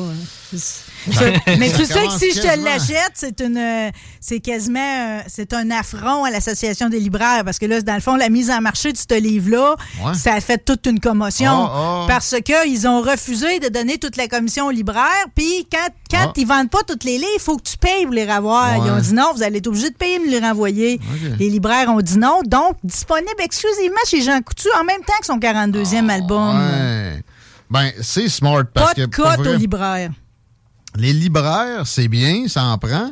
mais 1.58 1.70
tu 1.70 1.84
sais 1.84 2.06
que 2.06 2.18
si 2.18 2.32
je 2.32 2.40
te 2.40 2.64
l'achète, 2.64 3.12
c'est 3.14 3.40
une, 3.40 3.90
c'est 4.20 4.40
quasiment, 4.40 5.20
c'est 5.26 5.52
un 5.52 5.70
affront 5.70 6.24
à 6.24 6.30
l'association 6.30 6.88
des 6.88 7.00
libraires 7.00 7.42
parce 7.44 7.58
que 7.58 7.66
là, 7.66 7.80
dans 7.82 7.94
le 7.94 8.00
fond, 8.00 8.16
la 8.16 8.28
mise 8.28 8.50
en 8.50 8.60
marché 8.60 8.92
de 8.92 8.96
ce 8.96 9.20
livre-là, 9.20 9.76
ça 10.14 10.34
a 10.34 10.40
fait 10.40 10.64
toute 10.64 10.86
une 10.86 11.00
commotion 11.00 11.50
ah, 11.50 11.72
ah. 11.74 12.04
parce 12.08 12.34
que 12.44 12.68
ils 12.68 12.86
ont 12.86 13.02
refusé 13.02 13.58
de 13.60 13.68
donner 13.68 13.98
toute 13.98 14.16
la 14.16 14.28
commission 14.28 14.66
aux 14.66 14.70
libraires. 14.70 15.26
Puis 15.34 15.66
quand, 15.70 15.88
quand 16.10 16.28
ah. 16.28 16.32
ils 16.36 16.46
vendent 16.46 16.70
pas 16.70 16.82
toutes 16.86 17.04
les 17.04 17.18
livres, 17.18 17.30
il 17.36 17.40
faut 17.40 17.56
que 17.56 17.68
tu 17.68 17.76
payes 17.76 18.04
pour 18.04 18.14
les 18.14 18.24
revoir. 18.24 18.76
Ils 18.76 18.90
ont 18.90 19.00
dit 19.00 19.14
non, 19.14 19.32
vous 19.34 19.42
allez 19.42 19.58
être 19.58 19.66
obligé 19.66 19.90
de 19.90 19.96
payer 19.96 20.18
pour 20.18 20.28
les 20.28 20.40
renvoyer. 20.40 21.00
Les 21.38 21.50
libraires 21.50 21.88
ont 21.90 22.00
dit 22.00 22.18
non, 22.18 22.40
donc 22.46 22.76
disponible 22.82 23.30
exclusivement 23.40 23.96
chez 24.06 24.22
Jean 24.22 24.40
Coutu 24.40 24.68
en 24.80 24.84
même 24.84 25.02
temps 25.02 25.14
que 25.20 25.26
son 25.26 25.38
42e 25.38 26.08
album. 26.08 26.58
Ouais. 26.58 27.22
Ben, 27.70 27.90
c'est 28.02 28.28
smart 28.28 28.64
parce 28.72 28.94
pas 28.94 29.00
de 29.00 29.06
cote 29.06 29.46
aux 29.46 29.56
libraires 29.56 30.10
les 30.96 31.12
libraires, 31.12 31.86
c'est 31.86 32.08
bien, 32.08 32.48
ça 32.48 32.64
en 32.64 32.78
prend. 32.78 33.10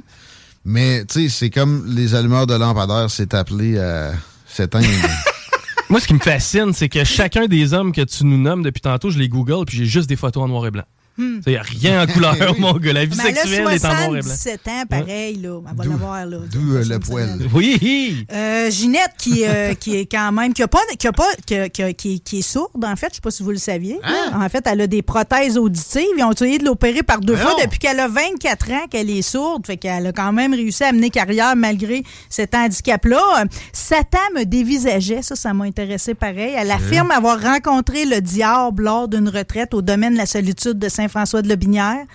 Mais, 0.64 1.04
tu 1.04 1.24
sais, 1.24 1.28
c'est 1.28 1.50
comme 1.50 1.84
les 1.88 2.14
allumeurs 2.14 2.46
de 2.46 2.54
lampadaires, 2.54 3.10
c'est 3.10 3.34
appelé 3.34 3.78
à 3.78 4.12
s'éteindre. 4.46 4.86
Moi, 5.88 6.00
ce 6.00 6.06
qui 6.06 6.14
me 6.14 6.20
fascine, 6.20 6.72
c'est 6.72 6.88
que 6.88 7.04
chacun 7.04 7.46
des 7.46 7.74
hommes 7.74 7.92
que 7.92 8.02
tu 8.02 8.24
nous 8.24 8.38
nommes 8.38 8.62
depuis 8.62 8.80
tantôt, 8.80 9.10
je 9.10 9.18
les 9.18 9.28
google 9.28 9.66
puis 9.66 9.76
j'ai 9.76 9.84
juste 9.84 10.08
des 10.08 10.16
photos 10.16 10.44
en 10.44 10.48
noir 10.48 10.66
et 10.66 10.70
blanc. 10.70 10.84
Hmm. 11.18 11.40
Il 11.46 11.52
n'y 11.52 11.56
a 11.58 11.62
rien 11.62 12.02
en 12.02 12.06
couleur, 12.06 12.34
mon 12.58 12.72
gars. 12.74 12.92
La 12.94 13.04
vie 13.04 13.14
sexuelle 13.14 13.68
est 13.70 13.84
en 13.84 13.88
noir 13.88 14.16
et 14.16 14.20
blanc. 14.20 14.32
17 14.34 14.68
ans, 14.68 14.84
pareil, 14.88 15.36
là. 15.36 15.50
On 15.50 15.60
va 15.60 15.84
l'avoir, 15.84 16.26
là. 16.26 16.38
D'où 16.50 16.74
euh, 16.74 16.84
le 16.84 16.98
poil. 16.98 17.38
Oui. 17.52 18.26
Euh, 18.32 18.70
Ginette, 18.70 19.12
qui, 19.18 19.44
euh, 19.44 19.74
qui 19.80 19.96
est 19.96 20.06
quand 20.06 20.32
même, 20.32 20.54
qui, 20.54 20.62
a 20.62 20.68
pas, 20.68 20.80
qui, 20.98 21.06
a 21.06 21.12
pas, 21.12 21.28
qui, 21.46 21.94
qui, 21.94 22.20
qui, 22.20 22.38
est 22.38 22.42
sourde, 22.42 22.82
en 22.84 22.96
fait. 22.96 23.08
Je 23.08 23.12
ne 23.12 23.14
sais 23.16 23.20
pas 23.20 23.30
si 23.30 23.42
vous 23.42 23.50
le 23.50 23.58
saviez. 23.58 23.98
Hein? 24.02 24.32
En 24.34 24.48
fait, 24.48 24.66
elle 24.66 24.80
a 24.80 24.86
des 24.86 25.02
prothèses 25.02 25.58
auditives. 25.58 26.02
Ils 26.16 26.24
ont 26.24 26.32
essayé 26.32 26.58
de 26.58 26.64
l'opérer 26.64 27.02
par 27.02 27.20
deux 27.20 27.36
fois 27.36 27.56
depuis 27.62 27.78
qu'elle 27.78 28.00
a 28.00 28.08
24 28.08 28.70
ans 28.70 28.86
qu'elle 28.90 29.10
est 29.10 29.22
sourde. 29.22 29.66
Fait 29.66 29.76
qu'elle 29.76 30.06
a 30.06 30.12
quand 30.12 30.32
même 30.32 30.54
réussi 30.54 30.84
à 30.84 30.92
mener 30.92 31.10
carrière 31.10 31.54
malgré 31.56 32.04
cet 32.30 32.54
handicap-là. 32.54 33.44
Satan 33.72 34.18
me 34.34 34.44
dévisageait. 34.44 35.20
Ça, 35.20 35.36
ça 35.36 35.52
m'a 35.52 35.64
intéressé 35.64 36.14
pareil. 36.14 36.54
Elle 36.56 36.70
affirme 36.70 37.10
avoir 37.10 37.40
rencontré 37.40 38.06
le 38.06 38.20
diable 38.20 38.84
lors 38.84 39.08
d'une 39.08 39.28
retraite 39.28 39.74
au 39.74 39.82
domaine 39.82 40.14
de 40.14 40.18
la 40.18 40.26
solitude 40.26 40.78
de 40.78 40.88
Saint-François 41.02 41.42
de 41.42 41.48
Lobinière. 41.48 42.06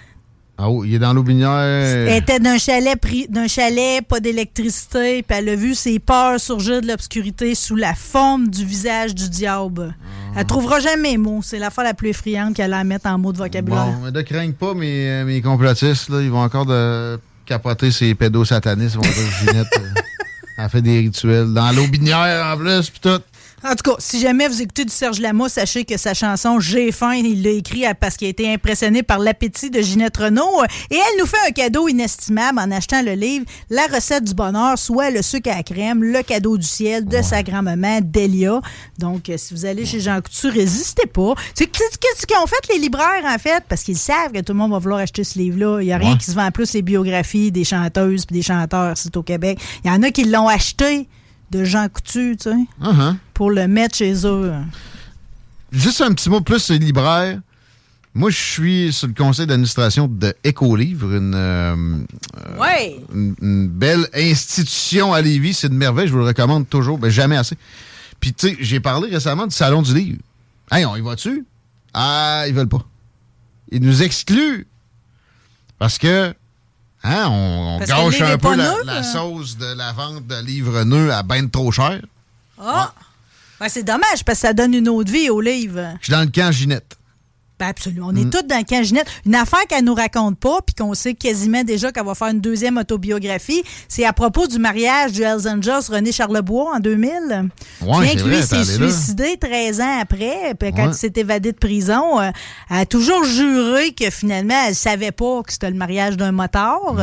Ah 0.59 0.69
oh, 0.69 0.83
il 0.83 0.95
est 0.95 0.99
dans 0.99 1.13
l'Aubinière. 1.13 1.59
Elle 1.59 2.17
était 2.17 2.39
d'un 2.39 2.57
chalet, 2.57 2.97
d'un 3.29 3.47
chalet, 3.47 4.01
pas 4.01 4.19
d'électricité, 4.19 5.21
puis 5.21 5.37
elle 5.37 5.49
a 5.49 5.55
vu 5.55 5.75
ses 5.75 5.99
peurs 5.99 6.39
surgir 6.39 6.81
de 6.81 6.87
l'obscurité 6.87 7.53
sous 7.53 7.75
la 7.75 7.93
forme 7.93 8.47
du 8.47 8.65
visage 8.65 9.13
du 9.13 9.29
diable. 9.29 9.95
Elle 10.35 10.45
trouvera 10.45 10.79
jamais 10.79 11.11
mes 11.11 11.17
mots. 11.17 11.41
C'est 11.43 11.59
la 11.59 11.69
fois 11.69 11.83
la 11.83 11.93
plus 11.93 12.09
effrayante 12.09 12.55
qu'elle 12.55 12.73
a 12.73 12.79
à 12.79 12.83
mettre 12.83 13.07
en 13.07 13.19
mots 13.19 13.33
de 13.33 13.37
vocabulaire. 13.37 13.85
Bon, 13.85 14.05
mais 14.05 14.11
ne 14.11 14.21
craignent 14.21 14.53
pas 14.53 14.73
mes, 14.73 15.07
euh, 15.07 15.25
mes 15.25 15.41
complotistes, 15.41 16.09
là. 16.09 16.21
Ils 16.21 16.31
vont 16.31 16.41
encore 16.41 16.65
de 16.65 17.19
capoter 17.45 17.91
ces 17.91 18.15
pédos 18.15 18.45
satanistes. 18.45 18.95
Ils 18.95 19.07
vont 19.07 19.13
dire 19.13 19.31
Ginette 19.39 19.67
euh, 19.77 20.63
a 20.63 20.69
fait 20.69 20.81
des 20.81 20.99
rituels. 20.99 21.53
Dans 21.53 21.71
l'Aubinière, 21.71 22.47
en 22.47 22.57
plus, 22.57 22.89
puis 22.89 22.99
tout. 22.99 23.21
En 23.63 23.73
tout 23.73 23.91
cas, 23.91 23.95
si 23.97 24.19
jamais 24.19 24.47
vous 24.47 24.61
écoutez 24.61 24.85
du 24.85 24.93
Serge 24.93 25.19
Lama, 25.19 25.49
sachez 25.49 25.83
que 25.83 25.97
sa 25.97 26.13
chanson 26.13 26.59
J'ai 26.59 26.91
faim, 26.91 27.15
il 27.15 27.41
l'a 27.41 27.49
écrit 27.49 27.85
parce 27.99 28.15
qu'il 28.15 28.27
a 28.27 28.29
été 28.29 28.53
impressionné 28.53 29.01
par 29.01 29.17
l'appétit 29.17 29.71
de 29.71 29.81
Ginette 29.81 30.15
Renault. 30.15 30.63
Et 30.91 30.95
elle 30.95 31.19
nous 31.19 31.25
fait 31.25 31.47
un 31.47 31.51
cadeau 31.51 31.87
inestimable 31.87 32.59
en 32.59 32.69
achetant 32.69 33.01
le 33.01 33.13
livre 33.13 33.45
La 33.71 33.87
recette 33.87 34.25
du 34.25 34.35
bonheur, 34.35 34.77
soit 34.77 35.09
le 35.09 35.23
sucre 35.23 35.49
à 35.49 35.55
la 35.55 35.63
crème, 35.63 36.03
le 36.03 36.21
cadeau 36.21 36.55
du 36.55 36.67
ciel 36.67 37.05
de 37.05 37.19
sa 37.23 37.41
grand-maman 37.41 38.01
Delia. 38.03 38.61
Donc, 38.99 39.27
euh, 39.27 39.37
si 39.37 39.55
vous 39.55 39.65
allez 39.65 39.87
chez 39.87 40.01
Jean 40.01 40.21
Coutu, 40.21 40.49
résistez 40.49 41.07
pas. 41.07 41.33
Qu'est-ce 41.55 42.27
qu'ils 42.27 42.37
ont 42.37 42.45
fait 42.45 42.73
les 42.73 42.79
libraires, 42.79 43.25
en 43.25 43.39
fait? 43.39 43.63
Parce 43.67 43.81
qu'ils 43.81 43.97
savent 43.97 44.33
que 44.33 44.41
tout 44.41 44.53
le 44.53 44.59
monde 44.59 44.71
va 44.71 44.77
vouloir 44.77 44.99
acheter 44.99 45.23
ce 45.23 45.39
livre-là. 45.39 45.81
Il 45.81 45.85
n'y 45.85 45.93
a 45.93 45.97
rien 45.97 46.15
qui 46.15 46.25
se 46.25 46.35
vend 46.35 46.51
plus 46.51 46.73
les 46.73 46.83
biographies 46.83 47.51
des 47.51 47.63
chanteuses 47.63 48.25
et 48.29 48.33
des 48.35 48.43
chanteurs, 48.43 48.95
c'est 48.95 49.17
au 49.17 49.23
Québec. 49.23 49.59
Il 49.83 49.87
y 49.87 49.91
en 49.91 50.03
a 50.03 50.11
qui 50.11 50.25
l'ont 50.25 50.47
acheté 50.47 51.07
de 51.51 51.63
Jean 51.63 51.87
Coutu, 51.89 52.35
tu 52.37 52.49
sais, 52.49 52.55
uh-huh. 52.81 53.15
pour 53.33 53.51
le 53.51 53.67
mettre 53.67 53.97
chez 53.97 54.25
eux. 54.25 54.53
Juste 55.71 56.01
un 56.01 56.13
petit 56.13 56.29
mot 56.29 56.41
plus 56.41 56.59
sur 56.59 56.75
libraire. 56.75 57.39
Moi, 58.13 58.31
je 58.31 58.37
suis 58.37 58.93
sur 58.93 59.07
le 59.07 59.13
conseil 59.13 59.45
d'administration 59.45 60.07
de 60.07 60.33
Écolivre, 60.43 61.13
une, 61.13 61.35
euh, 61.35 61.75
une, 63.13 63.67
belle 63.67 64.07
institution 64.11 65.13
à 65.13 65.21
Lévis. 65.21 65.53
C'est 65.53 65.67
une 65.67 65.77
merveille, 65.77 66.07
je 66.07 66.13
vous 66.13 66.19
le 66.19 66.25
recommande 66.25 66.67
toujours, 66.67 66.97
mais 66.99 67.11
jamais 67.11 67.37
assez. 67.37 67.55
Puis, 68.19 68.33
tu 68.33 68.49
sais, 68.49 68.57
j'ai 68.59 68.79
parlé 68.79 69.11
récemment 69.11 69.45
du 69.45 69.55
Salon 69.55 69.83
du 69.83 69.93
Livre. 69.93 70.19
Hey, 70.71 70.83
on 70.85 70.95
y 70.95 71.01
va 71.01 71.13
dessus? 71.13 71.45
Ah, 71.93 72.45
ils 72.47 72.55
veulent 72.55 72.67
pas. 72.67 72.83
Ils 73.71 73.81
nous 73.81 74.01
excluent. 74.01 74.65
Parce 75.77 75.99
que 75.99 76.33
Hein, 77.03 77.27
on, 77.29 77.79
gâche 77.79 78.21
un 78.21 78.37
peu 78.37 78.55
la, 78.55 79.03
sauce 79.03 79.57
de 79.57 79.73
la 79.75 79.93
vente 79.93 80.27
de 80.27 80.41
livres 80.43 80.83
neufs 80.83 81.11
à 81.11 81.23
ben 81.23 81.49
trop 81.49 81.71
cher. 81.71 82.01
Ah! 82.59 82.93
c'est 83.67 83.83
dommage 83.83 84.23
parce 84.25 84.39
que 84.39 84.47
ça 84.47 84.53
donne 84.53 84.73
une 84.73 84.89
autre 84.89 85.11
vie 85.11 85.29
aux 85.29 85.41
livres. 85.41 85.95
Je 85.99 86.05
suis 86.05 86.13
dans 86.13 86.21
le 86.21 86.27
camp 86.27 86.51
Ginette. 86.51 86.97
Ben 87.59 87.69
absolument. 87.69 88.07
On 88.11 88.15
est 88.15 88.25
mm. 88.25 88.29
tous 88.29 88.43
dans 88.43 88.57
le 88.57 88.63
camp 88.63 88.83
Ginette. 88.83 89.07
Une 89.25 89.33
affaire 89.33 89.65
qu'elle 89.67 89.83
nous 89.83 89.95
raconte 89.95 90.37
pas, 90.37 90.59
puis 90.63 90.75
qu'on 90.75 90.93
sait 90.93 91.15
quasiment 91.15 91.63
déjà 91.63 91.91
qu'elle 91.91 92.05
va 92.05 92.13
faire 92.13 92.27
une 92.27 92.39
deuxième 92.39 92.77
autobiographie, 92.77 93.63
c'est 93.87 94.05
à 94.05 94.13
propos 94.13 94.45
du 94.45 94.59
mariage 94.59 95.13
du 95.13 95.23
Hells 95.23 95.47
Angels 95.47 95.89
René 95.89 96.11
Charlebois 96.11 96.75
en 96.75 96.79
2000. 96.79 97.49
Ouais, 97.81 98.01
Bien 98.01 98.15
que 98.15 98.27
lui 98.27 98.43
s'est 98.43 98.63
suicidé 98.63 99.37
13 99.37 99.81
ans 99.81 99.99
après, 99.99 100.53
puis 100.59 100.71
quand 100.71 100.89
il 100.89 100.93
s'est 100.93 101.13
évadé 101.15 101.51
de 101.51 101.57
prison, 101.57 102.19
euh, 102.19 102.29
elle 102.69 102.77
a 102.77 102.85
toujours 102.85 103.23
juré 103.23 103.91
que 103.91 104.11
finalement, 104.11 104.67
elle 104.67 104.75
savait 104.75 105.11
pas 105.11 105.41
que 105.41 105.51
c'était 105.51 105.71
le 105.71 105.77
mariage 105.77 106.15
d'un 106.15 106.31
motard. 106.31 106.95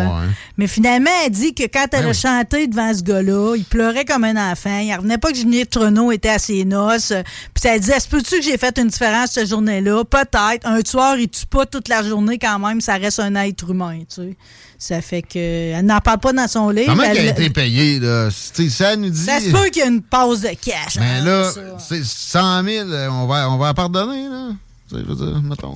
Mais 0.56 0.68
finalement, 0.68 1.10
elle 1.24 1.32
dit 1.32 1.54
que 1.54 1.64
quand 1.64 1.86
elle 1.92 2.04
ben 2.04 2.10
a 2.10 2.12
chanté 2.12 2.66
devant 2.68 2.94
ce 2.94 3.02
gars-là, 3.02 3.56
il 3.56 3.64
pleurait 3.64 4.04
comme 4.04 4.22
un 4.22 4.52
enfant. 4.52 4.78
Il 4.78 4.94
revenait 4.94 5.18
pas 5.18 5.32
que 5.32 5.36
Ginette 5.36 5.74
Renault 5.74 6.12
était 6.12 6.28
à 6.28 6.38
ses 6.38 6.64
noces. 6.64 7.12
Puis 7.54 7.64
elle 7.68 7.80
disait, 7.80 7.96
est-ce 7.96 8.08
peux-tu 8.08 8.36
que 8.36 8.42
j'ai 8.42 8.56
fait 8.56 8.78
une 8.78 8.88
différence 8.88 9.32
cette 9.32 9.48
journée-là? 9.48 10.04
Peut-être. 10.04 10.43
Un 10.64 10.82
tueur, 10.82 11.16
il 11.16 11.28
tue 11.28 11.46
pas 11.46 11.66
toute 11.66 11.88
la 11.88 12.02
journée 12.02 12.38
quand 12.38 12.58
même, 12.58 12.80
ça 12.80 12.94
reste 12.94 13.20
un 13.20 13.34
être 13.36 13.70
humain, 13.70 14.00
tu 14.00 14.22
sais. 14.22 14.36
Ça 14.78 15.00
fait 15.00 15.22
que. 15.22 15.38
Elle 15.38 15.86
n'en 15.86 16.00
parle 16.00 16.18
pas 16.18 16.32
dans 16.32 16.48
son 16.48 16.70
livre. 16.70 16.88
Comment 16.88 17.04
elle, 17.04 17.18
a 17.18 17.30
été 17.30 17.48
payée, 17.50 18.00
là? 18.00 18.28
ça 18.30 18.96
nous 18.96 19.08
dit. 19.08 19.24
Ça 19.24 19.40
se 19.40 19.50
peut 19.50 19.70
qu'il 19.70 19.82
y 19.82 19.86
ait 19.86 19.88
une 19.88 20.02
pause 20.02 20.42
de 20.42 20.48
cash. 20.48 20.96
Mais 20.98 21.20
hein, 21.20 21.24
là, 21.24 21.50
c'est 21.78 22.04
100 22.04 22.64
000, 22.64 22.88
on 23.10 23.26
va, 23.26 23.50
on 23.50 23.56
va 23.56 23.72
pardonner, 23.72 24.28
là. 24.28 24.50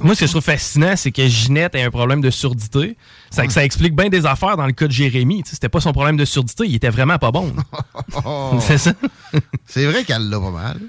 Moi, 0.03 0.15
ce 0.15 0.21
que 0.21 0.27
je 0.27 0.31
trouve 0.31 0.43
fascinant, 0.43 0.95
c'est 0.97 1.11
que 1.11 1.27
Ginette 1.27 1.75
a 1.75 1.79
un 1.79 1.91
problème 1.91 2.21
de 2.21 2.31
surdité. 2.31 2.97
Ça, 3.31 3.49
ça 3.49 3.65
explique 3.65 3.97
bien 3.97 4.09
des 4.09 4.27
affaires 4.27 4.57
dans 4.57 4.67
le 4.67 4.73
cas 4.73 4.87
de 4.87 4.93
Jérémy. 4.93 5.43
C'était 5.47 5.69
pas 5.69 5.81
son 5.81 5.93
problème 5.93 6.17
de 6.17 6.25
surdité, 6.25 6.65
il 6.67 6.75
était 6.75 6.91
vraiment 6.91 7.19
pas 7.19 7.31
bon. 7.31 7.55
c'est 8.61 8.79
ça? 8.79 8.93
c'est 9.67 9.87
vrai 9.87 10.05
qu'elle 10.05 10.29
l'a 10.29 10.39
pas 10.39 10.51
mal. 10.51 10.81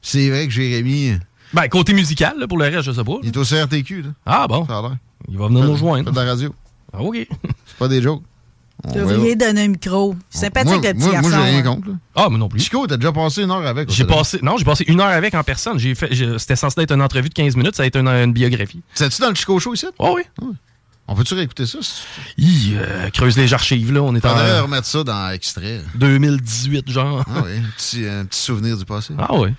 C'est 0.00 0.28
vrai 0.28 0.46
que 0.46 0.52
Jérémy. 0.52 1.18
Ben, 1.52 1.68
côté 1.68 1.92
musical, 1.92 2.38
là, 2.38 2.46
pour 2.46 2.58
le 2.58 2.64
reste, 2.64 2.82
je 2.82 2.92
sais 2.92 3.04
pas. 3.04 3.18
Il 3.22 3.28
est 3.28 3.36
au 3.36 3.44
CRTQ, 3.44 4.02
là. 4.02 4.08
Ah 4.24 4.46
bon? 4.48 4.66
Il 5.28 5.38
va 5.38 5.48
venir 5.48 5.64
nous 5.64 5.72
rejoindre. 5.72 6.10
de 6.10 6.16
la 6.16 6.24
radio. 6.24 6.54
Ah, 6.92 7.02
OK. 7.02 7.16
C'est 7.66 7.78
pas 7.78 7.88
des 7.88 8.02
jokes. 8.02 8.22
Vous 8.84 8.94
devriez 8.94 9.36
donner 9.36 9.64
un 9.64 9.68
micro. 9.68 10.16
Sympathique, 10.28 10.84
le 10.84 10.92
petit 10.94 11.06
moi, 11.06 11.20
Moi, 11.20 11.30
j'ai 11.30 11.36
rien 11.36 11.62
contre. 11.62 11.88
Là. 11.88 11.94
Ah, 12.16 12.28
mais 12.30 12.38
non 12.38 12.48
plus. 12.48 12.60
Chico, 12.60 12.86
t'as 12.86 12.96
déjà 12.96 13.12
passé 13.12 13.42
une 13.42 13.50
heure 13.50 13.64
avec. 13.64 13.90
J'ai 13.90 14.04
passé, 14.04 14.40
non, 14.42 14.56
j'ai 14.56 14.64
passé 14.64 14.84
une 14.88 15.00
heure 15.00 15.06
avec 15.06 15.34
en 15.34 15.44
personne. 15.44 15.78
J'ai 15.78 15.94
fait, 15.94 16.12
c'était 16.38 16.56
censé 16.56 16.80
être 16.80 16.92
une 16.92 17.02
entrevue 17.02 17.28
de 17.28 17.34
15 17.34 17.54
minutes, 17.56 17.76
ça 17.76 17.84
a 17.84 17.86
été 17.86 18.00
une, 18.00 18.32
biographie. 18.32 18.82
C'est-tu 18.94 19.20
dans 19.20 19.28
le 19.28 19.34
Chico 19.34 19.58
Show 19.60 19.74
ici? 19.74 19.86
Oh, 19.98 20.14
oui. 20.16 20.22
Ah 20.40 20.46
on 21.08 21.14
peut-tu 21.14 21.34
réécouter 21.34 21.66
ça? 21.66 21.78
Il 22.38 22.76
euh, 22.76 23.10
creuse 23.10 23.36
les 23.36 23.52
archives, 23.52 23.92
là. 23.92 24.02
On 24.02 24.14
est 24.14 24.20
Faudrait 24.20 24.60
en... 24.60 24.62
remettre 24.62 24.86
ça 24.86 25.04
dans 25.04 25.30
extrait. 25.30 25.80
2018, 25.96 26.90
genre. 26.90 27.24
Ah 27.28 27.42
oui, 27.44 27.58
un 27.58 27.70
petit, 27.76 28.06
un 28.06 28.24
petit 28.24 28.40
souvenir 28.40 28.76
du 28.78 28.84
passé. 28.84 29.12
Ah 29.18 29.34
oui. 29.34 29.50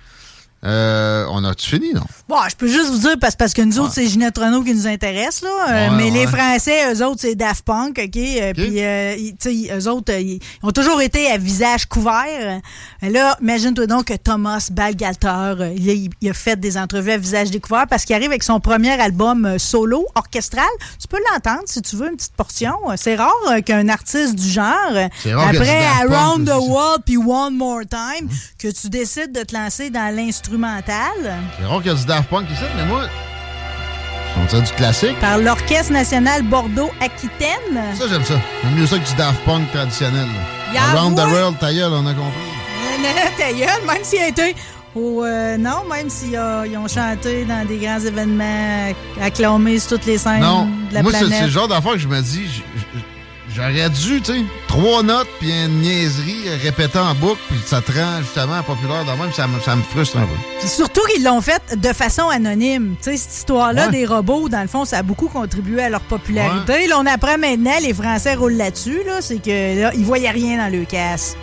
Euh, 0.64 1.26
on 1.30 1.44
a-tu 1.44 1.68
fini, 1.68 1.92
non? 1.92 2.04
Bon, 2.26 2.36
je 2.48 2.56
peux 2.56 2.68
juste 2.68 2.90
vous 2.90 2.98
dire, 2.98 3.16
parce, 3.20 3.36
parce 3.36 3.52
que 3.52 3.60
nous 3.60 3.78
autres, 3.80 3.92
c'est 3.92 4.06
Ginette 4.06 4.38
Renault 4.38 4.62
qui 4.62 4.74
nous 4.74 4.86
intéresse, 4.86 5.42
là. 5.42 5.50
Euh, 5.68 5.88
mais 5.96 6.10
les 6.10 6.26
Français, 6.26 6.94
eux 6.94 7.04
autres, 7.04 7.20
c'est 7.20 7.34
Daft 7.34 7.64
Punk, 7.66 8.00
OK? 8.02 8.16
Euh, 8.16 8.52
puis, 8.54 9.34
tu 9.38 9.66
sais, 9.66 9.76
eux 9.76 9.88
autres, 9.90 10.12
ils 10.14 10.40
ont 10.62 10.70
toujours 10.70 11.02
été 11.02 11.30
à 11.30 11.36
visage 11.36 11.84
couvert. 11.84 12.60
là, 13.02 13.36
imagine-toi 13.42 13.86
donc 13.86 14.06
que 14.06 14.14
Thomas 14.14 14.68
Balgalter, 14.72 15.74
il, 15.76 16.08
il, 16.20 16.30
a 16.30 16.32
fait 16.32 16.58
des 16.58 16.78
entrevues 16.78 17.12
à 17.12 17.18
visage 17.18 17.50
découvert 17.50 17.86
parce 17.86 18.06
qu'il 18.06 18.16
arrive 18.16 18.30
avec 18.30 18.42
son 18.42 18.58
premier 18.58 18.98
album 18.98 19.58
solo, 19.58 20.06
orchestral. 20.14 20.64
Tu 20.98 21.08
peux 21.08 21.20
l'entendre 21.30 21.64
si 21.66 21.82
tu 21.82 21.96
veux, 21.96 22.08
une 22.08 22.16
petite 22.16 22.36
portion. 22.36 22.74
C'est 22.96 23.16
rare 23.16 23.32
qu'un 23.66 23.88
artiste 23.90 24.34
du 24.34 24.48
genre, 24.48 24.96
après 25.26 25.84
Around 26.02 26.48
the 26.48 26.56
World 26.56 27.02
puis 27.04 27.18
One 27.18 27.54
More 27.54 27.82
Time, 27.88 28.30
que 28.58 28.68
tu 28.68 28.88
décides 28.88 29.32
de 29.32 29.42
te 29.42 29.54
lancer 29.54 29.90
dans 29.90 30.14
l'instrument 30.14 30.53
c'est 31.58 31.66
rare 31.66 31.78
qu'il 31.82 31.90
y 31.90 31.94
a 31.94 31.98
du 31.98 32.04
Daft 32.04 32.28
Punk 32.28 32.46
ici, 32.50 32.62
mais 32.76 32.84
moi, 32.86 33.02
on 34.36 34.60
du 34.60 34.72
classique. 34.72 35.18
Par 35.20 35.38
l'Orchestre 35.38 35.92
national 35.92 36.42
Bordeaux-Aquitaine. 36.42 37.94
Ça, 37.94 38.04
j'aime 38.08 38.24
ça. 38.24 38.34
J'aime 38.62 38.74
mieux 38.74 38.86
ça 38.86 38.98
que 38.98 39.08
du 39.08 39.14
Daft 39.14 39.40
Punk 39.44 39.70
traditionnel. 39.72 40.26
Around 40.76 41.16
the 41.16 41.26
World, 41.26 41.58
ta 41.58 41.72
gueule, 41.72 41.92
on 41.92 42.06
a 42.06 42.14
compris. 42.14 42.40
Non, 43.00 43.08
ta 43.38 43.52
gueule, 43.52 43.86
même 43.86 44.02
s'il 44.02 44.20
a 44.20 44.28
été... 44.28 44.56
Euh, 44.96 45.56
non, 45.56 45.84
même 45.90 46.08
s'ils 46.08 46.38
ont 46.38 46.88
chanté 46.88 47.44
dans 47.44 47.66
des 47.66 47.78
grands 47.78 47.98
événements 47.98 48.92
acclamés 49.20 49.80
sur 49.80 49.98
toutes 49.98 50.06
les 50.06 50.18
scènes 50.18 50.40
de 50.40 50.94
la 50.94 51.02
moi, 51.02 51.10
planète. 51.10 51.28
Moi, 51.28 51.38
c'est 51.38 51.44
le 51.46 51.50
genre 51.50 51.68
d'affaire 51.68 51.92
que 51.92 51.98
je 51.98 52.08
me 52.08 52.20
dis... 52.20 52.62
J'aurais 53.54 53.88
dû, 53.88 54.20
tu 54.20 54.32
sais, 54.32 54.40
trois 54.74 55.04
notes 55.04 55.28
puis 55.38 55.50
une 55.52 55.80
niaiserie 55.82 56.48
répétant 56.62 57.08
en 57.08 57.14
boucle, 57.14 57.40
puis 57.48 57.60
ça 57.64 57.80
te 57.80 57.92
rend 57.92 58.20
justement 58.20 58.60
populaire 58.62 59.04
de 59.04 59.10
même, 59.10 59.32
ça 59.32 59.46
me, 59.46 59.60
ça 59.60 59.76
me 59.76 59.82
frustre 59.82 60.18
un 60.18 60.26
peu. 60.26 60.66
surtout 60.66 61.00
qu'ils 61.12 61.22
l'ont 61.22 61.40
fait 61.40 61.62
de 61.76 61.92
façon 61.92 62.28
anonyme. 62.28 62.96
Tu 63.00 63.10
sais, 63.10 63.16
cette 63.16 63.34
histoire-là 63.34 63.88
des 63.88 64.04
robots, 64.04 64.48
dans 64.48 64.62
le 64.62 64.68
fond, 64.68 64.84
ça 64.84 64.98
a 64.98 65.02
beaucoup 65.02 65.28
contribué 65.28 65.82
à 65.82 65.90
leur 65.90 66.00
popularité. 66.00 66.88
Là, 66.88 66.96
on 66.98 67.06
apprend 67.06 67.38
maintenant, 67.38 67.78
les 67.80 67.94
Français 67.94 68.34
roulent 68.34 68.56
là-dessus, 68.56 69.02
là, 69.06 69.20
c'est 69.20 69.40
que 69.40 69.82
là, 69.82 69.92
ils 69.94 70.04
voyaient 70.04 70.30
rien 70.30 70.58
dans 70.58 70.72
le 70.76 70.84
casse. 70.84 71.36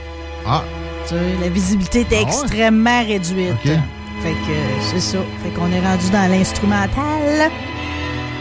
Ah. 0.45 0.63
Tu 1.07 1.15
sais, 1.15 1.21
la 1.39 1.47
visibilité 1.47 2.01
était 2.01 2.19
ah 2.19 2.27
extrêmement 2.27 2.99
réduite. 2.99 3.55
Fait 3.63 4.33
que 4.33 4.91
c'est 4.91 4.99
ça. 4.99 5.17
Fait 5.41 5.49
qu'on 5.51 5.71
est 5.71 5.79
rendu 5.79 6.09
dans 6.11 6.29
l'instrumental. 6.29 7.49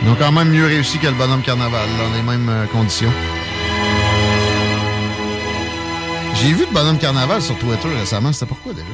Ils 0.03 0.11
ont 0.11 0.17
quand 0.19 0.33
même 0.33 0.49
mieux 0.49 0.67
réussi 0.67 0.99
que 0.99 1.07
le 1.07 1.15
bonhomme 1.15 1.43
carnaval, 1.43 1.89
dans 1.99 2.17
les 2.17 2.23
mêmes 2.23 2.49
euh, 2.49 2.67
conditions. 2.67 3.13
J'ai 6.41 6.53
vu 6.55 6.65
le 6.67 6.73
bonhomme 6.73 6.99
carnaval 6.99 7.43
sur 7.43 7.57
Twitter 7.59 7.89
récemment. 7.99 8.33
C'était 8.33 8.47
pourquoi 8.47 8.73
déjà? 8.73 8.87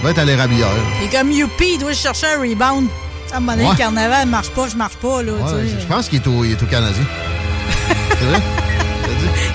Il 0.00 0.04
va 0.04 0.10
être 0.10 0.18
à 0.18 0.24
l'érabilleur. 0.24 0.70
Il 1.00 1.08
est 1.08 1.10
comme 1.10 1.30
Youpi, 1.30 1.74
il 1.74 1.78
doit 1.78 1.92
chercher 1.92 2.26
un 2.28 2.40
rebound. 2.40 2.88
À 3.32 3.36
un 3.36 3.40
moment 3.40 3.52
donné, 3.56 3.68
le 3.68 3.76
carnaval 3.76 4.26
ne 4.26 4.30
marche 4.30 4.50
pas, 4.50 4.68
je 4.68 4.76
marche 4.76 4.96
pas. 4.96 5.22
Là, 5.22 5.32
je 5.80 5.86
pense 5.86 6.08
qu'il 6.08 6.20
est, 6.22 6.26
au, 6.26 6.44
est 6.44 6.62
au 6.62 6.66
Canadien. 6.66 7.02
C'est 8.18 8.24
vrai? 8.24 8.40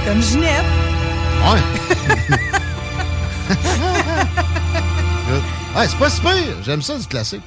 Comme 0.05 0.21
Ginette. 0.21 0.63
Ouais. 1.43 1.59
ouais, 5.75 5.87
c'est 5.87 5.97
pas 5.97 6.09
si 6.09 6.21
pire. 6.21 6.57
J'aime 6.63 6.81
ça 6.81 6.97
du 6.97 7.05
classique. 7.07 7.41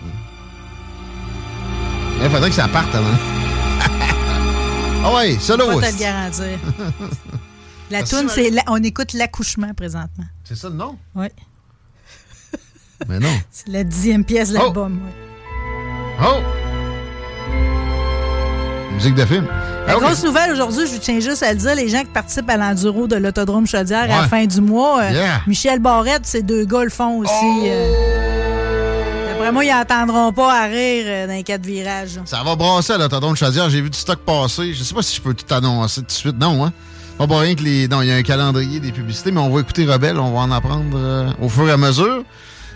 Il 2.22 2.30
faudrait 2.30 2.50
que 2.50 2.56
ça 2.56 2.68
parte 2.68 2.94
avant. 2.94 3.06
ah 5.04 5.14
ouais, 5.14 5.38
ça 5.40 5.56
là 5.56 5.64
Je 5.68 5.74
peux 5.74 5.80
te 5.80 5.86
le 5.92 5.98
garantir. 5.98 6.58
La 7.90 8.02
toune, 8.02 8.28
c'est 8.28 8.50
on 8.66 8.82
écoute 8.82 9.12
l'accouchement 9.12 9.72
présentement. 9.74 10.24
C'est 10.44 10.56
ça 10.56 10.68
le 10.68 10.74
nom? 10.74 10.96
Oui. 11.14 11.28
Mais 13.08 13.20
non. 13.20 13.32
C'est 13.50 13.68
la 13.68 13.84
dixième 13.84 14.24
pièce 14.24 14.50
de 14.50 14.54
l'album. 14.54 14.98
Oh! 16.20 16.24
oh! 16.24 16.42
Musique 18.94 19.14
de 19.14 19.24
film. 19.24 19.46
La 19.86 19.92
ah, 19.92 20.00
grosse 20.00 20.24
nouvelle 20.24 20.52
aujourd'hui, 20.52 20.86
je 20.92 20.98
tiens 20.98 21.20
juste 21.20 21.44
à 21.44 21.52
le 21.52 21.58
dire, 21.58 21.76
les 21.76 21.88
gens 21.88 22.00
qui 22.00 22.06
participent 22.06 22.50
à 22.50 22.56
l'enduro 22.56 23.06
de 23.06 23.14
l'autodrome 23.14 23.66
Chaudière 23.66 24.02
à 24.02 24.06
la 24.22 24.26
fin 24.26 24.46
du 24.46 24.60
mois, 24.60 25.02
euh, 25.02 25.36
Michel 25.46 25.78
Barrette, 25.78 26.26
ces 26.26 26.42
deux 26.42 26.64
gars 26.64 26.82
le 26.82 26.90
font 26.90 27.18
aussi. 27.18 27.30
Oh! 27.40 27.64
Euh. 27.66 29.28
D'après 29.28 29.52
moi, 29.52 29.64
ils 29.64 29.70
n'entendront 29.70 30.32
pas 30.32 30.62
à 30.62 30.64
rire 30.64 31.04
euh, 31.06 31.26
dans 31.28 31.34
les 31.34 31.44
quatre 31.44 31.64
virages. 31.64 32.18
Ça 32.24 32.42
va 32.42 32.56
brasser 32.56 32.94
à 32.94 32.98
l'autodrome 32.98 33.36
Chaudière. 33.36 33.70
J'ai 33.70 33.80
vu 33.80 33.90
du 33.90 33.98
stock 33.98 34.18
passer. 34.20 34.74
Je 34.74 34.82
sais 34.82 34.94
pas 34.94 35.02
si 35.02 35.14
je 35.14 35.20
peux 35.20 35.34
tout 35.34 35.54
annoncer 35.54 36.00
tout 36.00 36.06
de 36.06 36.12
suite. 36.12 36.38
Non, 36.40 36.64
hein? 36.64 36.72
Pas 37.18 37.38
rien 37.40 37.54
que 37.54 37.62
les. 37.62 37.88
Non, 37.88 38.02
il 38.02 38.08
y 38.08 38.12
a 38.12 38.16
un 38.16 38.22
calendrier 38.22 38.78
des 38.78 38.92
publicités, 38.92 39.32
mais 39.32 39.40
on 39.40 39.50
va 39.50 39.60
écouter 39.60 39.84
Rebelle, 39.84 40.18
on 40.18 40.32
va 40.32 40.40
en 40.40 40.50
apprendre 40.50 41.34
au 41.40 41.48
fur 41.48 41.68
et 41.68 41.72
à 41.72 41.76
mesure. 41.76 42.22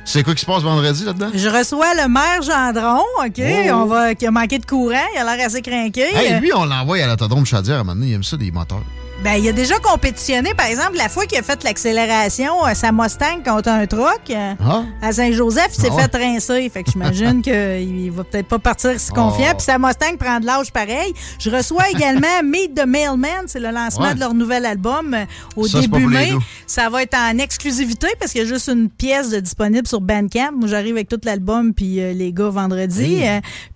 C'est 0.05 0.25
quoi 0.25 0.35
qui 0.35 0.41
se 0.41 0.47
passe 0.47 0.63
vendredi 0.63 1.05
là-dedans? 1.05 1.29
Je 1.35 1.49
reçois 1.49 1.95
le 1.95 2.09
maire 2.09 2.43
Gendron, 2.43 3.05
OK? 3.25 3.39
Oh. 3.39 3.75
On 3.75 3.85
va, 3.85 4.15
qui 4.15 4.27
a 4.27 4.31
manqué 4.31 4.59
de 4.59 4.67
courant. 4.67 4.97
Il 5.15 5.19
a 5.21 5.37
l'air 5.37 5.47
assez 5.47 5.63
craqué. 5.63 6.07
Hey, 6.15 6.41
lui, 6.41 6.51
on 6.55 6.65
l'envoie 6.65 6.97
à 6.97 7.07
l'autodrome 7.07 7.45
Chadière 7.47 7.77
à 7.77 7.81
un 7.81 7.85
moment 7.85 7.95
donné. 7.95 8.09
Il 8.09 8.15
aime 8.15 8.25
ça, 8.25 8.37
des 8.37 8.51
moteurs. 8.51 8.83
Ben, 9.23 9.35
il 9.35 9.47
a 9.51 9.53
déjà 9.53 9.79
compétitionné, 9.79 10.55
par 10.55 10.65
exemple, 10.65 10.97
la 10.97 11.11
fois 11.11 11.27
qu'il 11.27 11.37
a 11.37 11.43
fait 11.43 11.63
l'accélération, 11.63 12.65
à 12.65 12.75
sa 12.75 12.91
Mustang 12.91 13.43
contre 13.45 13.69
un 13.69 13.87
truck 13.87 14.23
euh, 14.31 14.55
ah. 14.65 14.85
à 15.03 15.13
Saint-Joseph, 15.13 15.73
il 15.77 15.81
s'est 15.83 15.91
ah 15.93 16.09
fait 16.09 16.17
rincer. 16.17 16.71
Fait 16.71 16.83
que 16.83 16.91
j'imagine 16.91 17.43
qu'il 17.43 18.11
va 18.13 18.25
peut-être 18.25 18.49
pas 18.49 18.59
partir 18.59 18.99
si 18.99 19.11
confiant. 19.11 19.49
Oh. 19.51 19.57
Puis 19.59 19.67
sa 19.67 19.79
Mustang 19.79 20.17
prend 20.19 20.41
de 20.41 20.47
l'âge 20.47 20.73
pareil. 20.73 21.13
Je 21.39 21.51
reçois 21.51 21.91
également 21.95 22.43
Meet 22.43 22.75
the 22.75 22.87
Mailman, 22.87 23.45
c'est 23.47 23.61
le 23.61 23.71
lancement 23.71 24.15
de 24.15 24.21
leur 24.21 24.33
nouvel 24.33 24.65
album 24.65 25.13
euh, 25.13 25.27
au 25.55 25.69
début 25.69 26.07
mai. 26.07 26.33
Ça 26.67 26.89
va 26.89 27.03
être 27.03 27.15
en 27.15 27.37
exclusivité 27.37 28.09
parce 28.19 28.33
qu'il 28.33 28.41
y 28.41 28.45
a 28.45 28.49
juste 28.49 28.69
une 28.69 28.89
pièce 28.89 29.29
de 29.29 29.41
disponible 29.41 29.87
sur 29.87 30.01
Bandcamp. 30.01 30.53
Moi, 30.57 30.67
j'arrive 30.67 30.95
avec 30.95 31.09
tout 31.09 31.21
l'album, 31.25 31.75
puis 31.75 32.01
euh, 32.01 32.15
les 32.15 32.33
gars 32.33 32.49
vendredi. 32.49 33.21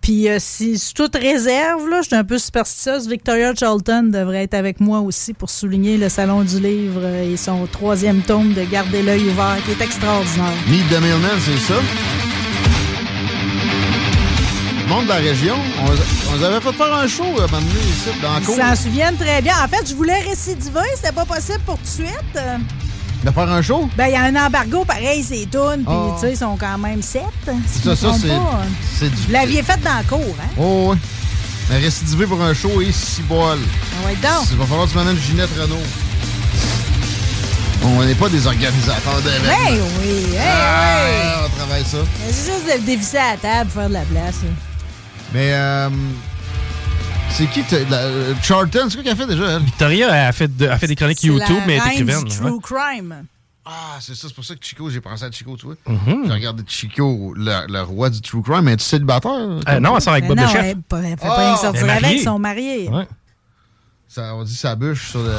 puis 0.00 0.26
si 0.38 0.80
toute 0.94 1.16
réserve, 1.16 1.86
là, 1.90 2.00
je 2.00 2.06
suis 2.06 2.16
un 2.16 2.24
peu 2.24 2.38
superstitieuse, 2.38 3.08
Victoria 3.08 3.52
Charlton 3.54 4.04
devrait 4.04 4.44
être 4.44 4.54
avec 4.54 4.80
moi 4.80 5.00
aussi 5.00 5.33
pour 5.38 5.50
souligner 5.50 5.96
le 5.96 6.08
Salon 6.08 6.42
du 6.42 6.60
Livre 6.60 7.04
et 7.06 7.36
son 7.36 7.66
troisième 7.66 8.22
tome 8.22 8.52
de 8.54 8.62
Garder 8.64 9.02
l'œil 9.02 9.28
ouvert, 9.28 9.56
qui 9.64 9.72
est 9.72 9.84
extraordinaire. 9.84 10.52
Meet 10.68 10.88
the 10.88 11.00
Mailman, 11.00 11.38
c'est 11.44 11.58
ça? 11.58 11.74
Le 14.82 14.88
monde 14.88 15.04
de 15.04 15.08
la 15.08 15.16
région, 15.16 15.56
on, 15.82 16.36
on 16.36 16.42
avait 16.42 16.60
fait 16.60 16.72
faire 16.72 16.94
un 16.94 17.08
show 17.08 17.24
à 17.38 17.44
un 17.44 17.60
ici, 17.60 18.10
dans 18.22 18.38
Ils 18.38 18.44
s'en 18.44 18.76
souviennent 18.82 19.16
très 19.16 19.40
bien. 19.42 19.54
En 19.64 19.68
fait, 19.68 19.88
je 19.88 19.94
voulais 19.94 20.20
récidiver, 20.20 20.80
c'était 20.94 21.12
pas 21.12 21.24
possible 21.24 21.60
pour 21.64 21.78
tout 21.78 21.84
de 21.84 21.88
suite. 21.88 22.38
De 23.24 23.30
faire 23.30 23.50
un 23.50 23.62
show? 23.62 23.88
Ben, 23.96 24.08
il 24.08 24.12
y 24.12 24.16
a 24.16 24.24
un 24.24 24.36
embargo 24.36 24.84
pareil, 24.84 25.24
c'est 25.26 25.48
tunes, 25.50 25.84
puis 25.84 25.88
ah. 25.88 26.14
tu 26.16 26.26
sais, 26.26 26.32
ils 26.32 26.36
sont 26.36 26.56
quand 26.58 26.76
même 26.76 27.00
sept. 27.00 27.22
C'est 27.66 27.82
ça, 27.82 27.96
ça, 27.96 28.12
c'est 28.98 29.08
du... 29.08 29.16
Vous 29.16 29.32
l'aviez 29.32 29.62
fait 29.62 29.80
dans 29.82 29.98
le 29.98 30.04
cours, 30.06 30.36
hein? 30.38 30.50
Oh, 30.58 30.90
oui. 30.92 30.98
Mais 31.70 31.78
récidivé 31.78 32.26
pour 32.26 32.42
un 32.42 32.54
show 32.54 32.80
et 32.80 32.92
six 32.92 33.22
bols. 33.22 33.58
Ah 33.62 34.06
ouais, 34.06 34.16
donc. 34.16 34.48
Il 34.50 34.56
va 34.58 34.66
falloir 34.66 34.86
que 34.86 34.92
tu 34.92 34.98
m'amènes 34.98 35.18
Ginette 35.18 35.50
Renault. 35.58 35.76
On 37.86 38.02
n'est 38.02 38.14
pas 38.14 38.28
des 38.28 38.46
organisateurs 38.46 39.20
d'événements. 39.22 39.48
Ben 39.48 39.82
oui, 40.00 40.34
hey, 40.34 40.38
ah, 40.40 41.46
On 41.46 41.56
travaille 41.56 41.84
ça. 41.84 41.98
C'est 42.30 42.52
juste 42.52 42.80
de 42.80 42.86
dévisser 42.86 43.18
à 43.18 43.32
la 43.32 43.36
table, 43.36 43.70
faire 43.70 43.88
de 43.88 43.94
la 43.94 44.02
place. 44.02 44.36
Mais, 45.34 45.52
euh, 45.52 45.90
c'est 47.30 47.46
qui 47.46 47.64
la, 47.90 48.00
Charlton, 48.42 48.86
c'est 48.88 48.94
quoi 48.94 49.02
qu'elle 49.02 49.12
a 49.12 49.16
fait 49.16 49.26
déjà, 49.26 49.44
elle? 49.56 49.62
Victoria 49.62 50.28
a 50.28 50.32
fait, 50.32 50.50
a 50.62 50.78
fait 50.78 50.86
des 50.86 50.96
chroniques 50.96 51.22
YouTube, 51.22 51.62
mais 51.66 51.74
elle 51.74 51.88
est 51.88 51.92
écrivaine. 51.94 52.24
True 52.24 52.60
Crime. 52.60 53.24
Ah, 53.66 53.96
c'est 54.00 54.14
ça, 54.14 54.28
c'est 54.28 54.34
pour 54.34 54.44
ça 54.44 54.54
que 54.54 54.64
Chico, 54.64 54.90
j'ai 54.90 55.00
pensé 55.00 55.24
à 55.24 55.30
Chico, 55.30 55.56
tu 55.56 55.64
vois. 55.66 55.76
Mm-hmm. 55.88 56.26
J'ai 56.26 56.32
regardé 56.32 56.62
Chico, 56.66 57.32
le, 57.34 57.80
roi 57.82 58.10
du 58.10 58.20
true 58.20 58.42
crime, 58.42 58.62
mais 58.62 58.76
tu 58.76 58.84
célibataire? 58.84 59.32
Euh, 59.32 59.80
non, 59.80 59.96
elle 59.96 60.02
sort 60.02 60.12
avec 60.12 60.26
Bob 60.26 60.38
de 60.38 60.46
Chef. 60.46 60.56
Elle, 60.56 60.76
elle 60.92 61.18
fait 61.18 61.26
pas 61.26 61.36
rien 61.36 61.56
sortir 61.56 61.90
avec, 61.90 62.12
ils 62.12 62.22
sont 62.22 62.38
mariés. 62.38 62.88
Ouais. 62.90 63.08
Ça, 64.06 64.34
on 64.34 64.44
dit 64.44 64.54
sa 64.54 64.76
bûche 64.76 65.10
sur 65.10 65.22
le 65.22 65.34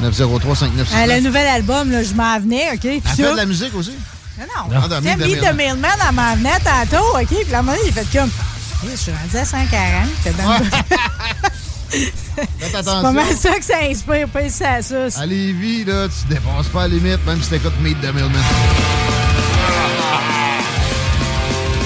903 0.00 0.56
596. 0.56 0.96
Euh, 0.96 1.16
le 1.16 1.22
nouvel 1.22 1.46
album, 1.46 1.90
là, 1.90 2.02
je 2.02 2.14
m'en 2.14 2.40
venais, 2.40 2.70
OK? 2.72 2.80
Puis 2.80 2.90
elle 2.94 3.02
fait 3.02 3.30
de 3.30 3.36
la 3.36 3.46
musique 3.46 3.74
aussi? 3.74 3.92
Non, 4.38 4.46
non. 4.70 4.88
non. 4.88 5.00
Meet 5.00 5.40
the 5.40 5.54
Mailman, 5.54 5.88
elle 6.08 6.14
m'en 6.14 6.34
venait 6.36 6.58
tantôt, 6.60 7.04
OK? 7.14 7.28
Puis 7.28 7.52
la 7.52 7.62
monnaie, 7.62 7.78
il 7.84 7.92
fait 7.92 8.06
comme... 8.18 8.30
je 8.90 8.96
suis 8.96 9.12
rendu 9.12 9.36
à 9.36 9.44
140. 9.44 10.08
C'est 11.90 12.84
pas 12.84 13.12
mal 13.12 13.36
ça 13.36 13.58
que 13.58 13.64
ça 13.64 13.78
inspire, 13.82 14.28
pas 14.28 14.48
ça 14.48 14.74
à 14.74 14.82
ça. 14.82 15.06
À 15.20 15.26
Lévis, 15.26 15.84
là, 15.84 16.06
tu 16.08 16.28
dépasses 16.34 16.68
pas 16.72 16.82
la 16.82 16.88
limite, 16.94 17.24
même 17.26 17.42
si 17.42 17.50
t'écoutes 17.50 17.78
Meet 17.80 18.00
the 18.00 18.14
Millman. 18.14 18.30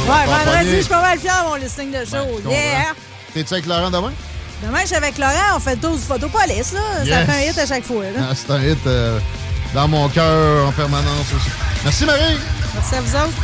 Ouais, 0.07 0.27
vendredi, 0.27 0.71
je 0.77 0.81
suis 0.81 0.89
pas 0.89 1.01
mal 1.01 1.19
fier 1.19 1.43
de 1.45 1.49
mon 1.49 1.55
listing 1.55 1.91
de 1.91 2.05
show. 2.05 2.51
yeah! 2.51 2.93
T'es-tu 3.33 3.55
avec 3.55 3.67
Laurent 3.67 3.91
demain? 3.91 4.13
Demain, 4.63 4.81
je 4.83 4.87
suis 4.89 4.97
avec 4.97 5.19
Laurent, 5.19 5.57
on 5.57 5.61
fait 5.61 5.77
12 5.77 6.01
photopolice, 6.03 6.73
là. 6.73 7.05
Ça 7.07 7.25
fait 7.27 7.33
un 7.33 7.51
hit 7.51 7.59
à 7.59 7.67
chaque 7.67 7.85
fois, 7.85 8.05
là. 8.05 8.21
Ah, 8.31 8.35
c'est 8.35 8.51
un 8.53 8.63
hit 8.63 8.79
euh, 8.87 9.19
dans 9.75 9.89
mon 9.89 10.09
cœur 10.09 10.69
en 10.69 10.73
permanence 10.73 11.27
aussi. 11.35 11.49
Merci, 11.83 12.05
Marie! 12.05 12.37
Merci 12.75 12.95
à 12.95 13.01
vous 13.01 13.17
autres. 13.17 13.43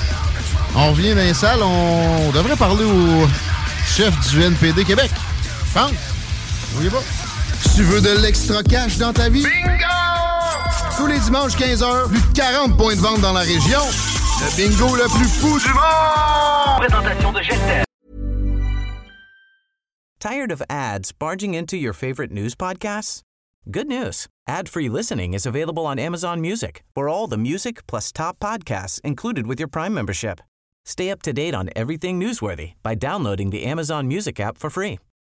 On 0.76 0.90
revient 0.90 1.11
dans 1.14 1.22
les 1.22 1.34
salles, 1.34 1.62
on 1.62 2.30
devrait 2.30 2.56
parler 2.56 2.84
au 2.84 3.26
chef 3.86 4.14
du 4.28 4.42
NPD 4.42 4.84
Québec. 4.84 5.11
Je 5.68 5.78
pense. 5.80 5.90
Tu 7.74 7.82
veux 7.82 8.00
de 8.00 8.22
l'extra 8.22 8.62
cash 8.62 8.96
dans 8.96 9.12
ta 9.12 9.28
vie? 9.28 9.42
Bingo! 9.42 9.84
Tous 10.96 11.06
les 11.08 11.18
dimanches 11.18 11.56
15h, 11.56 12.08
plus 12.08 12.20
de 12.20 12.32
40 12.32 12.76
points 12.76 12.94
de 12.94 13.00
vente 13.00 13.20
dans 13.20 13.32
la 13.32 13.40
région. 13.40 13.80
Le 14.40 14.56
bingo 14.56 14.94
le 14.94 15.08
plus 15.08 15.28
fou 15.28 15.58
du 15.58 15.72
monde! 15.74 16.78
Présentation 16.78 17.32
de 17.32 17.42
Gestel. 17.42 17.84
Tired 20.20 20.52
of 20.52 20.62
ads 20.70 21.12
barging 21.12 21.54
into 21.54 21.76
your 21.76 21.92
favorite 21.92 22.30
news 22.30 22.54
podcasts? 22.54 23.22
Good 23.70 23.88
news. 23.88 24.28
Ad-free 24.46 24.88
listening 24.88 25.34
is 25.34 25.46
available 25.46 25.86
on 25.86 25.98
Amazon 25.98 26.40
Music 26.40 26.84
for 26.94 27.08
all 27.08 27.26
the 27.26 27.36
music 27.36 27.84
plus 27.88 28.12
top 28.12 28.38
podcasts 28.38 29.00
included 29.02 29.46
with 29.46 29.58
your 29.58 29.68
Prime 29.68 29.92
membership. 29.92 30.40
Stay 30.84 31.10
up 31.10 31.20
to 31.22 31.32
date 31.32 31.54
on 31.54 31.68
everything 31.74 32.20
newsworthy 32.20 32.74
by 32.82 32.94
downloading 32.94 33.50
the 33.50 33.64
Amazon 33.64 34.06
Music 34.06 34.38
app 34.38 34.56
for 34.56 34.70
free 34.70 34.98